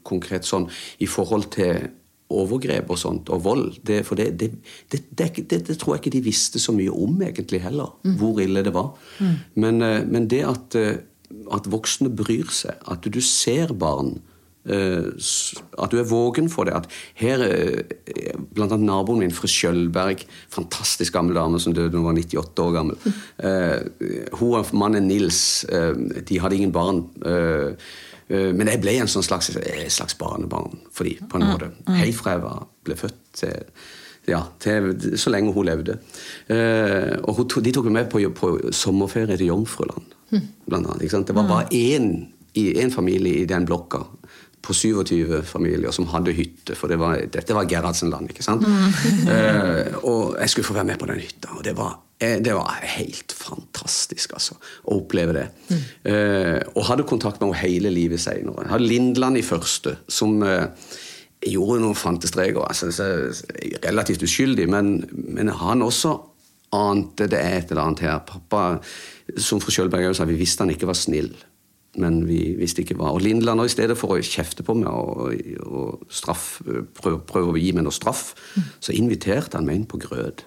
konkret 0.07 0.47
sånn 0.49 0.69
i 1.03 1.09
forhold 1.11 1.51
til 1.55 1.89
overgrep 2.29 2.91
og 2.93 3.01
sånt, 3.01 3.31
og 3.33 3.45
vold. 3.45 3.67
Det, 3.87 4.03
for 4.07 4.19
det, 4.19 4.37
det, 4.41 4.53
det, 4.91 5.77
tror 5.79 5.95
jeg 5.97 6.03
ikke 6.03 6.17
de 6.19 6.25
visste 6.29 6.61
så 6.61 6.75
mye 6.77 6.93
om 6.93 7.21
egentlig 7.25 7.63
heller, 7.65 7.95
hvor 8.21 8.41
ille 8.43 8.65
det 8.65 8.75
var. 8.77 8.93
Men, 9.55 9.83
eh, 9.83 10.03
men 10.05 10.29
det 10.29 10.45
at, 10.47 10.77
eh, 10.79 10.99
at 11.55 11.71
voksne 11.71 12.13
bryr 12.13 12.51
seg, 12.53 12.77
at 12.89 13.09
du 13.09 13.21
ser 13.25 13.73
barn 13.73 14.19
eh, 14.69 15.09
at 15.81 15.95
du 15.95 15.97
er 15.97 16.11
vågen 16.11 16.51
for 16.53 16.69
det. 16.69 16.77
At 16.77 16.91
her, 17.17 17.47
Blant 18.53 18.75
annet 18.75 18.89
naboen 18.91 19.23
min 19.23 19.33
fra 19.33 19.49
Skjølberg, 19.49 20.27
fantastisk 20.53 21.17
gammel 21.17 21.39
dame 21.39 21.61
som 21.63 21.73
døde 21.73 21.95
da 21.95 22.01
hun 22.01 22.11
var 22.11 22.19
98 22.19 22.65
år 22.67 22.75
gammel. 22.77 22.99
Hun 24.39 24.59
og 24.59 24.75
mannen 24.77 25.09
Nils 25.09 25.65
de 25.65 26.41
hadde 26.43 26.59
ingen 26.59 26.75
barn. 26.75 27.07
Eh, 28.29 28.49
eh, 28.49 28.51
men 28.57 28.71
jeg 28.73 28.83
ble 28.85 28.99
en 29.03 29.11
sånn 29.11 29.27
slags, 29.27 29.53
slags 29.95 30.19
barnebarn 30.19 30.81
for 30.95 31.09
dem, 31.09 31.29
på 31.29 31.41
en 31.41 31.49
måte. 31.49 31.73
Helt 31.99 32.19
fra 32.19 32.37
jeg 32.37 32.45
var, 32.45 32.69
ble 32.87 32.99
født 32.99 33.25
til 33.41 33.65
ja, 34.29 34.43
til, 34.61 34.91
så 35.17 35.31
lenge 35.33 35.55
hun 35.57 35.65
levde. 35.65 35.95
Eh, 36.53 37.15
og 37.23 37.39
hun, 37.39 37.65
de 37.65 37.73
tok 37.73 37.89
meg 37.89 37.95
med 37.95 38.11
på, 38.13 38.21
på 38.37 38.51
sommerferie 38.77 39.39
til 39.39 39.49
Jomfruland. 39.49 40.17
Blant 40.69 40.85
annet, 40.85 41.07
ikke 41.07 41.15
sant? 41.15 41.31
Det 41.31 41.37
var 41.37 41.49
bare 41.49 41.71
én, 41.73 42.11
i, 42.53 42.67
én 42.83 42.93
familie 42.93 43.41
i 43.41 43.49
den 43.49 43.65
blokka 43.69 44.03
på 44.69 44.77
27 44.77 45.43
familier 45.49 45.95
som 45.95 46.09
hadde 46.13 46.35
hytte. 46.37 46.77
For 46.77 46.93
det 46.93 46.99
var, 47.01 47.23
dette 47.33 47.57
var 47.57 47.69
Gerhardsenland. 47.71 48.29
ikke 48.33 48.45
sant? 48.45 48.67
Eh, 49.29 49.95
og 50.05 50.37
jeg 50.39 50.53
skulle 50.53 50.69
få 50.69 50.77
være 50.77 50.91
med 50.91 51.01
på 51.01 51.09
den 51.09 51.21
hytta. 51.21 51.51
Og 51.57 51.65
det 51.65 51.75
var, 51.77 51.99
eh, 52.21 52.37
det 52.45 52.55
var 52.57 52.79
helt 52.97 53.33
fantastisk 53.33 54.35
altså, 54.37 54.59
å 54.85 54.99
oppleve 55.01 55.37
det. 55.37 55.47
Eh, 56.09 56.61
og 56.75 56.87
hadde 56.91 57.09
kontakt 57.09 57.41
med 57.41 57.53
henne 57.53 57.63
hele 57.65 57.93
livet 57.93 58.21
senere. 58.21 58.67
Jeg 58.67 58.75
hadde 58.75 58.91
Lindland 58.93 59.41
i 59.41 59.45
første, 59.47 59.97
som 60.09 60.43
eh, 60.45 60.69
gjorde 61.49 61.83
noen 61.85 61.99
fantestreker. 61.99 62.65
Altså, 62.65 62.93
relativt 63.85 64.25
uskyldig, 64.29 64.69
men, 64.69 64.99
men 65.13 65.53
han 65.61 65.85
også 65.87 66.17
ante 66.77 67.29
det 67.31 67.41
er 67.41 67.61
et 67.63 67.71
eller 67.73 67.87
annet 67.87 68.05
her. 68.05 68.19
Pappa, 68.29 68.65
som 69.41 69.61
fru 69.63 69.73
Skjølberg 69.73 70.13
sa, 70.17 70.29
vi 70.29 70.39
visste 70.39 70.65
han 70.65 70.73
ikke 70.75 70.89
var 70.91 70.99
snill. 70.99 71.33
Men 71.99 72.21
vi 72.29 72.55
visste 72.59 72.85
ikke 72.85 72.95
hva. 72.99 73.11
Og 73.17 73.21
Lindland, 73.25 73.61
i 73.65 73.73
stedet 73.73 73.97
for 73.99 74.15
å 74.15 74.21
kjefte 74.23 74.63
på 74.67 74.75
meg 74.79 74.87
og, 74.87 75.33
og 75.67 76.05
straff, 76.15 76.61
prøve, 76.95 77.19
prøve 77.27 77.55
å 77.57 77.59
gi 77.59 77.73
meg 77.75 77.85
noe 77.89 77.95
straff, 77.97 78.29
så 78.81 78.95
inviterte 78.95 79.59
han 79.59 79.67
meg 79.67 79.81
inn 79.81 79.89
på 79.91 79.99
grøt. 80.05 80.45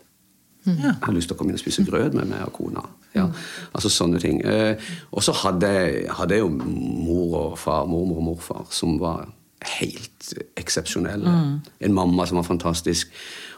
Jeg 0.65 0.93
har 1.01 1.13
lyst 1.15 1.27
til 1.31 1.35
å 1.35 1.39
komme 1.39 1.49
inn 1.51 1.57
og 1.57 1.63
spise 1.63 1.83
grøt 1.87 2.13
med 2.13 2.29
meg 2.29 2.43
og 2.45 2.53
kona. 2.53 2.83
Ja, 3.17 3.25
altså 3.73 3.89
sånne 3.91 4.19
ting. 4.21 4.39
Eh, 4.45 4.77
og 5.11 5.23
så 5.25 5.33
hadde, 5.33 5.67
jeg- 5.73 6.09
hadde 6.19 6.35
jeg 6.37 6.43
jo 6.45 6.49
mor 6.53 7.33
og 7.39 7.57
far, 7.59 7.85
mormor 7.89 8.21
og 8.21 8.23
morfar, 8.29 8.67
som 8.71 8.99
var 9.01 9.25
helt 9.79 10.31
eksepsjonelle. 10.57 11.33
En 11.81 11.93
mamma 11.97 12.25
som 12.29 12.37
var 12.39 12.45
fantastisk. 12.47 13.09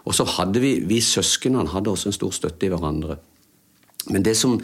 Og 0.05 0.15
så 0.15 0.25
hadde 0.37 0.59
vi, 0.63 0.79
vi 0.87 0.97
søsknene 1.03 1.67
hadde 1.75 1.91
også 1.91 2.09
en 2.09 2.17
stor 2.17 2.31
støtte 2.35 2.65
i 2.65 2.71
hverandre. 2.73 3.17
Men 4.09 4.23
det 4.25 4.33
som, 4.35 4.57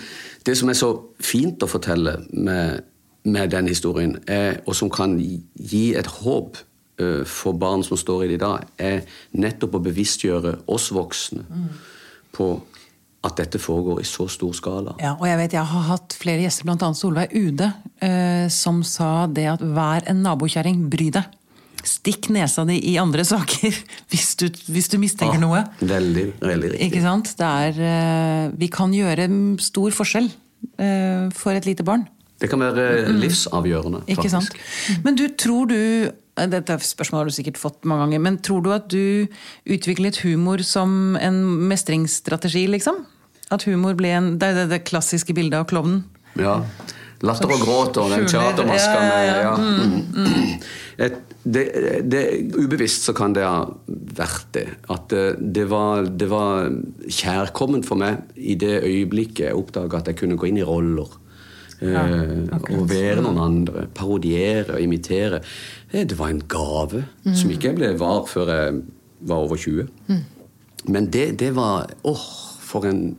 det 0.45 0.57
som 0.59 0.69
er 0.71 0.75
så 0.79 0.89
fint 1.23 1.61
å 1.63 1.67
fortelle 1.71 2.17
med, 2.33 2.81
med 3.23 3.51
den 3.51 3.67
historien, 3.67 4.17
er, 4.27 4.61
og 4.65 4.75
som 4.77 4.89
kan 4.89 5.17
gi 5.19 5.85
et 5.99 6.07
håp 6.21 6.57
eh, 6.99 7.23
for 7.27 7.57
barn 7.59 7.83
som 7.83 7.99
står 7.99 8.25
i 8.25 8.31
det 8.31 8.39
i 8.39 8.43
dag, 8.43 8.67
er 8.77 9.01
nettopp 9.35 9.75
å 9.79 9.83
bevisstgjøre 9.89 10.59
oss 10.71 10.89
voksne 10.95 11.43
på 12.35 12.51
at 13.27 13.35
dette 13.35 13.59
foregår 13.59 13.99
i 13.99 14.07
så 14.07 14.29
stor 14.31 14.53
skala. 14.55 14.93
Ja, 15.03 15.17
og 15.19 15.25
jeg 15.27 15.39
vet 15.41 15.55
jeg 15.57 15.67
har 15.67 15.87
hatt 15.89 16.15
flere 16.15 16.45
gjester, 16.45 16.69
bl.a. 16.69 16.91
Solveig 16.95 17.33
Ude, 17.35 17.67
eh, 17.99 18.45
som 18.53 18.79
sa 18.87 19.27
det 19.27 19.49
at 19.51 19.63
vær 19.65 20.07
en 20.07 20.23
nabokjerring, 20.23 20.85
bry 20.91 21.09
deg. 21.17 21.35
Stikk 21.83 22.27
nesa 22.35 22.65
di 22.67 22.75
i 22.91 22.97
andre 22.99 23.23
saker 23.27 23.75
hvis 24.11 24.33
du, 24.39 24.47
hvis 24.71 24.87
du 24.91 24.97
mistenker 24.99 25.39
Ah, 25.39 25.43
noe. 25.43 25.61
Veldig, 25.79 26.25
veldig 26.43 26.71
riktig. 26.73 26.87
Ikke 26.89 27.03
sant? 27.03 27.33
Er, 27.43 27.75
eh, 27.75 28.45
vi 28.59 28.71
kan 28.71 28.95
gjøre 28.95 29.27
stor 29.63 29.95
forskjell 29.99 30.31
eh, 30.79 31.27
for 31.35 31.55
et 31.59 31.67
lite 31.67 31.83
barn. 31.87 32.07
Det 32.39 32.47
kan 32.47 32.61
være 32.63 33.11
livsavgjørende, 33.11 34.03
Ikke 34.07 34.23
faktisk. 34.23 34.55
sant? 34.55 35.03
Men 35.03 35.17
du, 35.19 35.25
tror 35.35 35.69
du 35.71 35.75
eh, 35.75 36.47
Dette 36.49 36.77
spørsmålet 36.79 37.19
har 37.19 37.31
du 37.31 37.35
sikkert 37.35 37.59
fått 37.59 37.87
mange 37.89 38.07
ganger, 38.07 38.23
men 38.23 38.37
tror 38.39 38.63
du 38.63 38.71
at 38.71 38.87
du 38.91 39.27
utviklet 39.67 40.21
humor 40.23 40.63
som 40.63 41.17
en 41.19 41.41
mestringsstrategi, 41.67 42.63
liksom? 42.71 43.03
At 43.51 43.65
humor 43.67 43.97
ble 43.99 44.13
en 44.15 44.31
Det 44.39 44.53
er 44.53 44.69
det, 44.71 44.83
klassiske 44.87 45.35
bildet 45.35 45.59
av 45.59 45.67
klovnen. 45.71 46.05
Ja. 46.39 46.61
Latter 47.25 47.51
og 47.51 47.59
gråt 47.65 47.97
og 47.99 48.13
den 48.13 48.27
teatermaska 48.29 48.99
med 49.03 49.25
ja, 49.27 49.39
ja. 49.43 49.55
Mm. 49.59 50.61
Et, 50.99 51.17
det, 51.43 51.63
det, 52.11 52.21
Ubevisst 52.55 53.07
så 53.07 53.13
kan 53.15 53.33
det 53.35 53.43
ha 53.43 53.65
vært 53.87 54.47
det. 54.55 54.65
At 54.91 55.09
det, 55.11 55.25
det, 55.39 55.65
var, 55.71 56.07
det 56.07 56.29
var 56.31 56.69
kjærkomment 57.07 57.87
for 57.87 57.99
meg 57.99 58.23
i 58.35 58.55
det 58.59 58.81
øyeblikket 58.83 59.49
jeg 59.49 59.59
oppdaga 59.59 59.99
at 59.99 60.11
jeg 60.11 60.19
kunne 60.21 60.39
gå 60.39 60.47
inn 60.47 60.61
i 60.61 60.67
roller. 60.67 61.11
Eh, 61.81 62.77
å 62.77 62.85
være 62.89 63.23
noen 63.25 63.41
andre. 63.43 63.85
Parodiere 63.95 64.77
og 64.77 64.81
imitere. 64.83 65.41
Eh, 65.91 66.05
Det 66.05 66.17
var 66.19 66.29
en 66.29 66.43
gave 66.47 67.05
som 67.33 67.51
ikke 67.51 67.71
jeg 67.71 67.79
ble 67.79 67.93
var 67.99 68.25
før 68.29 68.53
jeg 68.53 68.81
var 69.29 69.45
over 69.45 69.57
20. 69.57 69.87
Men 70.87 71.09
det, 71.11 71.39
det 71.39 71.53
var 71.55 71.89
Åh, 72.07 72.27
for 72.59 72.85
en 72.87 73.15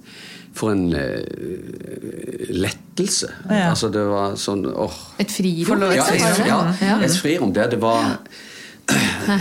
for 0.55 0.73
en 0.73 0.89
uh, 0.93 2.51
lettelse. 2.51 3.29
Ja. 3.49 3.71
Altså, 3.71 3.91
det 3.95 4.03
var 4.09 4.35
sånn 4.41 4.65
åh. 4.67 4.97
Et 5.23 5.31
frirom? 5.31 5.85
Ja, 5.95 6.07
et, 6.11 6.25
det? 6.41 6.49
ja, 6.51 6.97
et 7.07 7.19
frirom 7.21 7.53
der 7.57 7.71
det 7.71 7.79
var 7.83 8.17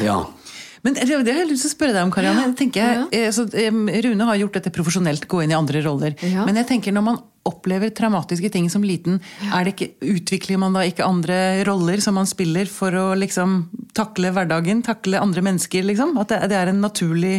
Ja. 0.03 0.19
Men 0.85 0.95
det 0.95 1.09
det 1.09 1.33
har 1.33 1.41
jeg 1.41 1.49
lyst 1.49 1.65
til 1.65 1.73
å 1.73 1.73
spørre 1.73 1.91
deg 1.91 2.05
om, 2.07 2.11
Karianne. 2.13 2.45
Jeg 2.45 2.55
tenker, 2.61 3.01
eh, 3.11 3.27
så, 3.35 3.43
Rune 3.51 4.27
har 4.29 4.37
gjort 4.39 4.53
dette 4.55 4.71
profesjonelt, 4.71 5.25
gå 5.27 5.41
inn 5.43 5.51
i 5.51 5.57
andre 5.57 5.81
roller. 5.83 6.15
Ja. 6.23 6.45
Men 6.47 6.55
jeg 6.61 6.69
tenker 6.69 6.95
når 6.95 7.03
man 7.03 7.17
opplever 7.49 7.91
traumatiske 7.95 8.51
ting 8.53 8.69
som 8.71 8.85
liten, 8.85 9.19
er 9.49 9.65
det 9.65 9.75
ikke, 9.75 9.91
utvikler 10.15 10.61
man 10.61 10.77
da 10.77 10.85
ikke 10.87 11.07
andre 11.07 11.39
roller 11.67 12.01
som 12.03 12.17
man 12.19 12.29
spiller 12.29 12.69
for 12.69 12.95
å 12.95 13.07
liksom 13.19 13.61
takle 13.97 14.33
hverdagen, 14.35 14.83
takle 14.85 15.21
andre 15.21 15.43
mennesker? 15.45 15.85
liksom? 15.89 16.17
At 16.21 16.31
det, 16.31 16.43
det 16.53 16.59
er 16.59 16.71
en 16.71 16.83
naturlig 16.83 17.37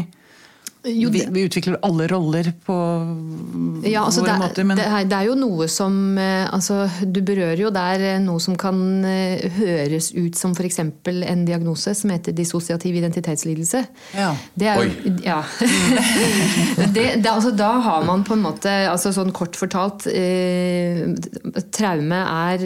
Jo, 0.85 1.11
vi, 1.13 1.19
det- 1.21 1.29
vi 1.35 1.43
utvikler 1.45 1.77
alle 1.85 2.07
roller 2.09 2.47
på 2.65 2.75
Ja, 3.85 4.03
altså 4.07 4.23
våre 4.23 4.33
det, 4.33 4.39
måter, 4.41 4.65
men 4.65 4.79
det, 4.81 4.87
er, 4.89 5.05
det 5.05 5.17
er 5.19 5.27
jo 5.29 5.35
noe 5.37 5.67
som 5.69 6.17
eh, 6.17 6.47
altså, 6.53 6.87
Du 7.05 7.21
berører 7.27 7.61
jo 7.61 7.71
der 7.75 8.01
eh, 8.15 8.19
noe 8.25 8.41
som 8.41 8.57
kan 8.57 8.79
eh, 9.05 9.45
høres 9.59 10.09
ut 10.17 10.37
som 10.41 10.55
f.eks. 10.57 10.79
en 10.81 11.45
diagnose 11.45 11.93
som 11.99 12.11
heter 12.15 12.33
dissosiativ 12.33 12.97
identitetslidelse. 12.97 13.83
Ja. 14.17 14.31
Det 14.57 14.71
er 14.73 14.81
Oi. 14.81 15.15
ja. 15.27 15.43
det, 16.97 17.05
det, 17.21 17.29
altså, 17.31 17.51
da 17.57 17.71
har 17.85 18.05
man 18.09 18.25
på 18.25 18.35
en 18.39 18.45
måte 18.45 18.73
altså, 18.91 19.13
sånn 19.17 19.33
Kort 19.37 19.57
fortalt 19.61 20.07
eh, 20.11 21.05
Traume 21.77 22.21
er 22.25 22.65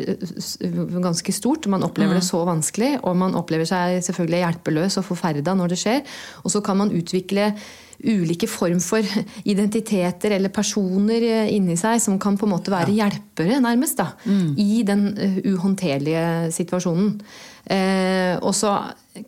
ganske 1.02 1.34
stort. 1.34 1.66
Man 1.70 1.82
opplever 1.86 2.14
Mm. 2.14 2.20
det 2.20 2.26
så 2.26 2.42
vanskelig, 2.46 2.90
og 3.02 3.16
man 3.16 3.34
opplever 3.34 3.66
seg 3.66 4.02
selvfølgelig 4.04 4.42
hjelpeløs 4.44 4.98
og 5.00 5.06
forferda 5.08 5.54
når 5.56 5.72
det 5.72 5.78
skjer. 5.80 6.02
Og 6.44 6.52
så 6.52 6.60
kan 6.62 6.76
man 6.78 6.92
utvikle 6.94 7.48
ulike 8.04 8.48
form 8.50 8.80
for 8.84 9.04
identiteter 9.52 10.36
eller 10.36 10.52
personer 10.54 11.24
eh, 11.28 11.54
inni 11.56 11.76
seg 11.80 12.02
som 12.02 12.20
kan 12.22 12.38
på 12.38 12.48
en 12.48 12.54
måte 12.54 12.74
være 12.74 12.94
hjelpere, 12.94 13.60
nærmest, 13.64 14.00
da, 14.00 14.12
i 14.60 14.82
den 14.86 15.08
eh, 15.16 15.40
uhåndterlige 15.54 16.52
situasjonen. 16.54 17.18
Eh, 17.70 18.36
og 18.42 18.54
så 18.54 18.76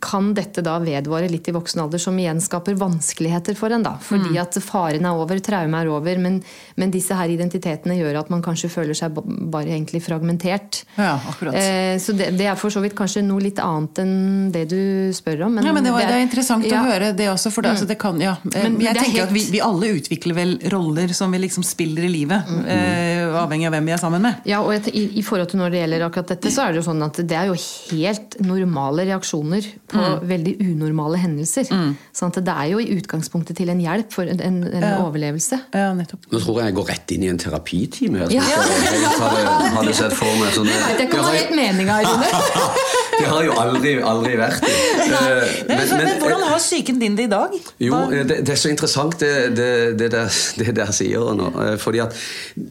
kan 0.03 0.33
dette 0.35 0.59
da 0.65 0.73
vedvare 0.83 1.29
litt 1.31 1.47
i 1.47 1.53
voksen 1.55 1.79
alder, 1.79 2.01
som 2.01 2.17
igjen 2.19 2.41
skaper 2.43 2.75
vanskeligheter 2.75 3.55
for 3.55 3.71
en. 3.71 3.85
da, 3.85 3.93
Fordi 4.03 4.35
at 4.39 4.57
faren 4.59 5.05
er 5.07 5.15
over, 5.15 5.39
traumet 5.39 5.85
er 5.85 5.91
over, 5.93 6.19
men, 6.19 6.41
men 6.75 6.91
disse 6.91 7.15
her 7.15 7.31
identitetene 7.31 7.95
gjør 7.95 8.19
at 8.19 8.31
man 8.33 8.43
kanskje 8.43 8.67
føler 8.73 8.97
seg 8.97 9.15
bare 9.15 9.71
egentlig 9.71 10.01
fragmentert. 10.03 10.81
Ja, 10.97 11.13
akkurat. 11.31 11.55
Eh, 11.55 11.95
så 12.03 12.11
det, 12.19 12.33
det 12.35 12.49
er 12.51 12.59
for 12.59 12.73
så 12.73 12.83
vidt 12.83 12.97
kanskje 12.99 13.23
noe 13.23 13.45
litt 13.45 13.61
annet 13.63 14.01
enn 14.03 14.51
det 14.51 14.65
du 14.73 14.81
spør 15.15 15.45
om. 15.47 15.55
Men 15.55 15.69
ja, 15.69 15.75
men 15.77 15.87
det, 15.87 15.95
var, 15.95 16.03
det 16.03 16.19
er 16.19 16.25
interessant 16.25 16.67
ja. 16.67 16.83
å 16.83 16.91
høre 16.91 17.13
det 17.15 17.29
også, 17.31 17.53
for 17.55 17.63
det, 17.63 17.77
altså, 17.77 17.87
det 17.87 17.99
kan 18.01 18.19
ja. 18.19 18.35
eh, 18.51 18.67
Men 18.67 18.81
Jeg 18.83 18.91
er 18.91 19.01
tenker 19.05 19.21
helt- 19.21 19.31
at 19.31 19.35
vi, 19.37 19.45
vi 19.55 19.63
alle 19.63 19.93
utvikler 20.01 20.35
vel 20.41 20.53
roller 20.75 21.15
som 21.15 21.31
vi 21.31 21.39
liksom 21.45 21.63
spiller 21.63 22.09
i 22.09 22.11
livet, 22.11 22.51
eh, 22.67 23.23
avhengig 23.39 23.71
av 23.71 23.77
hvem 23.77 23.87
vi 23.87 23.95
er 23.95 24.03
sammen 24.03 24.27
med. 24.27 24.43
Ja, 24.51 24.59
og 24.67 24.91
i, 24.91 25.07
i 25.15 25.23
forhold 25.23 25.47
til 25.53 25.63
når 25.63 25.71
det 25.71 25.85
gjelder 25.85 26.07
akkurat 26.11 26.35
dette, 26.35 26.51
så 26.51 26.67
er 26.67 26.75
det 26.75 26.83
jo 26.83 26.89
sånn 26.91 27.07
at 27.07 27.23
det 27.23 27.39
er 27.39 27.53
jo 27.53 27.55
helt 27.55 28.26
normale 28.43 29.05
reaksjoner 29.07 29.65
på 29.87 30.03
veldig 30.27 30.53
unormale 30.65 31.17
hendelser. 31.21 31.69
Sånn 32.15 32.31
at 32.33 32.39
det 32.43 32.53
er 32.53 32.67
jo 32.73 32.79
i 32.83 32.89
utgangspunktet 32.97 33.57
til 33.57 33.69
en 33.69 33.79
hjelp 33.79 34.11
for 34.11 34.23
en, 34.29 34.39
en, 34.41 34.57
en 34.67 34.87
overlevelse. 35.05 35.59
Ja, 35.73 35.93
nettopp. 35.97 36.27
Nå 36.31 36.39
tror 36.43 36.59
jeg 36.61 36.71
jeg 36.71 36.75
går 36.79 36.87
rett 36.91 37.11
inn 37.15 37.23
i 37.23 37.31
en 37.33 37.37
terapitime. 37.41 38.19
her, 38.25 38.31
Ja. 38.35 38.43
jeg 38.43 39.11
hadde, 39.19 39.71
hadde 39.77 39.93
sett 39.93 40.13
for 40.13 40.27
meg. 40.41 40.53
Sånn, 40.53 40.67
Jeg 40.67 40.81
vet 40.87 41.05
ikke 41.07 41.19
om 41.19 41.25
det 41.25 41.33
er 41.33 41.39
helt 41.41 41.55
meninga, 41.55 42.01
Rune. 42.03 43.06
Det 43.19 43.27
har 43.31 43.43
jo 43.47 43.53
aldri, 43.57 43.93
aldri 44.01 44.35
vært 44.39 44.61
det. 44.63 44.73
Eh, 45.07 45.55
Men, 45.67 45.77
men, 45.77 46.03
men 46.03 46.19
hvordan 46.21 46.43
har 46.49 46.59
psyken 46.61 46.99
din 47.01 47.15
det 47.17 47.27
i 47.27 47.31
dag? 47.31 47.53
Jo, 47.81 47.99
det, 48.11 48.39
det 48.47 48.53
er 48.53 48.59
så 48.59 48.69
interessant 48.71 49.17
det, 49.21 49.31
det, 49.57 49.69
det, 49.99 50.09
der, 50.13 50.91
sier 50.97 51.31
nå. 51.37 51.49
eh, 51.63 51.75
Fordi 51.81 52.01
at 52.03 52.15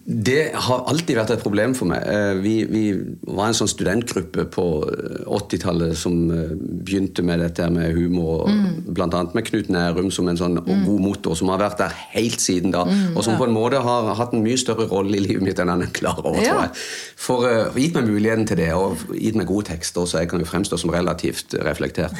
det 0.06 0.50
har 0.66 0.84
alltid 0.90 1.16
vært 1.18 1.34
et 1.36 1.42
problem 1.44 1.74
for 1.78 1.90
meg. 1.90 2.02
Eh, 2.06 2.34
Vi, 2.44 2.54
vi 2.70 2.84
var 3.26 3.50
en 3.50 3.56
sånn 3.58 3.70
studentgruppe 3.70 4.46
på 4.54 4.66
eh, 4.90 5.22
80-tallet 5.38 5.96
som 5.98 6.18
eh, 6.30 6.52
begynte 6.86 7.24
med 7.26 7.40
dette 7.44 7.68
med 7.72 7.94
humor, 7.96 8.46
mm. 8.50 8.94
annet 9.06 9.34
med 9.36 9.46
Knut 9.48 9.68
Nærum 9.72 10.10
som 10.14 10.28
en 10.30 10.38
sånn 10.38 10.58
god 10.66 11.00
motor, 11.02 11.34
som 11.38 11.50
har 11.52 11.60
vært 11.62 11.80
der 11.80 11.94
helt 12.14 12.40
siden 12.42 12.72
da. 12.74 12.84
og 13.14 13.22
som 13.24 13.36
på 13.38 13.46
en 13.46 13.54
måte 13.54 13.80
har 13.82 14.10
hatt 14.18 14.34
en 14.36 14.42
mye 14.44 14.58
større 14.60 14.86
rolle 14.90 15.16
i 15.18 15.22
livet 15.24 15.44
mitt 15.44 15.60
enn 15.62 15.70
han 15.72 15.82
er 15.86 15.92
klar 15.94 16.18
over, 16.22 16.38
Ja. 16.42 16.52
tror 16.52 16.62
jeg. 16.66 16.84
For 17.26 17.46
uh, 17.46 17.76
gitt 17.78 17.94
meg 17.96 18.08
muligheten 18.10 18.46
til 18.48 18.58
det, 18.60 18.70
og 18.76 19.00
gitt 19.16 19.36
meg 19.38 19.48
gode 19.48 19.68
tekster, 19.70 20.06
så 20.08 20.20
jeg 20.22 20.30
kan 20.32 20.35
jo 20.42 20.46
fremstå 20.48 20.78
som 20.78 20.90
relativt 20.90 21.54
reflektert. 21.66 22.12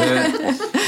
Eh, 0.00 0.24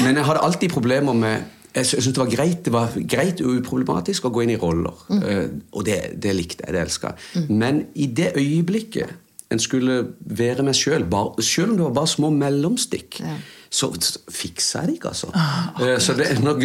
Men 0.04 0.16
jeg 0.16 0.24
hadde 0.24 0.42
alltid 0.44 0.70
problemer 0.72 1.14
med 1.16 1.44
jeg 1.76 1.84
sy- 1.86 1.98
syntes 2.00 2.14
det 2.16 2.22
var 2.24 2.30
greit 2.32 2.62
det 2.64 2.72
var 2.72 2.88
greit 3.08 3.40
og 3.44 3.58
uproblematisk 3.60 4.24
å 4.24 4.30
gå 4.32 4.42
inn 4.46 4.50
i 4.54 4.56
roller. 4.56 4.94
Mm. 5.10 5.62
og 5.72 5.84
det, 5.84 5.98
det 6.22 6.32
likte 6.34 6.64
jeg, 6.66 6.72
det 6.72 6.80
elska 6.86 7.12
jeg. 7.14 7.46
Men 7.50 7.82
i 7.94 8.06
det 8.06 8.32
øyeblikket 8.36 9.10
en 9.50 9.58
skulle 9.62 9.98
være 10.26 10.64
meg 10.66 10.74
sjøl, 10.74 11.04
selv 11.40 11.70
om 11.70 11.76
det 11.76 11.84
var 11.84 11.92
bare 12.00 12.10
små 12.10 12.30
mellomstikk, 12.34 13.20
Ja. 13.20 13.36
så 13.70 13.92
fiksa 14.30 14.80
jeg 14.80 14.86
det 14.88 14.94
ikke, 14.96 15.08
altså. 15.12 15.28
Oh, 15.30 15.98
så 16.02 16.16
det, 16.18 16.32
nå 16.42 16.56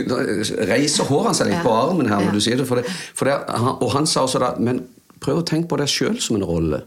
reiser 0.72 1.04
hårene 1.10 1.36
seg 1.38 1.52
litt 1.52 1.62
på 1.62 1.70
armen 1.76 2.08
her 2.10 2.20
når 2.24 2.32
Ja. 2.32 2.32
du 2.32 2.40
sier 2.42 2.58
det. 2.58 2.66
For 2.68 2.76
det, 2.82 2.86
for 3.14 3.26
det 3.26 3.36
og 3.82 3.92
han 3.94 4.08
sa 4.08 4.24
også 4.26 4.40
da 4.40 4.56
Men 4.58 4.88
prøv 5.22 5.44
å 5.44 5.46
tenke 5.46 5.68
på 5.70 5.78
deg 5.78 5.88
sjøl 5.88 6.20
som 6.22 6.36
en 6.40 6.44
rolle. 6.48 6.82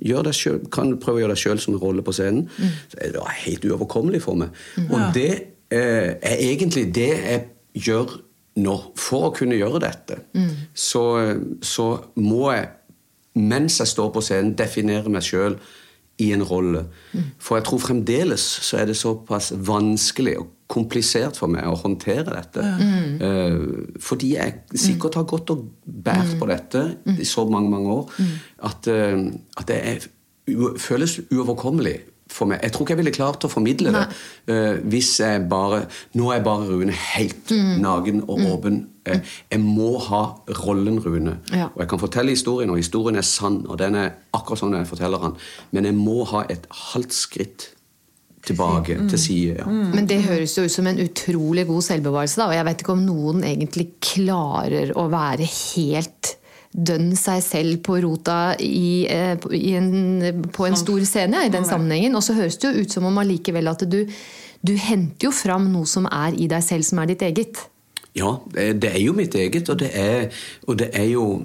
Gjør 0.00 0.26
deg 0.30 0.34
selv, 0.34 0.66
kan 0.72 0.90
du 0.92 0.96
prøve 1.00 1.20
å 1.20 1.22
gjøre 1.24 1.34
deg 1.34 1.42
sjøl 1.42 1.60
som 1.62 1.74
en 1.76 1.82
rolle 1.82 2.04
på 2.06 2.14
scenen. 2.16 2.48
Så 2.88 2.98
Det 3.00 3.20
er 3.20 3.38
helt 3.44 3.64
uoverkommelig 3.68 4.22
for 4.24 4.40
meg. 4.40 4.48
Og 4.88 5.14
det 5.14 5.30
eh, 5.70 6.16
er 6.16 6.42
egentlig 6.48 6.88
det 6.94 7.10
jeg 7.12 7.46
gjør 7.86 8.18
nå. 8.60 8.76
For 8.98 9.28
å 9.28 9.34
kunne 9.36 9.58
gjøre 9.58 9.80
dette, 9.82 10.22
så, 10.74 11.04
så 11.62 11.86
må 12.16 12.50
jeg, 12.52 12.68
mens 13.38 13.78
jeg 13.80 13.86
står 13.92 14.10
på 14.16 14.24
scenen, 14.24 14.56
definere 14.58 15.12
meg 15.12 15.22
sjøl 15.22 15.58
i 16.20 16.30
en 16.34 16.44
rolle. 16.46 16.84
For 17.42 17.58
jeg 17.58 17.66
tror 17.68 17.82
fremdeles 17.82 18.44
så 18.66 18.80
er 18.80 18.90
det 18.90 18.98
såpass 19.00 19.52
vanskelig 19.56 20.38
og 20.40 20.48
komplisert 20.70 21.38
for 21.40 21.50
meg 21.50 21.66
å 21.66 21.78
håndtere 21.80 22.30
dette. 22.30 22.62
Mm. 22.62 23.96
fordi 24.00 24.34
jeg 24.36 24.78
sikkert 24.78 25.18
har 25.18 25.26
gått 25.28 25.50
og 25.50 25.66
båret 25.84 26.36
på 26.38 26.46
dette 26.50 26.84
i 27.18 27.26
så 27.26 27.44
mange 27.50 27.72
mange 27.72 27.96
år 27.96 28.14
at, 28.68 28.86
eh, 28.88 29.18
at 29.58 29.66
det 29.68 29.80
er, 29.92 30.06
føles 30.78 31.18
uoverkommelig 31.30 31.98
for 32.30 32.50
meg. 32.50 32.62
Jeg 32.62 32.72
tror 32.72 32.86
ikke 32.86 32.94
jeg 32.94 33.00
ville 33.02 33.14
klart 33.14 33.46
å 33.46 33.50
formidle 33.50 33.92
det 33.94 34.04
uh, 34.50 34.78
hvis 34.90 35.12
jeg 35.22 35.42
bare 35.50 35.82
Nå 36.18 36.30
er 36.30 36.38
jeg 36.38 36.46
bare 36.46 36.68
Rune 36.68 36.94
helt 36.94 37.52
nagen 37.82 38.22
og 38.26 38.44
åpen. 38.52 38.80
Eh, 39.08 39.20
jeg 39.50 39.60
må 39.64 39.94
ha 40.10 40.22
rollen 40.60 41.00
Rune. 41.00 41.38
Ja. 41.52 41.70
Og 41.74 41.84
jeg 41.84 41.90
kan 41.92 42.02
fortelle 42.02 42.34
historien, 42.34 42.70
og 42.70 42.80
historien 42.80 43.16
er 43.16 43.26
sann, 43.26 43.62
og 43.66 43.78
den 43.80 43.96
er 43.98 44.16
akkurat 44.36 44.62
sånn 44.62 44.76
jeg 44.76 44.88
forteller 44.90 45.28
den. 45.28 45.36
Men 45.76 45.88
jeg 45.88 45.96
må 45.98 46.24
ha 46.32 46.44
et 46.52 46.66
halvt 46.92 47.16
skritt 47.16 47.70
tilbake, 48.46 48.96
til 49.10 49.20
side. 49.20 49.56
Ja. 49.58 49.68
Men 49.68 50.08
det 50.08 50.22
høres 50.24 50.56
jo 50.56 50.64
ut 50.64 50.72
som 50.72 50.88
en 50.88 51.00
utrolig 51.02 51.66
god 51.68 51.84
selvbevarelse. 51.84 52.40
Da. 52.40 52.48
Og 52.48 52.56
jeg 52.56 52.68
vet 52.70 52.84
ikke 52.84 52.94
om 52.96 53.02
noen 53.04 53.44
egentlig 53.44 53.90
klarer 54.04 54.94
å 54.96 55.08
være 55.12 55.48
helt 55.48 56.36
dønn 56.70 57.10
seg 57.18 57.40
selv 57.42 57.80
på 57.86 57.98
rota 58.04 58.54
i, 58.62 59.04
eh, 59.10 59.34
i 59.56 59.72
en, 59.74 60.44
på 60.54 60.68
en 60.68 60.78
stor 60.78 61.02
scene 61.08 61.40
ja, 61.40 61.48
i 61.48 61.52
den 61.52 61.66
sammenhengen. 61.66 62.14
Og 62.16 62.24
så 62.24 62.36
høres 62.38 62.60
det 62.62 62.70
jo 62.70 62.84
ut 62.84 62.94
som 62.94 63.08
om 63.10 63.18
allikevel 63.20 63.72
at 63.72 63.84
du, 63.90 64.04
du 64.62 64.74
henter 64.78 65.28
jo 65.28 65.34
fram 65.34 65.68
noe 65.72 65.88
som 65.90 66.06
er 66.06 66.38
i 66.38 66.48
deg 66.50 66.64
selv, 66.64 66.86
som 66.86 67.02
er 67.02 67.10
ditt 67.12 67.26
eget. 67.26 67.64
Ja, 68.16 68.32
det 68.54 68.84
er 68.90 68.98
jo 68.98 69.12
mitt 69.14 69.34
eget, 69.34 69.68
og 69.70 69.78
det 69.78 69.90
er, 69.94 70.28
og 70.66 70.78
det 70.78 70.90
er 70.92 71.04
jo 71.12 71.44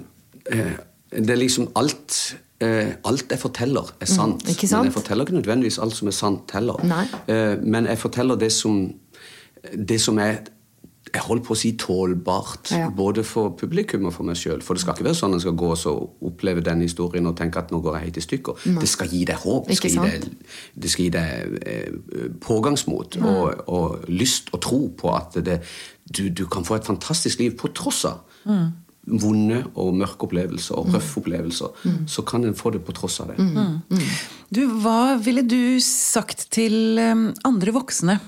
eh, 0.50 0.72
Det 1.12 1.30
er 1.30 1.38
liksom 1.38 1.68
alt 1.78 2.36
eh, 2.60 2.94
Alt 3.04 3.30
jeg 3.30 3.38
forteller, 3.38 3.94
er 4.00 4.06
sant. 4.10 4.42
Mm, 4.42 4.54
sant? 4.54 4.72
Men 4.72 4.84
jeg 4.90 4.92
forteller 4.98 5.24
ikke 5.24 5.38
nødvendigvis 5.38 5.78
alt 5.78 5.94
som 5.94 6.08
er 6.08 6.16
sant 6.16 6.50
heller. 6.52 6.82
Nei. 6.84 7.06
Eh, 7.30 7.54
men 7.62 7.86
jeg 7.86 7.98
forteller 7.98 8.34
det 8.36 8.52
som 8.52 8.92
Det 9.86 10.00
som 10.00 10.18
er 10.18 10.36
jeg 11.14 11.22
holder 11.22 11.44
på 11.46 11.54
å 11.54 11.56
si 11.56 11.70
tålbart, 11.78 12.70
Ja. 12.74 12.90
både 12.90 13.22
for 13.24 13.50
publikum 13.56 14.04
og 14.06 14.12
for 14.12 14.24
meg 14.24 14.36
sjøl. 14.36 14.60
For 14.60 14.74
det 14.74 14.82
skal 14.82 14.92
ikke 14.94 15.04
være 15.06 15.14
sånn 15.14 15.30
at 15.30 15.34
en 15.34 15.40
skal 15.40 15.52
gå 15.56 15.70
og 15.70 16.10
oppleve 16.20 16.60
den 16.60 16.80
historien 16.82 17.26
og 17.26 17.36
tenke 17.38 17.56
at 17.58 17.70
nå 17.70 17.80
går 17.80 17.94
jeg 17.94 18.02
helt 18.02 18.16
i 18.16 18.20
stykker. 18.20 18.80
Det 18.80 18.88
skal 18.88 19.08
gi 19.08 19.24
deg 19.24 19.36
håp. 19.36 19.68
Det 19.68 19.76
skal, 19.78 19.90
gi 19.90 19.96
deg, 19.96 20.26
det 20.82 20.90
skal 20.90 21.04
gi 21.04 21.10
deg 21.10 22.40
pågangsmot 22.42 23.16
og, 23.22 23.64
og 23.68 24.04
lyst 24.08 24.50
og 24.52 24.60
tro 24.66 24.80
på 24.98 25.14
at 25.14 25.38
det, 25.46 25.60
du, 26.06 26.28
du 26.30 26.44
kan 26.50 26.66
få 26.66 26.78
et 26.78 26.86
fantastisk 26.86 27.40
liv 27.42 27.56
på 27.58 27.72
tross 27.74 28.04
av 28.08 28.22
vonde 29.06 29.60
og 29.78 29.94
mørke 29.94 30.26
opplevelser 30.26 30.78
og 30.78 30.94
røffe 30.94 31.20
opplevelser. 31.20 31.90
Så 32.10 32.24
kan 32.26 32.46
en 32.46 32.56
få 32.58 32.72
det 32.74 32.82
på 32.86 32.94
tross 32.96 33.20
av 33.22 33.30
det. 33.30 33.38
Du, 34.50 34.64
hva 34.82 35.16
ville 35.22 35.44
du 35.46 35.78
sagt 35.82 36.48
til 36.54 36.98
eh, 37.02 37.26
andre 37.46 37.74
voksne 37.74 38.18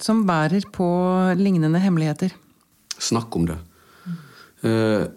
som 0.00 0.24
bærer 0.28 0.66
på 0.72 0.86
lignende 1.36 1.80
hemmeligheter? 1.80 2.32
Snakk 3.00 3.36
om 3.36 3.48
det. 3.48 3.58
Uh, 4.62 5.08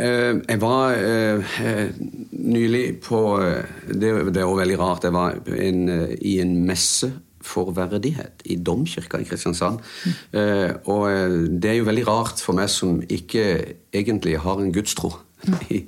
jeg 0.00 0.60
var 0.62 0.94
eh, 0.96 1.56
eh, 1.60 1.88
nylig 2.32 3.02
på 3.04 3.18
Det, 3.84 4.12
det 4.32 4.40
er 4.40 4.46
også 4.46 4.60
veldig 4.62 4.78
rart. 4.80 5.04
Jeg 5.04 5.12
var 5.12 5.36
en, 5.60 5.82
i 6.16 6.38
en 6.40 6.54
messe 6.64 7.10
for 7.40 7.72
verdighet 7.76 8.44
i 8.44 8.56
Domkirka 8.56 9.20
i 9.20 9.26
Kristiansand. 9.28 9.80
Eh, 10.32 10.70
og 10.84 11.08
eh, 11.10 11.38
det 11.62 11.70
er 11.70 11.80
jo 11.80 11.88
veldig 11.88 12.06
rart 12.08 12.42
for 12.44 12.56
meg 12.58 12.70
som 12.72 13.00
ikke 13.08 13.44
egentlig 13.92 14.38
har 14.44 14.60
en 14.60 14.72
gudstro. 14.72 15.14
I, 15.72 15.78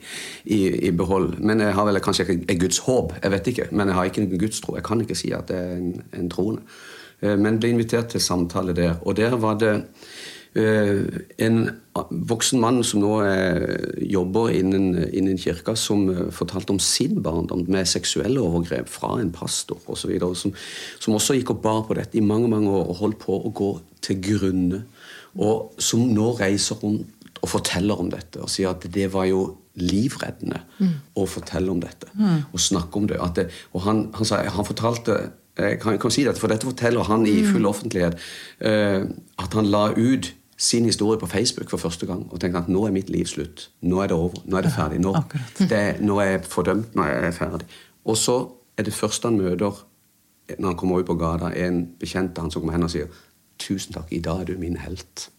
i, 0.49 0.87
I 0.89 0.91
behold. 0.97 1.35
Men 1.45 1.61
jeg 1.61 1.75
har 1.77 1.85
vel 1.85 2.01
kanskje 2.01 2.25
ikke 2.25 2.37
et 2.49 2.61
gudshåp. 2.61 3.13
Jeg 3.21 3.33
vet 3.35 3.51
ikke, 3.53 3.67
men 3.71 3.91
jeg 3.91 3.99
har 3.99 4.09
ikke 4.09 4.23
en 4.23 4.39
gudstro. 4.41 4.77
Jeg 4.79 4.85
kan 4.87 5.01
ikke 5.05 5.17
si 5.19 5.29
at 5.37 5.53
jeg 5.53 5.59
er 5.61 5.77
en, 5.77 5.91
en 6.17 6.31
troende. 6.33 6.65
Eh, 7.23 7.37
Men 7.39 7.59
ble 7.61 7.75
invitert 7.75 8.09
til 8.15 8.25
samtale 8.25 8.73
der. 8.73 8.95
Og 9.03 9.17
der 9.17 9.37
var 9.37 9.59
det 9.61 9.75
en 10.53 11.59
voksen 12.11 12.61
mann 12.61 12.83
som 12.85 13.01
nå 13.03 13.13
er, 13.25 13.63
jobber 14.05 14.53
innen, 14.53 14.97
innen 15.13 15.39
kirka, 15.41 15.75
som 15.77 16.07
eh, 16.13 16.27
fortalte 16.33 16.75
om 16.75 16.81
sin 16.83 17.23
barndom 17.25 17.65
med 17.73 17.89
seksuelle 17.89 18.41
overgrep 18.41 18.91
fra 18.93 19.15
en 19.21 19.33
pastor 19.33 19.81
osv. 19.93 20.13
Som, 20.37 20.55
som 21.01 21.17
også 21.17 21.39
gikk 21.39 21.55
og 21.55 21.63
bar 21.65 21.83
på 21.89 21.97
dette 21.97 22.19
i 22.21 22.25
mange 22.25 22.51
mange 22.53 22.71
år 22.73 22.85
og 22.89 23.01
holdt 23.01 23.21
på 23.25 23.39
å 23.39 23.53
gå 23.53 23.73
til 24.05 24.21
grunne. 24.25 24.85
Og 25.41 25.77
som 25.81 26.05
nå 26.13 26.35
reiser 26.41 26.81
rundt 26.83 27.09
og 27.43 27.51
forteller 27.51 27.99
om 27.99 28.11
dette 28.13 28.39
og 28.39 28.51
sier 28.53 28.71
at 28.71 28.85
det 28.93 29.09
var 29.11 29.27
jo 29.27 29.47
livreddende 29.81 30.61
mm. 30.79 30.93
å 31.19 31.25
fortelle 31.27 31.73
om 31.73 31.81
dette 31.83 32.11
mm. 32.13 32.53
og 32.53 32.61
snakke 32.61 33.01
om 33.01 33.09
det. 33.11 33.17
det 33.35 33.47
og 33.73 33.83
han, 33.87 34.05
han, 34.15 34.29
sa, 34.29 34.43
han 34.47 34.69
fortalte 34.69 35.17
jeg 35.59 35.81
kan, 35.83 35.99
kan 36.01 36.13
si 36.13 36.23
dette, 36.25 36.41
for 36.41 36.53
dette 36.53 36.65
forteller 36.65 37.05
han 37.09 37.27
i 37.29 37.43
full 37.45 37.67
offentlighet. 37.69 38.15
Uh, 38.63 39.11
at 39.43 39.53
han 39.59 39.69
la 39.69 39.91
ut 39.93 40.31
sin 40.63 40.85
historie 40.87 41.19
på 41.19 41.27
Facebook 41.27 41.71
for 41.71 41.83
første 41.83 42.07
gang 42.07 42.23
og 42.31 42.41
tenkte 42.41 42.61
at 42.63 42.69
nå 42.71 42.85
er 42.87 42.95
mitt 42.95 43.11
liv 43.11 43.27
slutt. 43.27 43.67
Nå 43.83 43.99
er 44.03 44.13
det 44.13 44.17
over. 44.17 44.39
Nå 44.47 44.57
er 44.61 44.67
det 44.67 44.73
ferdig. 44.75 45.01
Nå, 45.03 45.15
det, 45.59 45.81
nå 46.01 46.21
er 46.23 46.29
jeg 46.37 46.45
fordømt. 46.53 46.95
Nå 46.95 47.03
er 47.03 47.27
jeg 47.27 47.35
ferdig. 47.41 47.67
Og 48.07 48.17
så 48.19 48.37
er 48.79 48.87
det 48.87 48.95
første 48.95 49.29
han 49.29 49.41
møter 49.41 49.83
når 50.59 50.69
han 50.69 50.77
kommer 50.79 51.01
ut 51.01 51.09
på 51.09 51.17
gata, 51.17 51.53
en 51.57 51.85
bekjent 52.01 52.37
av 52.37 52.47
han 52.47 52.53
som 52.53 52.63
kommer 52.63 52.77
hen 52.77 52.87
og 52.87 52.93
sier 52.93 53.11
'Tusen 53.63 53.95
takk, 53.95 54.09
i 54.11 54.19
dag 54.19 54.41
er 54.43 54.45
du 54.51 54.59
min 54.59 54.77
helt'. 54.81 55.29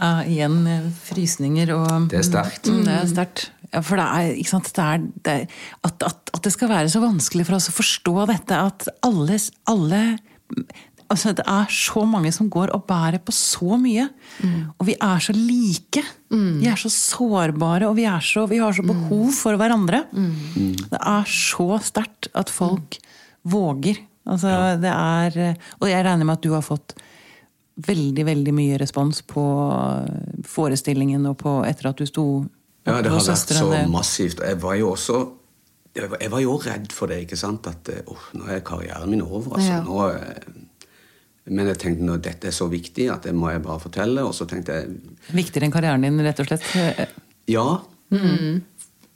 ja, 0.00 0.22
igjen 0.24 0.66
eh, 0.66 0.86
frysninger 1.04 1.74
og 1.74 2.08
Det 2.10 2.18
er 2.22 2.28
sterkt. 2.28 2.70
Mm, 2.70 2.84
det 2.86 2.94
er 2.94 3.06
sterkt. 3.10 3.52
Ja, 3.72 3.80
for 3.80 4.00
det 4.00 4.04
er, 4.04 4.32
ikke 4.40 4.50
sant, 4.50 4.72
det 4.76 4.84
er, 4.84 5.04
det, 5.26 5.36
at, 5.84 6.02
at, 6.02 6.30
at, 6.32 6.40
det 6.44 6.52
skal 6.52 6.68
være 6.68 6.88
så 6.92 7.00
vanskelig 7.00 7.46
for 7.48 7.58
oss 7.58 7.68
å 7.68 7.76
forstå 7.76 8.16
dette, 8.32 8.56
at 8.56 8.88
alle, 9.04 9.38
alle 9.68 10.02
altså 11.12 11.32
Det 11.36 11.44
er 11.48 11.68
så 11.72 12.04
mange 12.08 12.32
som 12.34 12.48
går 12.50 12.72
og 12.76 12.86
bærer 12.88 13.20
på 13.22 13.34
så 13.36 13.76
mye. 13.80 14.08
Mm. 14.40 14.72
Og 14.78 14.88
vi 14.88 14.96
er 14.96 15.22
så 15.24 15.34
like. 15.36 16.02
Mm. 16.32 16.60
Vi 16.62 16.70
er 16.72 16.80
så 16.80 16.90
sårbare, 16.92 17.88
og 17.90 17.96
vi, 17.98 18.06
så, 18.24 18.46
vi 18.50 18.60
har 18.62 18.72
så 18.72 18.84
behov 18.86 19.30
for 19.36 19.60
hverandre. 19.60 20.04
Mm. 20.12 20.88
Det 20.88 21.00
er 21.00 21.28
så 21.28 21.68
sterkt 21.84 22.30
at 22.34 22.50
folk 22.50 22.98
våger. 23.42 24.00
Altså, 24.22 24.48
ja. 24.48 24.74
det 24.78 24.90
er 24.92 25.56
Og 25.80 25.88
jeg 25.90 26.04
regner 26.06 26.24
med 26.24 26.36
at 26.38 26.44
du 26.44 26.52
har 26.54 26.62
fått 26.62 26.94
veldig, 27.82 28.24
veldig 28.28 28.52
mye 28.54 28.78
respons 28.78 29.22
på 29.26 29.42
forestillingen 30.46 31.24
og 31.26 31.38
på 31.40 31.54
etter 31.66 31.90
at 31.90 31.98
du 31.98 32.06
sto 32.06 32.26
Ja, 32.86 33.00
det 33.02 33.10
har 33.10 33.22
vært 33.22 33.54
så 33.54 33.70
massivt. 33.90 34.42
Jeg 34.42 34.60
var 34.62 34.76
jo 34.78 34.92
også 34.94 35.20
jeg 35.92 36.30
var 36.32 36.40
jo 36.40 36.54
redd 36.56 36.92
for 36.94 37.10
det. 37.12 37.22
ikke 37.26 37.36
sant? 37.36 37.66
At 37.68 37.90
oh, 38.08 38.28
nå 38.38 38.48
er 38.48 38.62
karrieren 38.64 39.10
min 39.12 39.24
over. 39.24 39.58
altså. 39.58 39.74
Ja. 39.74 39.82
Nå, 39.84 39.98
men 41.50 41.66
jeg 41.72 41.80
tenkte 41.82 42.06
nå, 42.06 42.18
dette 42.22 42.50
er 42.50 42.54
så 42.54 42.68
viktig 42.70 43.08
at 43.10 43.26
det 43.26 43.32
må 43.34 43.50
jeg 43.50 43.64
bare 43.64 43.82
fortelle. 43.82 44.22
Og 44.22 44.34
så 44.36 44.46
tenkte 44.50 44.76
jeg 44.78 45.34
Viktigere 45.34 45.66
enn 45.66 45.74
karrieren 45.74 46.06
din, 46.06 46.20
rett 46.22 46.38
og 46.42 46.46
slett? 46.46 46.68
Ja. 47.50 47.66
Mm. 48.14 48.60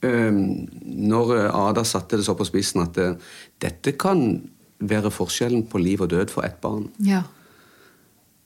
Um, 0.02 0.40
når 1.06 1.36
Ada 1.52 1.84
satte 1.86 2.18
det 2.18 2.26
så 2.26 2.34
på 2.38 2.46
spissen 2.48 2.82
at 2.82 2.98
det, 2.98 3.12
uh, 3.14 3.32
dette 3.62 3.94
kan 3.98 4.26
være 4.76 5.12
forskjellen 5.14 5.64
på 5.70 5.80
liv 5.80 6.02
og 6.04 6.10
død 6.12 6.34
for 6.34 6.46
ett 6.46 6.58
barn. 6.60 6.88
Ja. 7.06 7.22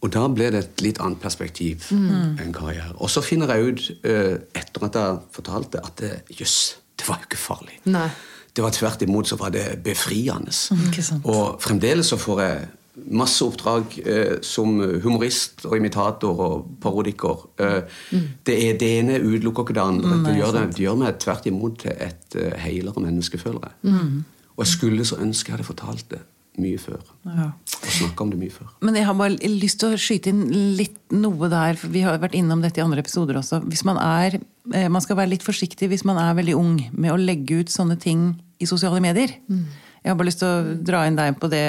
Og 0.01 0.13
da 0.13 0.27
ble 0.33 0.51
det 0.53 0.61
et 0.61 0.85
litt 0.85 1.01
annet 1.03 1.21
perspektiv 1.21 1.89
mm. 1.91 2.37
enn 2.41 2.53
karriere. 2.57 2.93
Og 3.01 3.11
så 3.13 3.25
finner 3.25 3.51
jeg 3.55 3.71
ut, 3.71 3.87
uh, 4.05 4.37
etter 4.61 4.87
at 4.91 5.01
jeg 5.01 5.23
fortalte, 5.39 5.81
at 5.81 6.05
jøss, 6.37 6.59
det 7.01 7.09
var 7.09 7.23
jo 7.23 7.31
ikke 7.31 7.41
farlig. 7.41 7.81
Nei. 7.89 8.11
Det 8.51 8.65
var 8.67 8.75
tvert 8.75 9.03
imot 9.07 9.29
så 9.31 9.39
var 9.41 9.53
det 9.55 9.65
befriende. 9.85 10.53
Mm, 10.75 11.23
og 11.31 11.61
fremdeles 11.63 12.11
så 12.11 12.19
får 12.19 12.41
jeg 12.43 12.69
masse 13.07 13.45
oppdrag 13.45 13.97
eh, 14.05 14.35
som 14.47 14.81
humorist 15.05 15.65
og 15.69 15.77
imitator 15.79 16.43
og 16.47 16.67
parodiker. 16.83 17.47
Eh, 17.61 17.79
mm. 18.11 18.27
det, 18.47 18.57
er, 18.57 18.77
det 18.81 18.91
ene 18.99 19.21
utelukker 19.23 19.67
ikke 19.67 19.79
det 19.79 19.87
andre. 19.87 20.17
Mm, 20.17 20.27
det, 20.27 20.35
gjør 20.41 20.57
det, 20.57 20.67
det, 20.75 20.85
gjør 20.87 21.01
meg 21.05 21.23
tvert 21.23 21.49
imot 21.51 21.81
til 21.85 21.97
et 22.09 22.37
uh, 22.37 22.51
heilere 22.65 23.07
menneskefølere. 23.07 23.73
Mm. 23.83 24.21
Og 24.57 24.65
jeg 24.65 24.75
skulle 24.75 25.09
så 25.09 25.21
ønske 25.23 25.51
jeg 25.51 25.59
hadde 25.59 25.71
fortalt 25.71 26.07
det 26.13 26.21
mye 26.61 26.79
før. 26.81 27.01
Ja. 27.25 27.51
Og 27.55 27.93
snakka 27.95 28.25
om 28.25 28.33
det 28.33 28.41
mye 28.41 28.53
før. 28.53 28.71
Men 28.85 28.97
jeg 28.99 29.07
har 29.09 29.17
bare 29.19 29.37
lyst 29.49 29.81
til 29.83 29.95
å 29.95 30.01
skyte 30.01 30.33
inn 30.33 30.43
litt 30.77 30.99
noe 31.15 31.51
der, 31.53 31.79
for 31.81 31.93
vi 31.93 32.03
har 32.05 32.19
vært 32.21 32.37
innom 32.39 32.63
dette 32.65 32.83
i 32.83 32.85
andre 32.85 33.03
episoder 33.05 33.39
også. 33.41 33.63
Hvis 33.71 33.85
man 33.89 34.01
er 34.03 34.41
eh, 34.75 34.89
Man 34.91 35.03
skal 35.05 35.19
være 35.19 35.33
litt 35.33 35.47
forsiktig 35.47 35.89
hvis 35.91 36.05
man 36.09 36.19
er 36.21 36.37
veldig 36.39 36.57
ung 36.59 36.75
med 36.93 37.15
å 37.15 37.21
legge 37.21 37.63
ut 37.63 37.73
sånne 37.73 37.97
ting 38.01 38.35
i 38.61 38.69
sosiale 38.69 39.01
medier. 39.03 39.33
Mm. 39.49 39.65
Jeg 40.01 40.13
har 40.13 40.17
bare 40.17 40.31
lyst 40.31 40.41
til 40.41 40.49
å 40.49 40.77
dra 40.81 41.05
inn 41.09 41.19
deg 41.19 41.37
på 41.41 41.51
det, 41.53 41.65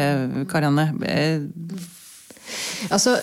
Karianne. 0.51 0.91
Altså, 2.91 3.13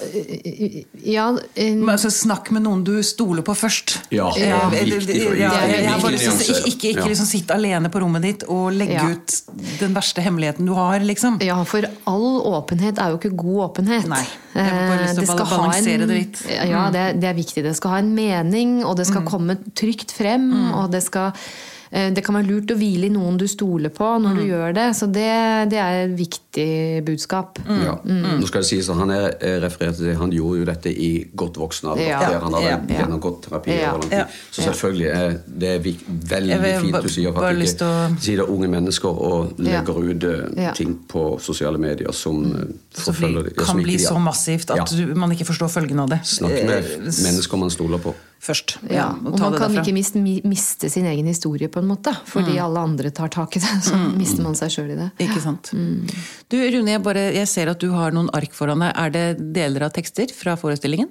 ja 1.05 1.27
Men 1.57 1.91
altså, 1.91 2.11
Snakk 2.13 2.51
med 2.55 2.65
noen 2.65 2.85
du 2.87 2.95
stoler 3.05 3.45
på 3.45 3.55
først. 3.59 3.97
Ja, 4.15 4.29
er 4.33 4.71
viktig 4.73 5.19
ja, 5.41 5.51
Ikke, 5.99 6.57
ikke, 6.71 6.93
ikke 6.95 7.07
liksom 7.11 7.29
sitt 7.29 7.51
alene 7.53 7.91
på 7.93 8.01
rommet 8.03 8.25
ditt 8.25 8.47
og 8.49 8.71
legge 8.77 8.97
ja. 8.97 9.07
ut 9.13 9.59
den 9.83 9.97
verste 9.97 10.25
hemmeligheten 10.25 10.69
du 10.69 10.75
har. 10.79 11.01
liksom. 11.05 11.41
Ja, 11.45 11.59
for 11.69 11.85
all 12.09 12.29
åpenhet 12.53 13.01
er 13.03 13.13
jo 13.13 13.21
ikke 13.21 13.35
god 13.37 13.65
åpenhet. 13.69 14.09
Nei, 14.11 14.25
jeg 14.55 14.69
har 14.69 14.93
bare 14.93 15.09
lyst 15.09 15.21
til 15.21 15.33
å 15.35 15.49
balansere 15.53 15.97
en, 16.03 16.07
det 16.07 16.21
litt. 16.23 16.45
Ja, 16.49 16.85
det, 16.95 17.07
det, 17.23 17.33
er 17.33 17.39
viktig. 17.39 17.65
Det 17.67 17.75
skal 17.79 17.97
ha 17.97 18.05
en 18.05 18.15
mening, 18.17 18.79
og 18.85 18.97
det 19.01 19.09
skal 19.11 19.27
mm. 19.27 19.33
komme 19.33 19.59
trygt 19.77 20.15
frem. 20.17 20.49
Mm. 20.49 20.71
og 20.81 20.95
det 20.95 21.05
skal 21.07 21.35
Eh, 21.35 21.78
det 21.91 22.23
kan 22.25 22.37
være 22.37 22.49
lurt 22.49 22.73
å 22.75 22.77
hvile 22.79 23.09
i 23.09 23.13
noen 23.13 23.39
du 23.41 23.47
stoler 23.49 23.93
på 23.95 24.09
når 24.21 24.35
mm. 24.35 24.39
du 24.39 24.45
gjør 24.51 24.75
det. 24.77 24.87
Så 24.99 25.09
det, 25.13 25.31
det, 25.73 25.79
er 25.81 26.01
et 26.03 26.15
viktig 26.19 26.69
budskap. 27.07 27.61
Mm. 27.65 27.83
Ja. 27.87 27.95
Mm. 28.05 28.27
Nå 28.43 28.49
skal 28.51 28.65
det 28.65 28.71
sies 28.71 28.91
at 28.93 28.99
Han 28.99 29.13
er 29.15 29.29
referert 29.63 29.97
til 30.01 30.17
han 30.19 30.33
gjorde 30.35 30.63
jo 30.63 30.67
dette 30.69 30.93
i 30.93 31.11
godt 31.39 31.61
voksen 31.61 31.93
alder. 31.93 32.05
Ja. 32.11 32.21
Der 32.25 32.45
han 32.45 32.57
hadde 32.59 32.71
ja. 32.75 32.79
gjennomgått 32.99 33.41
terapi 33.47 33.77
ja. 33.79 33.95
ja. 34.13 34.27
Så 34.51 34.67
selvfølgelig 34.67 35.09
er 35.15 35.39
det 35.65 35.75
veldig 35.85 36.61
fint 36.85 37.01
du 37.05 37.11
sier 37.13 37.33
at 37.33 37.63
ikke 37.69 37.91
sier 38.21 38.43
det 38.43 38.49
unge 38.49 38.69
mennesker 38.73 39.23
og 39.29 39.61
legger 39.63 40.03
ut 40.03 40.29
uh, 40.29 40.69
ting 40.77 40.97
på 41.09 41.25
sosiale 41.43 41.81
medier 41.81 42.13
som 42.17 42.43
forfølger 42.45 42.88
Det 42.99 43.55
kan 43.59 43.83
bli 43.83 43.99
så 44.03 44.19
massivt 44.23 44.73
at 44.75 44.95
ja. 44.95 45.07
man 45.19 45.33
ikke 45.35 45.47
forstår 45.49 45.71
følgen 45.73 46.01
av 46.03 46.11
det. 46.13 46.23
Snakk 46.29 46.59
med 46.69 46.91
mennesker 47.07 47.61
man 47.61 47.73
stoler 47.73 48.03
på 48.03 48.15
først. 48.43 48.77
Ja, 48.91 49.09
og, 49.13 49.33
og 49.35 49.41
man 49.43 49.57
kan 49.59 49.77
ikke 49.81 49.95
miste, 49.97 50.21
miste, 50.23 50.91
sin 50.93 51.07
egen 51.11 51.27
historie, 51.29 51.69
på 51.73 51.83
en 51.83 51.89
måte. 51.91 52.15
Fordi 52.29 52.55
mm. 52.55 52.63
alle 52.65 52.85
andre 52.91 53.13
tar 53.15 53.33
tak 53.35 53.59
i 53.59 53.63
det. 53.63 53.73
Så 53.89 53.99
mm. 53.99 54.11
mister 54.19 54.47
man 54.47 54.59
seg 54.59 54.75
sjøl 54.75 54.93
i 54.95 54.99
det. 54.99 55.09
Ikke 55.27 55.43
sant. 55.45 55.73
Mm. 55.75 56.05
Du 56.49 56.59
Rune, 56.59 56.95
jeg, 56.95 57.05
bare, 57.05 57.29
jeg, 57.35 57.51
ser 57.51 57.73
at 57.73 57.83
du 57.83 57.91
har 57.95 58.15
noen 58.15 58.31
ark 58.37 58.55
foran 58.57 58.85
deg. 58.85 58.95
Er 58.95 59.15
det 59.15 59.27
deler 59.57 59.89
av 59.89 59.95
tekster 59.97 60.33
fra 60.35 60.57
forestillingen? 60.61 61.11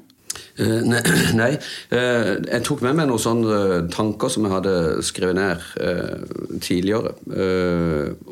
Uh, 0.58 0.82
nei. 0.92 1.02
nei. 1.38 1.50
Uh, 1.92 2.38
jeg 2.42 2.64
tok 2.66 2.84
med 2.86 2.98
meg 2.98 3.10
noen 3.10 3.22
sånne 3.22 3.58
tanker 3.94 4.32
som 4.34 4.48
jeg 4.48 4.56
hadde 4.56 4.76
skrevet 5.06 5.38
ned 5.38 6.62
tidligere. 6.64 7.14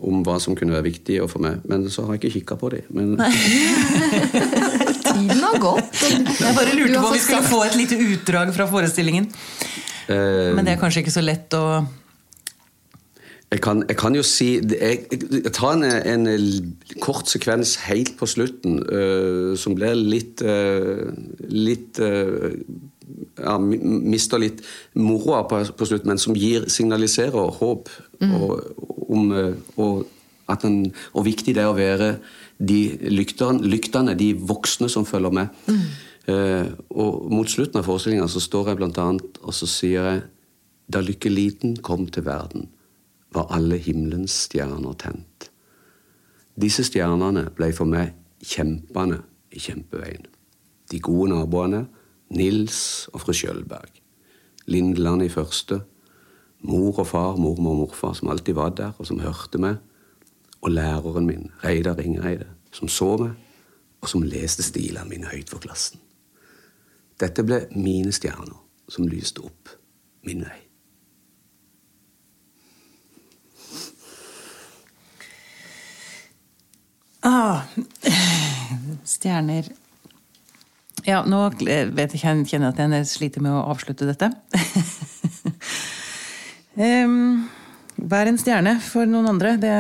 om 0.06 0.24
hva 0.26 0.38
som 0.42 0.56
kunne 0.58 0.76
være 0.76 0.88
viktig 0.90 1.20
for 1.32 1.44
meg. 1.44 1.62
Men 1.70 1.88
så 1.92 2.06
har 2.06 2.16
jeg 2.16 2.24
ikke 2.24 2.40
kikka 2.40 2.58
på 2.62 2.72
dem. 2.76 2.88
Men... 2.96 3.16
Tiden 5.06 5.44
har 5.44 5.60
gått. 5.62 6.02
Jeg 6.02 6.56
bare 6.58 6.74
lurte 6.76 6.98
på 6.98 7.12
om 7.12 7.14
vi 7.14 7.22
skulle 7.24 7.46
få 7.48 7.62
et 7.68 7.78
lite 7.80 8.00
utdrag 8.00 8.52
fra 8.56 8.68
forestillingen. 8.70 9.30
Men 10.10 10.66
det 10.66 10.76
er 10.76 10.82
kanskje 10.82 11.06
ikke 11.06 11.14
så 11.14 11.24
lett 11.26 11.54
å 11.58 11.64
jeg 13.54 13.62
kan, 13.62 13.84
jeg 13.88 13.98
kan, 13.98 14.16
jo 14.18 14.24
si 14.26 14.48
Jeg, 14.58 15.06
jeg 15.12 15.54
tar 15.54 15.76
en, 15.78 15.86
en, 15.86 16.26
kort 17.04 17.30
sekvens 17.30 17.76
helt 17.86 18.16
på 18.18 18.28
slutten 18.30 18.80
uh, 18.90 19.54
som 19.60 19.78
blir 19.78 19.94
litt 19.96 20.42
uh, 20.42 21.14
Litt 21.52 22.02
uh, 22.02 22.52
ja, 23.38 23.56
Mister 23.62 24.42
litt 24.42 24.64
moroa 24.98 25.44
på, 25.46 25.62
på 25.78 25.88
slutten, 25.88 26.10
men 26.10 26.20
som 26.20 26.36
gir, 26.36 26.66
signaliserer 26.72 27.52
håp. 27.60 27.92
Mm. 28.18 28.32
Og, 28.34 28.80
om, 29.14 29.28
og, 29.78 30.08
den, 30.64 30.80
og, 31.14 31.22
viktig 31.28 31.54
det 31.54 31.62
er 31.62 31.70
å 31.70 31.78
være 31.78 32.08
de 32.58 32.80
lykterne, 33.14 33.62
lyktene, 33.70 34.16
de 34.18 34.32
voksne 34.40 34.90
som 34.90 35.06
følger 35.06 35.36
med. 35.38 35.62
Mm. 35.70 35.84
og 36.98 37.28
mot 37.30 37.50
slutten 37.52 37.78
av 37.78 37.86
forestillinga 37.86 38.26
så 38.32 38.42
står 38.42 38.72
jeg 38.72 38.80
blant 38.80 38.98
annet 39.04 39.38
og 39.44 39.54
så 39.54 39.70
sier 39.70 40.08
jeg 40.10 40.24
da 40.90 41.04
Lykkeliten 41.06 41.78
kom 41.86 42.08
til 42.10 42.26
verden 42.26 42.66
var 43.36 43.52
alle 43.54 43.78
himmelens 43.78 44.46
stjerner 44.46 44.96
tent. 45.00 45.50
Disse 46.56 46.86
stjernene 46.88 47.50
ble 47.56 47.72
for 47.76 47.90
meg 47.90 48.14
kjempene 48.46 49.20
i 49.52 49.60
kjempeveien. 49.60 50.28
De 50.92 51.02
gode 51.04 51.34
naboene, 51.34 51.86
Nils 52.36 53.10
og 53.14 53.22
fru 53.26 53.34
Skjølberg. 53.36 54.00
Lindland 54.72 55.26
i 55.26 55.30
første. 55.30 55.82
Mor 56.66 57.02
og 57.04 57.08
far, 57.08 57.36
mormor 57.38 57.76
og 57.76 57.82
morfar, 57.84 58.16
som 58.18 58.32
alltid 58.34 58.58
var 58.58 58.74
der, 58.78 58.94
og 58.98 59.06
som 59.06 59.22
hørte 59.22 59.62
meg. 59.62 59.78
Og 60.62 60.72
læreren 60.72 61.28
min, 61.28 61.52
Reidar 61.64 62.00
Ringereide, 62.00 62.48
som 62.74 62.90
så 62.90 63.12
meg, 63.22 63.36
og 64.02 64.10
som 64.10 64.26
leste 64.26 64.66
stilene 64.66 65.10
mine 65.10 65.30
høyt 65.30 65.52
for 65.52 65.62
klassen. 65.62 66.02
Dette 67.22 67.46
ble 67.46 67.66
mine 67.76 68.12
stjerner 68.16 68.58
som 68.92 69.08
lyste 69.08 69.44
opp 69.46 69.72
min 70.26 70.44
vei. 70.46 70.65
Ah, 77.26 77.66
stjerner 79.04 79.66
Ja, 81.06 81.24
nå 81.26 81.40
vet 81.58 82.14
jeg, 82.14 82.22
kjenner 82.22 82.46
jeg 82.46 82.62
at 82.70 82.82
jeg 82.82 83.08
sliter 83.10 83.42
med 83.42 83.54
å 83.54 83.66
avslutte 83.72 84.06
dette. 84.10 84.30
um, 87.06 87.46
Vær 87.96 88.30
en 88.30 88.38
stjerne 88.42 88.76
for 88.84 89.08
noen 89.10 89.30
andre. 89.32 89.56
Det 89.62 89.76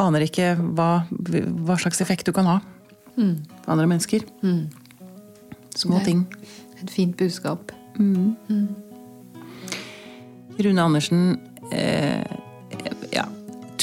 aner 0.00 0.24
ikke 0.26 0.54
hva, 0.60 1.04
hva 1.10 1.76
slags 1.80 2.00
effekt 2.04 2.28
du 2.28 2.32
kan 2.34 2.48
ha 2.48 2.58
mm. 3.18 3.34
på 3.64 3.72
andre 3.74 3.88
mennesker. 3.90 4.24
Mm. 4.44 4.68
Små 5.74 6.00
ting. 6.06 6.24
Et 6.80 6.90
fint 6.90 7.16
budskap. 7.18 7.72
Mm. 7.98 8.34
mm. 8.48 8.68
Rune 10.54 10.82
Andersen, 10.82 11.40
eh, 11.74 12.22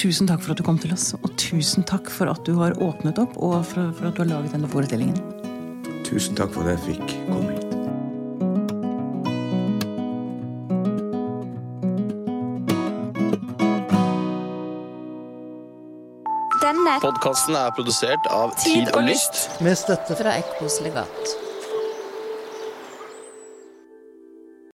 tusen 0.02 0.26
takk 0.30 0.41
for 0.41 0.54
at 0.54 0.62
du 0.62 0.66
kom 0.66 0.80
til 0.82 0.93
oss. 0.95 1.12
Og 1.22 1.34
tusen 1.39 1.86
takk 1.88 2.10
for 2.10 2.32
at 2.32 2.41
du 2.47 2.56
har 2.58 2.78
åpnet 2.82 3.22
opp, 3.22 3.36
og 3.38 3.60
for, 3.70 3.91
for 3.97 4.10
at 4.10 4.18
du 4.18 4.24
har 4.24 4.32
laget 4.32 4.56
denne 4.56 4.70
forestillingen. 4.72 5.20
Tusen 6.08 6.38
takk 6.38 6.54
for 6.56 6.66
at 6.66 6.80
jeg 6.80 6.95
fikk 6.95 7.20
komme 7.30 7.54
hit. 7.54 7.68
Podkasten 17.02 17.56
er 17.58 17.72
produsert 17.76 18.28
av 18.34 18.52
Tid 18.62 18.91
og 18.93 19.06
Lyst. 19.08 19.47
Med 19.64 19.78
støtte 19.80 20.18
fra 20.18 20.36
Ekkos 20.41 20.82
legat. 20.86 21.51